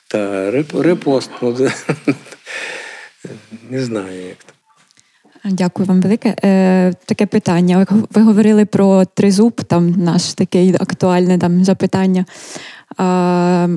Та 0.09 0.51
репостмодерн. 0.51 1.72
Не 3.70 3.84
знаю, 3.84 4.28
як 4.28 4.36
то. 4.46 4.55
Дякую 5.44 5.88
вам 5.88 6.01
велике. 6.01 6.36
Е, 6.44 6.92
Таке 7.05 7.26
питання. 7.26 7.86
Ви 8.10 8.22
говорили 8.22 8.64
про 8.64 9.05
тризуб, 9.05 9.62
там 9.64 9.90
наш 9.90 10.34
таке 10.34 10.74
актуальне 10.80 11.38
там 11.38 11.64
запитання. 11.64 12.24
Е, 13.01 13.68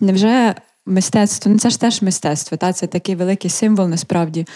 Невже 0.00 0.54
мистецтво, 0.86 1.52
ну 1.52 1.58
це 1.58 1.70
ж 1.70 1.80
теж 1.80 2.02
мистецтво, 2.02 2.56
та 2.56 2.72
це 2.72 2.86
такий 2.86 3.14
великий 3.14 3.50
символ, 3.50 3.88
насправді. 3.88 4.46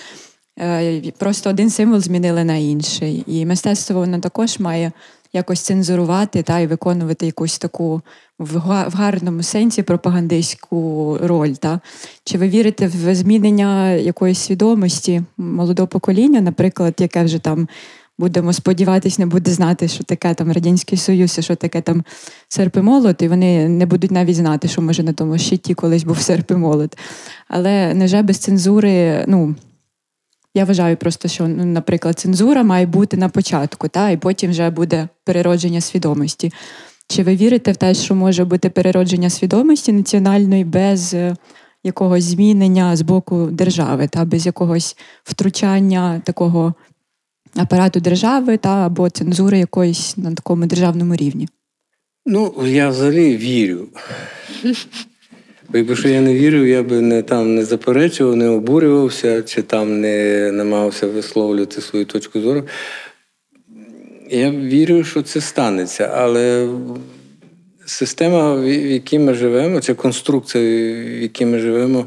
Е, 0.61 1.13
просто 1.19 1.51
один 1.51 1.71
символ 1.71 2.01
змінили 2.01 2.45
на 2.45 2.57
інший. 2.57 3.25
І 3.27 3.47
мистецтво 3.47 4.01
воно 4.01 4.19
також 4.19 4.59
має 4.59 4.93
якось 5.33 5.61
цензурувати 5.61 6.43
та 6.43 6.59
і 6.59 6.67
виконувати 6.67 7.27
якусь 7.27 7.59
таку 7.59 8.03
в 8.39 8.59
гарному 8.95 9.43
сенсі 9.43 9.83
пропагандистську 9.83 11.19
роль. 11.23 11.53
Та? 11.53 11.81
Чи 12.25 12.39
ви 12.39 12.49
вірите 12.49 12.87
в 12.87 13.15
змінення 13.15 13.91
якоїсь 13.91 14.39
свідомості 14.39 15.23
молодого 15.37 15.87
покоління, 15.87 16.41
наприклад, 16.41 16.95
яке 16.99 17.25
вже 17.25 17.39
там 17.39 17.69
будемо 18.19 18.53
сподіватись, 18.53 19.19
не 19.19 19.27
буде 19.27 19.51
знати, 19.51 19.89
що 19.89 20.05
таке 20.05 20.35
там 20.35 20.53
Радянський 20.53 20.99
Союз, 20.99 21.39
і 21.39 21.43
що 21.43 21.57
таке 21.57 21.81
там 21.81 22.05
серп 22.49 22.77
і 22.77 22.81
молот, 22.81 23.23
і 23.23 23.29
вони 23.29 23.69
не 23.69 23.87
будуть 23.87 24.11
навіть 24.11 24.37
знати, 24.37 24.69
що 24.69 24.83
може 24.83 25.03
на 25.03 25.13
тому 25.13 25.39
щиті 25.39 25.75
колись 25.75 26.05
був 26.05 26.19
серп 26.19 26.51
і 26.51 26.55
молот. 26.55 26.99
Але 27.49 27.95
невже 27.95 28.23
без 28.23 28.39
цензури, 28.39 29.25
ну. 29.29 29.55
Я 30.55 30.65
вважаю 30.65 30.97
просто, 30.97 31.29
що, 31.29 31.49
ну, 31.49 31.65
наприклад, 31.65 32.19
цензура 32.19 32.63
має 32.63 32.87
бути 32.87 33.17
на 33.17 33.29
початку, 33.29 33.89
та, 33.89 34.11
і 34.11 34.17
потім 34.17 34.51
вже 34.51 34.71
буде 34.71 35.09
переродження 35.25 35.81
свідомості. 35.81 36.53
Чи 37.09 37.23
ви 37.23 37.37
вірите 37.37 37.73
в 37.73 37.77
те, 37.77 37.95
що 37.95 38.15
може 38.15 38.45
бути 38.45 38.71
переродження 38.71 39.31
свідомості 39.31 39.93
національної 39.93 40.65
без 40.65 41.15
е, 41.15 41.37
якогось 41.85 42.25
змінення 42.25 42.97
з 42.97 43.03
боку 43.03 43.47
держави, 43.47 44.09
та 44.09 44.25
без 44.25 44.47
якогось 44.47 44.97
втручання 45.25 46.23
такого 46.25 46.75
апарату 47.57 48.01
держави 48.01 48.57
та 48.57 48.69
або 48.69 49.11
цензури 49.11 49.59
якоїсь 49.59 50.17
на 50.17 50.35
такому 50.35 50.67
державному 50.67 51.17
рівні? 51.17 51.49
Ну, 52.27 52.55
я 52.67 52.89
взагалі 52.89 53.37
вірю. 53.37 53.87
Бо 55.69 55.79
якби 55.79 55.97
що 55.97 56.09
я 56.09 56.21
не 56.21 56.35
вірив, 56.35 56.67
я 56.67 56.83
би 56.83 57.01
не 57.01 57.23
там 57.23 57.55
не 57.55 57.65
заперечував, 57.65 58.37
не 58.37 58.49
обурювався, 58.49 59.43
чи 59.43 59.63
там 59.63 60.01
не 60.01 60.51
намагався 60.53 61.07
висловлювати 61.07 61.81
свою 61.81 62.05
точку 62.05 62.41
зору. 62.41 62.63
Я 64.31 64.51
вірю, 64.51 65.05
що 65.05 65.23
це 65.23 65.41
станеться, 65.41 66.13
але 66.17 66.69
система, 67.87 68.55
в 68.55 68.69
якій 68.69 69.19
ми 69.19 69.35
живемо, 69.35 69.81
чи 69.81 69.95
конструкція, 69.95 70.65
в 71.19 71.23
якій 71.23 71.47
ми 71.47 71.59
живемо, 71.59 72.07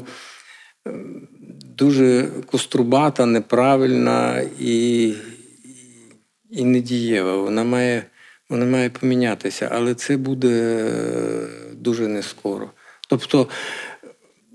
дуже 1.76 2.28
кострубата, 2.46 3.26
неправильна 3.26 4.42
і 4.60 5.12
і 6.52 6.64
недієва. 6.64 7.36
Вона 7.36 7.64
має 7.64 8.04
вона 8.48 8.66
має 8.66 8.90
помінятися, 8.90 9.68
але 9.72 9.94
це 9.94 10.16
буде 10.16 10.84
дуже 11.72 12.08
не 12.08 12.22
скоро. 12.22 12.70
Тобто 13.08 13.48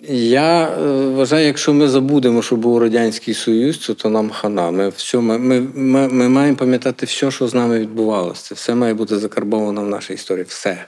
я 0.10 0.68
е, 0.68 1.06
вважаю, 1.08 1.46
якщо 1.46 1.74
ми 1.74 1.88
забудемо, 1.88 2.42
що 2.42 2.56
був 2.56 2.78
Радянський 2.78 3.34
Союз, 3.34 3.78
то, 3.78 4.10
нам 4.10 4.30
хана. 4.30 4.72
Ми 4.72 4.90
все, 4.90 5.18
ми, 5.18 5.38
ми, 5.38 5.60
ми, 5.76 6.08
ми 6.08 6.30
маємо 6.30 6.58
пам'ятати 6.58 7.06
все, 7.06 7.32
що 7.32 7.48
з 7.48 7.54
нами 7.54 7.80
відбувалося. 7.80 8.44
Це 8.44 8.56
все 8.56 8.76
має 8.76 8.94
бути 8.94 9.18
закарбовано 9.18 9.82
в 9.82 9.88
нашій 9.88 10.14
історії. 10.14 10.46
Все. 10.50 10.86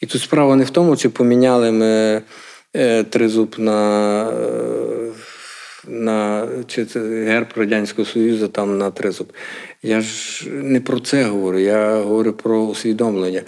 І 0.00 0.06
тут 0.06 0.22
справа 0.22 0.56
не 0.56 0.64
в 0.64 0.70
тому, 0.70 0.96
чи 0.96 1.08
поміняли 1.08 1.72
ми 1.72 2.22
е, 2.76 3.04
тризуб 3.04 3.54
на 3.58 4.22
е, 4.30 5.12
на 5.88 6.48
чи 6.66 6.84
це 6.84 7.00
герб 7.00 7.46
Радянського 7.56 8.06
Союзу 8.06 8.48
там 8.48 8.78
на 8.78 8.90
тризуб. 8.90 9.32
Я 9.84 10.00
ж 10.00 10.48
не 10.50 10.80
про 10.80 11.00
це 11.00 11.24
говорю, 11.24 11.58
я 11.58 12.02
говорю 12.02 12.32
про 12.32 12.58
усвідомлення. 12.58 13.42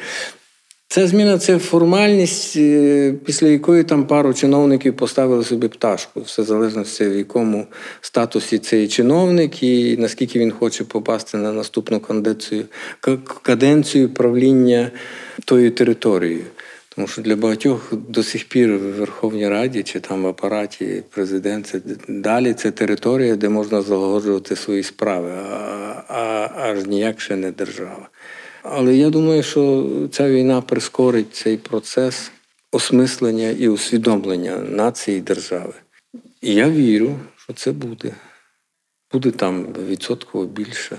Ця 0.88 1.06
зміна 1.06 1.38
це 1.38 1.58
формальність, 1.58 2.56
е, 2.56 3.14
після 3.24 3.46
якої 3.46 3.84
там 3.84 4.06
пару 4.06 4.34
чиновників 4.34 4.96
поставили 4.96 5.44
собі 5.44 5.68
пташку. 5.68 6.20
Все 6.20 6.42
залежності, 6.42 7.04
в 7.04 7.16
якому 7.16 7.66
статусі 8.00 8.58
цей 8.58 8.88
чиновник 8.88 9.62
і 9.62 9.96
наскільки 9.96 10.38
він 10.38 10.50
хоче 10.50 10.84
попасти 10.84 11.38
на 11.38 11.52
наступну 11.52 12.00
каденцію, 12.00 12.64
каденцію 13.42 14.08
правління 14.08 14.90
тою 15.44 15.70
територією. 15.70 16.44
Тому 16.96 17.08
що 17.08 17.22
для 17.22 17.36
багатьох 17.36 17.94
до 17.94 18.22
сих 18.22 18.48
пір 18.48 18.76
в 18.76 18.80
Верховній 18.80 19.48
Раді 19.48 19.82
чи 19.82 20.00
там 20.00 20.22
в 20.22 20.26
апараті 20.26 21.02
президента 21.10 21.80
далі 22.08 22.54
це 22.54 22.70
територія, 22.70 23.36
де 23.36 23.48
можна 23.48 23.82
залагоджувати 23.82 24.56
свої 24.56 24.82
справи, 24.82 25.30
а, 25.30 26.04
а 26.08 26.50
аж 26.56 26.86
ніяк 26.86 27.20
ще 27.20 27.36
не 27.36 27.50
держава. 27.50 28.08
Але 28.62 28.96
я 28.96 29.10
думаю, 29.10 29.42
що 29.42 29.90
ця 30.12 30.30
війна 30.30 30.60
прискорить 30.60 31.34
цей 31.34 31.56
процес 31.56 32.30
осмислення 32.72 33.50
і 33.50 33.68
усвідомлення 33.68 34.56
нації 34.56 35.18
і 35.18 35.20
держави. 35.20 35.74
І 36.40 36.54
я 36.54 36.70
вірю, 36.70 37.18
що 37.36 37.52
це 37.52 37.72
буде. 37.72 38.12
Буде 39.12 39.30
там 39.30 39.66
відсотково 39.88 40.46
більше. 40.46 40.96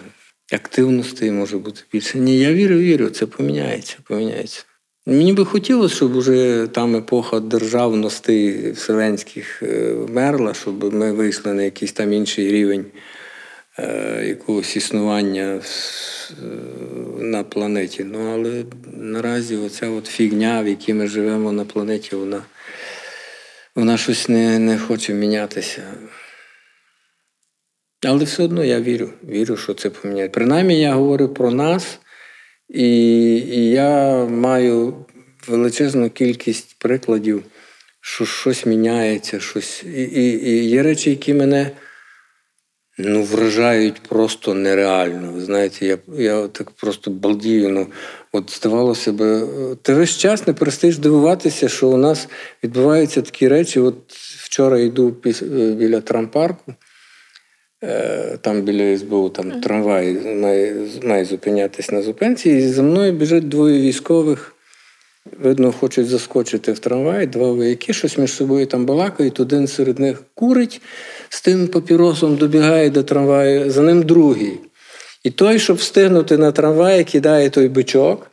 Активностей 0.54 1.32
може 1.32 1.58
бути 1.58 1.82
більше. 1.94 2.20
Ні, 2.20 2.40
я 2.40 2.54
вірю, 2.54 2.76
вірю, 2.76 3.10
це 3.10 3.26
поміняється, 3.26 3.98
поміняється. 4.04 4.66
Мені 5.10 5.34
би 5.34 5.46
хотілося, 5.46 5.96
щоб 5.96 6.18
вже 6.18 6.68
там 6.72 6.96
епоха 6.96 7.40
державностей 7.40 8.72
вселенських 8.72 9.64
е, 9.64 9.94
вмерла, 9.94 10.54
щоб 10.54 10.94
ми 10.94 11.12
вийшли 11.12 11.54
на 11.54 11.64
якийсь 11.64 11.92
там 11.92 12.14
інший 12.14 12.52
рівень 12.52 12.86
е, 13.80 14.24
якогось 14.28 14.76
існування 14.76 15.42
е, 15.52 15.62
на 17.20 17.44
планеті. 17.44 18.04
Ну, 18.04 18.34
але 18.34 18.64
наразі 18.94 19.56
оця 19.56 19.90
от 19.90 20.06
фігня, 20.06 20.62
в 20.62 20.68
якій 20.68 20.94
ми 20.94 21.08
живемо 21.08 21.52
на 21.52 21.66
планеті, 21.66 22.16
вона 22.16 22.42
вона 23.76 23.98
щось 23.98 24.30
не, 24.30 24.60
не 24.60 24.78
хоче 24.78 25.14
мінятися. 25.14 25.82
Але 28.06 28.24
все 28.24 28.44
одно 28.44 28.64
я 28.64 28.82
вірю, 28.82 29.10
вірю, 29.30 29.58
що 29.58 29.74
це 29.74 29.90
поміняє. 29.90 30.30
Принаймні, 30.30 30.82
я 30.82 30.94
говорю 30.94 31.30
про 31.30 31.52
нас, 31.52 32.00
і, 32.70 32.90
і 33.36 33.70
я 33.70 34.26
маю 34.26 35.06
величезну 35.48 36.10
кількість 36.10 36.76
прикладів, 36.80 37.44
що 38.02 38.26
щось 38.26 38.66
міняється, 38.66 39.40
щось. 39.40 39.84
І, 39.84 40.04
і, 40.04 40.50
і 40.50 40.70
є 40.70 40.84
речі, 40.84 41.10
які 41.10 41.34
мене 41.34 41.72
ну, 42.98 43.24
вражають 43.24 44.02
просто 44.10 44.54
нереально. 44.54 45.32
Ви 45.32 45.42
знаєте, 45.42 45.86
я 45.86 45.98
я 46.18 46.48
так 46.48 46.72
просто 46.72 47.12
балдію. 47.12 47.70
Ну, 47.70 47.88
от 48.32 48.52
здавалося 48.58 49.12
би, 49.12 49.48
ти 49.82 49.94
весь 49.94 50.18
час 50.18 50.48
не 50.48 50.54
перестаєш 50.54 50.98
дивуватися, 50.98 51.70
що 51.70 51.88
у 51.88 51.98
нас 51.98 52.28
відбуваються 52.64 53.22
такі 53.22 53.48
речі. 53.48 53.80
От 53.80 54.14
вчора 54.44 54.80
йду 54.80 55.10
біля 55.78 56.02
трампарку. 56.02 56.74
Е, 57.84 58.38
там 58.42 58.62
біля 58.62 58.98
СБУ 58.98 59.30
там 59.30 59.62
трамвай 59.62 60.14
має 60.14 60.76
має 61.04 61.26
зупинятись 61.26 61.92
на 61.92 62.02
зупинці, 62.02 62.50
і 62.50 62.62
за 62.62 62.84
мною 62.84 63.12
біжать 63.12 63.48
двоє 63.48 63.82
військових. 63.82 64.54
Видно, 65.40 65.72
хочуть 65.72 66.08
заскочити 66.08 66.72
в 66.72 66.80
трамвай, 66.80 67.28
два 67.28 67.52
вояки, 67.52 67.94
щось 67.94 68.18
між 68.18 68.32
собою 68.32 68.66
там 68.66 68.86
балакають, 68.86 69.40
один 69.40 69.68
серед 69.68 70.00
них 70.00 70.24
курить, 70.34 70.82
з 71.30 71.42
тим 71.42 71.68
папіросом 71.68 72.36
добігає 72.36 72.90
до 72.90 73.04
трамваю, 73.04 73.72
за 73.72 73.82
ним 73.82 74.04
другий. 74.04 74.60
І 75.24 75.32
той, 75.32 75.60
щоб 75.60 75.78
встигнути 75.78 76.38
на 76.38 76.52
трамвай, 76.52 77.04
кидає 77.04 77.50
той 77.50 77.68
бичок. 77.68 78.32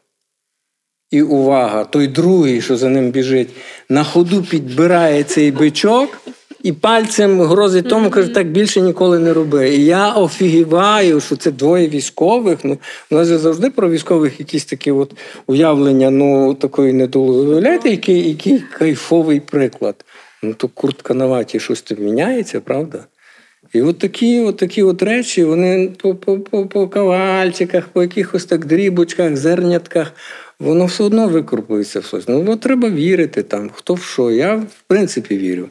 І 1.11 1.23
увага, 1.23 1.85
той 1.85 2.07
другий, 2.07 2.61
що 2.61 2.77
за 2.77 2.89
ним 2.89 3.11
біжить, 3.11 3.49
на 3.89 4.05
ходу 4.05 4.43
підбирає 4.43 5.23
цей 5.23 5.51
бичок 5.51 6.19
і 6.65 6.73
пальцем 6.73 7.41
грозить 7.41 7.89
тому, 7.89 8.11
каже, 8.11 8.28
так 8.28 8.47
більше 8.47 8.81
ніколи 8.81 9.19
не 9.19 9.32
роби. 9.32 9.69
І 9.69 9.85
я 9.85 10.12
офігіваю, 10.12 11.20
що 11.20 11.36
це 11.36 11.51
двоє 11.51 11.89
військових. 11.89 12.59
Ну, 12.65 12.78
У 13.11 13.15
нас 13.15 13.28
же 13.28 13.39
завжди 13.39 13.70
про 13.70 13.91
військових 13.91 14.41
якісь 14.41 14.65
такі 14.65 14.91
от 14.91 15.12
уявлення 15.47 16.11
ну, 16.11 16.55
такої 16.55 16.93
недолуги. 16.93 17.49
Виявляєте, 17.49 17.91
який 17.91 18.28
який 18.28 18.59
кайфовий 18.59 19.41
приклад. 19.41 20.05
Ну, 20.43 20.55
то 20.55 20.69
куртка 20.69 21.15
на 21.15 21.27
ваті 21.27 21.61
щось 21.61 21.82
там 21.82 21.99
міняється, 22.01 22.61
правда? 22.61 22.99
І 23.73 23.82
от 23.82 23.99
такі 23.99 24.41
от 24.41 24.57
такі 24.57 24.82
от 24.82 25.03
речі, 25.03 25.45
вони 25.45 25.93
по 26.03 26.15
по, 26.15 26.39
по, 26.39 26.66
по 26.66 26.89
кавальчиках, 26.89 27.89
по 27.89 28.03
якихось 28.03 28.45
так 28.45 28.65
дрібочках, 28.65 29.36
зернятках, 29.36 30.12
воно 30.61 30.86
все 30.86 31.05
одно 31.05 31.28
викорпується 31.28 32.01
в 32.01 32.05
щось. 32.05 32.28
Ну, 32.28 32.57
треба 32.57 32.91
вірити 32.91 33.43
там, 33.43 33.70
хто 33.74 33.95
в 33.95 34.03
що. 34.03 34.31
Я 34.31 34.55
в 34.55 34.82
принципі 34.86 35.39
вірю. 35.39 35.69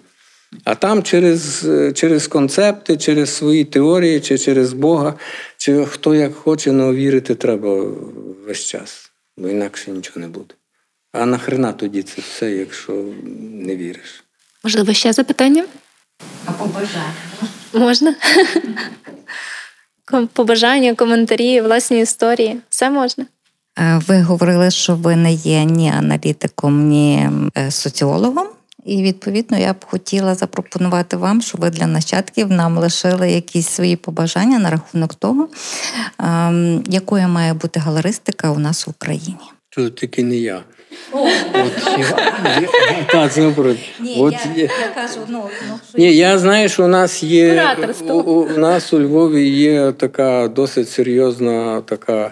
А 0.63 0.75
там 0.75 1.03
через 1.03 1.67
через 1.93 2.27
концепти, 2.27 2.97
через 2.97 3.29
свої 3.35 3.65
теорії, 3.65 4.19
чи 4.19 4.37
через 4.37 4.73
Бога, 4.73 5.13
чи 5.57 5.85
хто 5.85 6.15
як 6.15 6.35
хоче, 6.35 6.69
але 6.69 6.79
ну, 6.79 6.93
вірити 6.93 7.35
треба 7.35 7.85
весь 8.47 8.65
час, 8.65 9.11
бо 9.37 9.49
інакше 9.49 9.91
нічого 9.91 10.21
не 10.21 10.27
буде. 10.27 10.53
А 11.13 11.25
нахрена 11.25 11.73
тоді 11.73 12.03
це 12.03 12.21
все, 12.21 12.51
якщо 12.51 13.05
не 13.53 13.75
віриш? 13.75 14.23
Можливо, 14.63 14.93
ще 14.93 15.13
запитання? 15.13 15.65
А 16.45 16.51
побажання? 16.51 17.13
Можна? 17.73 18.15
Побажання, 20.33 20.95
коментарі, 20.95 21.61
власні 21.61 22.01
історії. 22.01 22.57
Все 22.69 22.89
можна. 22.89 23.25
Е, 23.79 24.01
ви 24.07 24.21
говорили, 24.21 24.71
що 24.71 24.95
ви 24.95 25.15
не 25.15 25.33
є 25.33 25.63
ні 25.63 25.89
аналітиком, 25.89 26.87
ні 26.87 27.29
е, 27.57 27.71
соціологом. 27.71 28.47
І 28.85 29.03
відповідно 29.03 29.57
я 29.57 29.73
б 29.73 29.85
хотіла 29.85 30.35
запропонувати 30.35 31.17
вам, 31.17 31.41
щоб 31.41 31.61
ви 31.61 31.69
для 31.69 31.87
нащадків 31.87 32.51
нам 32.51 32.77
лишили 32.77 33.31
якісь 33.31 33.67
свої 33.67 33.95
побажання 33.95 34.59
на 34.59 34.69
рахунок 34.69 35.15
того, 35.15 35.47
ем, 36.19 36.83
якою 36.89 37.27
має 37.27 37.53
бути 37.53 37.79
галеристика 37.79 38.51
у 38.51 38.59
нас 38.59 38.87
в 38.87 38.89
Україні. 38.89 39.35
Тут 39.69 39.95
тільки 39.95 40.23
не 40.23 40.35
я. 40.35 40.61
Ні, 45.97 46.15
я 46.15 46.37
знаю, 46.39 46.69
що 46.69 46.83
у 46.83 46.87
нас 46.87 47.23
є 47.23 47.75
у, 48.09 48.13
у 48.13 48.57
нас 48.57 48.93
у 48.93 48.99
Львові 48.99 49.49
є 49.49 49.91
така 49.91 50.47
досить 50.47 50.89
серйозна 50.89 51.81
така 51.81 52.31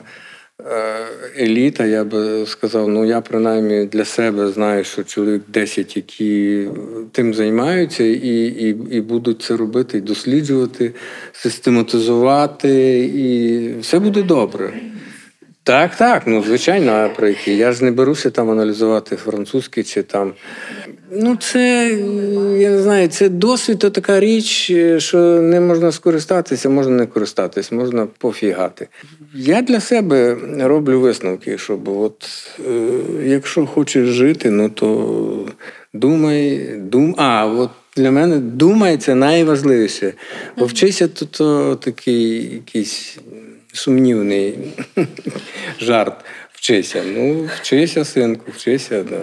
еліта, 1.40 1.86
я 1.86 2.04
би 2.04 2.46
сказав, 2.46 2.90
ну 2.90 3.06
я 3.06 3.22
принаймні 3.22 3.86
для 3.86 4.06
себе 4.06 4.48
знаю, 4.48 4.84
що 4.84 5.04
чоловік 5.04 5.42
10, 5.48 5.98
які 5.98 6.68
тим 7.12 7.34
займаються, 7.34 8.04
і 8.04 8.46
і, 8.46 8.78
і 8.92 9.02
будуть 9.02 9.42
це 9.42 9.58
робити, 9.58 9.98
і 9.98 10.02
досліджувати, 10.02 10.94
систематизувати, 11.32 13.00
і 13.00 13.80
все 13.80 14.00
буде 14.00 14.24
добре. 14.24 14.74
Так, 15.72 15.96
так, 15.96 16.24
ну 16.28 16.44
звичайно, 16.44 17.10
про 17.16 17.28
які. 17.28 17.58
Я 17.58 17.72
ж 17.72 17.84
не 17.84 17.92
беруся 17.92 18.30
там 18.30 18.50
аналізувати 18.50 19.16
французький 19.16 19.84
чи 19.84 20.04
там. 20.04 20.34
Ну, 21.12 21.36
це 21.36 21.90
я 22.58 22.70
не 22.70 22.82
знаю, 22.82 23.08
це 23.08 23.30
досвід 23.30 23.80
то 23.80 23.90
така 23.90 24.20
річ, 24.20 24.72
що 24.98 25.18
не 25.42 25.60
можна 25.60 25.92
скористатися, 25.92 26.70
можна 26.70 26.96
не 26.96 27.06
користатись, 27.06 27.72
можна 27.72 28.08
пофігати. 28.18 28.88
Я 29.34 29.62
для 29.62 29.80
себе 29.80 30.38
роблю 30.60 31.00
висновки, 31.00 31.58
щоб 31.58 31.88
от 31.88 32.28
е, 32.68 32.90
якщо 33.24 33.66
хочеш 33.66 34.08
жити, 34.08 34.50
ну 34.50 34.70
то 34.70 35.48
думай, 35.94 36.70
дум. 36.78 37.16
А, 37.18 37.46
от 37.46 37.70
для 37.98 38.12
мене 38.12 38.38
думай 38.38 38.98
це 38.98 39.16
найважливіше. 39.16 40.14
Бо 40.58 40.66
вчися, 40.66 41.08
то, 41.08 41.26
то 41.26 41.76
такий 41.76 42.54
якийсь 42.54 43.20
сумнівний 43.74 44.58
жарт. 45.80 46.26
Вчися. 46.52 47.04
Ну, 47.06 47.50
вчися, 47.62 48.06
синку, 48.06 48.52
вчися. 48.52 49.04
Да. 49.04 49.22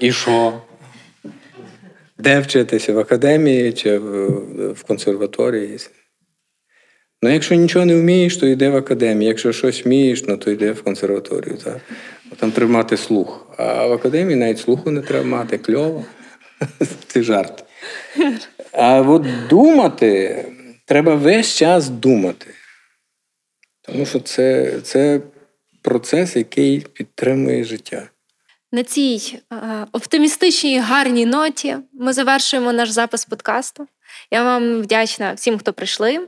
І 0.00 0.12
що? 0.12 0.62
Де 2.18 2.40
вчитися? 2.40 2.92
В 2.92 2.98
академії 2.98 3.72
чи 3.72 3.98
в 3.98 4.82
консерваторії? 4.86 5.78
Ну, 7.22 7.32
якщо 7.32 7.54
нічого 7.54 7.86
не 7.86 7.94
вмієш, 7.94 8.36
то 8.36 8.46
йди 8.46 8.68
в 8.68 8.76
академію. 8.76 9.28
Якщо 9.28 9.52
щось 9.52 9.84
вмієш, 9.84 10.24
ну 10.28 10.36
то 10.36 10.50
йди 10.50 10.72
в 10.72 10.82
консерваторію. 10.82 11.56
Так? 11.64 11.80
Там 12.36 12.52
треба 12.52 12.72
мати 12.72 12.96
слух. 12.96 13.46
А 13.56 13.86
в 13.86 13.92
академії 13.92 14.36
навіть 14.36 14.58
слуху 14.58 14.90
не 14.90 15.00
треба 15.00 15.24
мати, 15.24 15.58
кльово. 15.58 16.04
Це 17.06 17.22
жарт. 17.22 17.64
А 18.72 19.00
от 19.00 19.26
думати, 19.48 20.44
треба 20.86 21.14
весь 21.14 21.56
час 21.56 21.88
думати. 21.88 22.46
Тому 23.92 24.06
що 24.06 24.20
це, 24.20 24.72
це 24.82 25.20
процес, 25.82 26.36
який 26.36 26.80
підтримує 26.80 27.64
життя. 27.64 28.08
На 28.72 28.82
цій 28.82 29.38
е, 29.52 29.86
оптимістичній 29.92 30.80
гарній 30.80 31.26
ноті 31.26 31.76
ми 31.92 32.12
завершуємо 32.12 32.72
наш 32.72 32.90
запис 32.90 33.24
подкасту. 33.24 33.86
Я 34.30 34.44
вам 34.44 34.82
вдячна 34.82 35.32
всім, 35.32 35.58
хто 35.58 35.72
прийшли. 35.72 36.20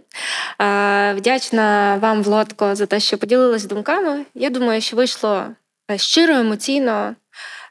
Е, 0.60 1.14
вдячна 1.14 1.96
вам, 1.96 2.22
Влодко, 2.22 2.74
за 2.74 2.86
те, 2.86 3.00
що 3.00 3.18
поділилась 3.18 3.64
думками. 3.64 4.24
Я 4.34 4.50
думаю, 4.50 4.80
що 4.80 4.96
вийшло 4.96 5.46
е, 5.90 5.98
щиро, 5.98 6.34
емоційно. 6.34 7.14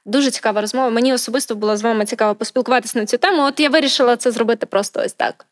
Дуже 0.05 0.31
цікава 0.31 0.61
розмова. 0.61 0.89
Мені 0.89 1.13
особисто 1.13 1.55
було 1.55 1.77
з 1.77 1.81
вами 1.81 2.05
цікаво 2.05 2.35
поспілкуватися 2.35 2.99
на 2.99 3.05
цю 3.05 3.17
тему. 3.17 3.43
От 3.43 3.59
я 3.59 3.69
вирішила 3.69 4.17
це 4.17 4.31
зробити 4.31 4.65
просто 4.65 5.01
ось 5.05 5.13
так. 5.13 5.45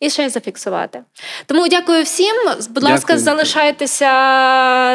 І 0.00 0.10
ще 0.10 0.24
й 0.24 0.28
зафіксувати. 0.28 1.02
Тому 1.46 1.68
дякую 1.68 2.02
всім. 2.02 2.36
Будь 2.70 2.82
ласка, 2.82 3.06
дякую. 3.06 3.18
залишайтеся 3.18 4.06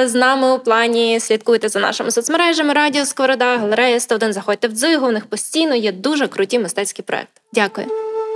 з 0.08 0.14
нами 0.16 0.52
у 0.52 0.60
плані, 0.60 1.20
слідкуйте 1.20 1.70
за 1.70 1.80
нашими 1.80 2.12
соцмережами, 2.12 2.74
Радіо 2.74 3.06
Сковорода, 3.06 3.58
Галерея 3.58 4.00
101. 4.00 4.34
Заходьте 4.34 4.68
в 4.68 4.72
дзигу. 4.72 5.08
У 5.08 5.12
них 5.12 5.26
постійно 5.26 5.76
є 5.76 5.92
дуже 5.92 6.28
круті 6.28 6.60
мистецькі 6.60 7.04
проекти. 7.04 7.42
Дякую. 7.54 7.88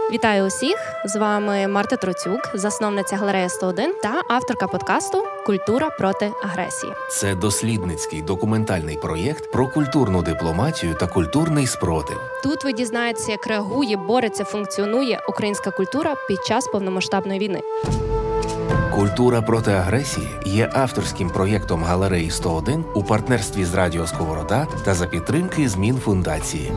Вітаю 0.09 0.45
усіх! 0.45 0.77
З 1.05 1.15
вами 1.15 1.67
Марта 1.67 1.95
Троцюк, 1.95 2.39
засновниця 2.53 3.15
галерея 3.17 3.49
101 3.49 3.93
та 4.03 4.21
авторка 4.29 4.67
подкасту 4.67 5.23
Культура 5.45 5.89
проти 5.89 6.31
агресії. 6.43 6.93
Це 7.11 7.35
дослідницький 7.35 8.21
документальний 8.21 8.97
проєкт 8.97 9.51
про 9.51 9.67
культурну 9.67 10.21
дипломатію 10.21 10.95
та 10.99 11.07
культурний 11.07 11.67
спротив. 11.67 12.17
Тут 12.43 12.63
ви 12.63 12.73
дізнаєтеся, 12.73 13.31
як 13.31 13.47
реагує, 13.47 13.97
бореться, 13.97 14.43
функціонує 14.43 15.21
українська 15.29 15.71
культура 15.71 16.15
під 16.27 16.45
час 16.45 16.67
повномасштабної 16.67 17.39
війни. 17.39 17.61
Культура 18.95 19.41
проти 19.41 19.71
агресії 19.71 20.29
є 20.45 20.69
авторським 20.73 21.29
проєктом 21.29 21.83
галереї 21.83 22.29
101 22.31 22.85
у 22.95 23.03
партнерстві 23.03 23.65
з 23.65 23.73
Радіо 23.73 24.07
Сковорода 24.07 24.67
та 24.85 24.93
за 24.93 25.07
підтримки 25.07 25.69
змін 25.69 25.97
фундації. 25.97 26.71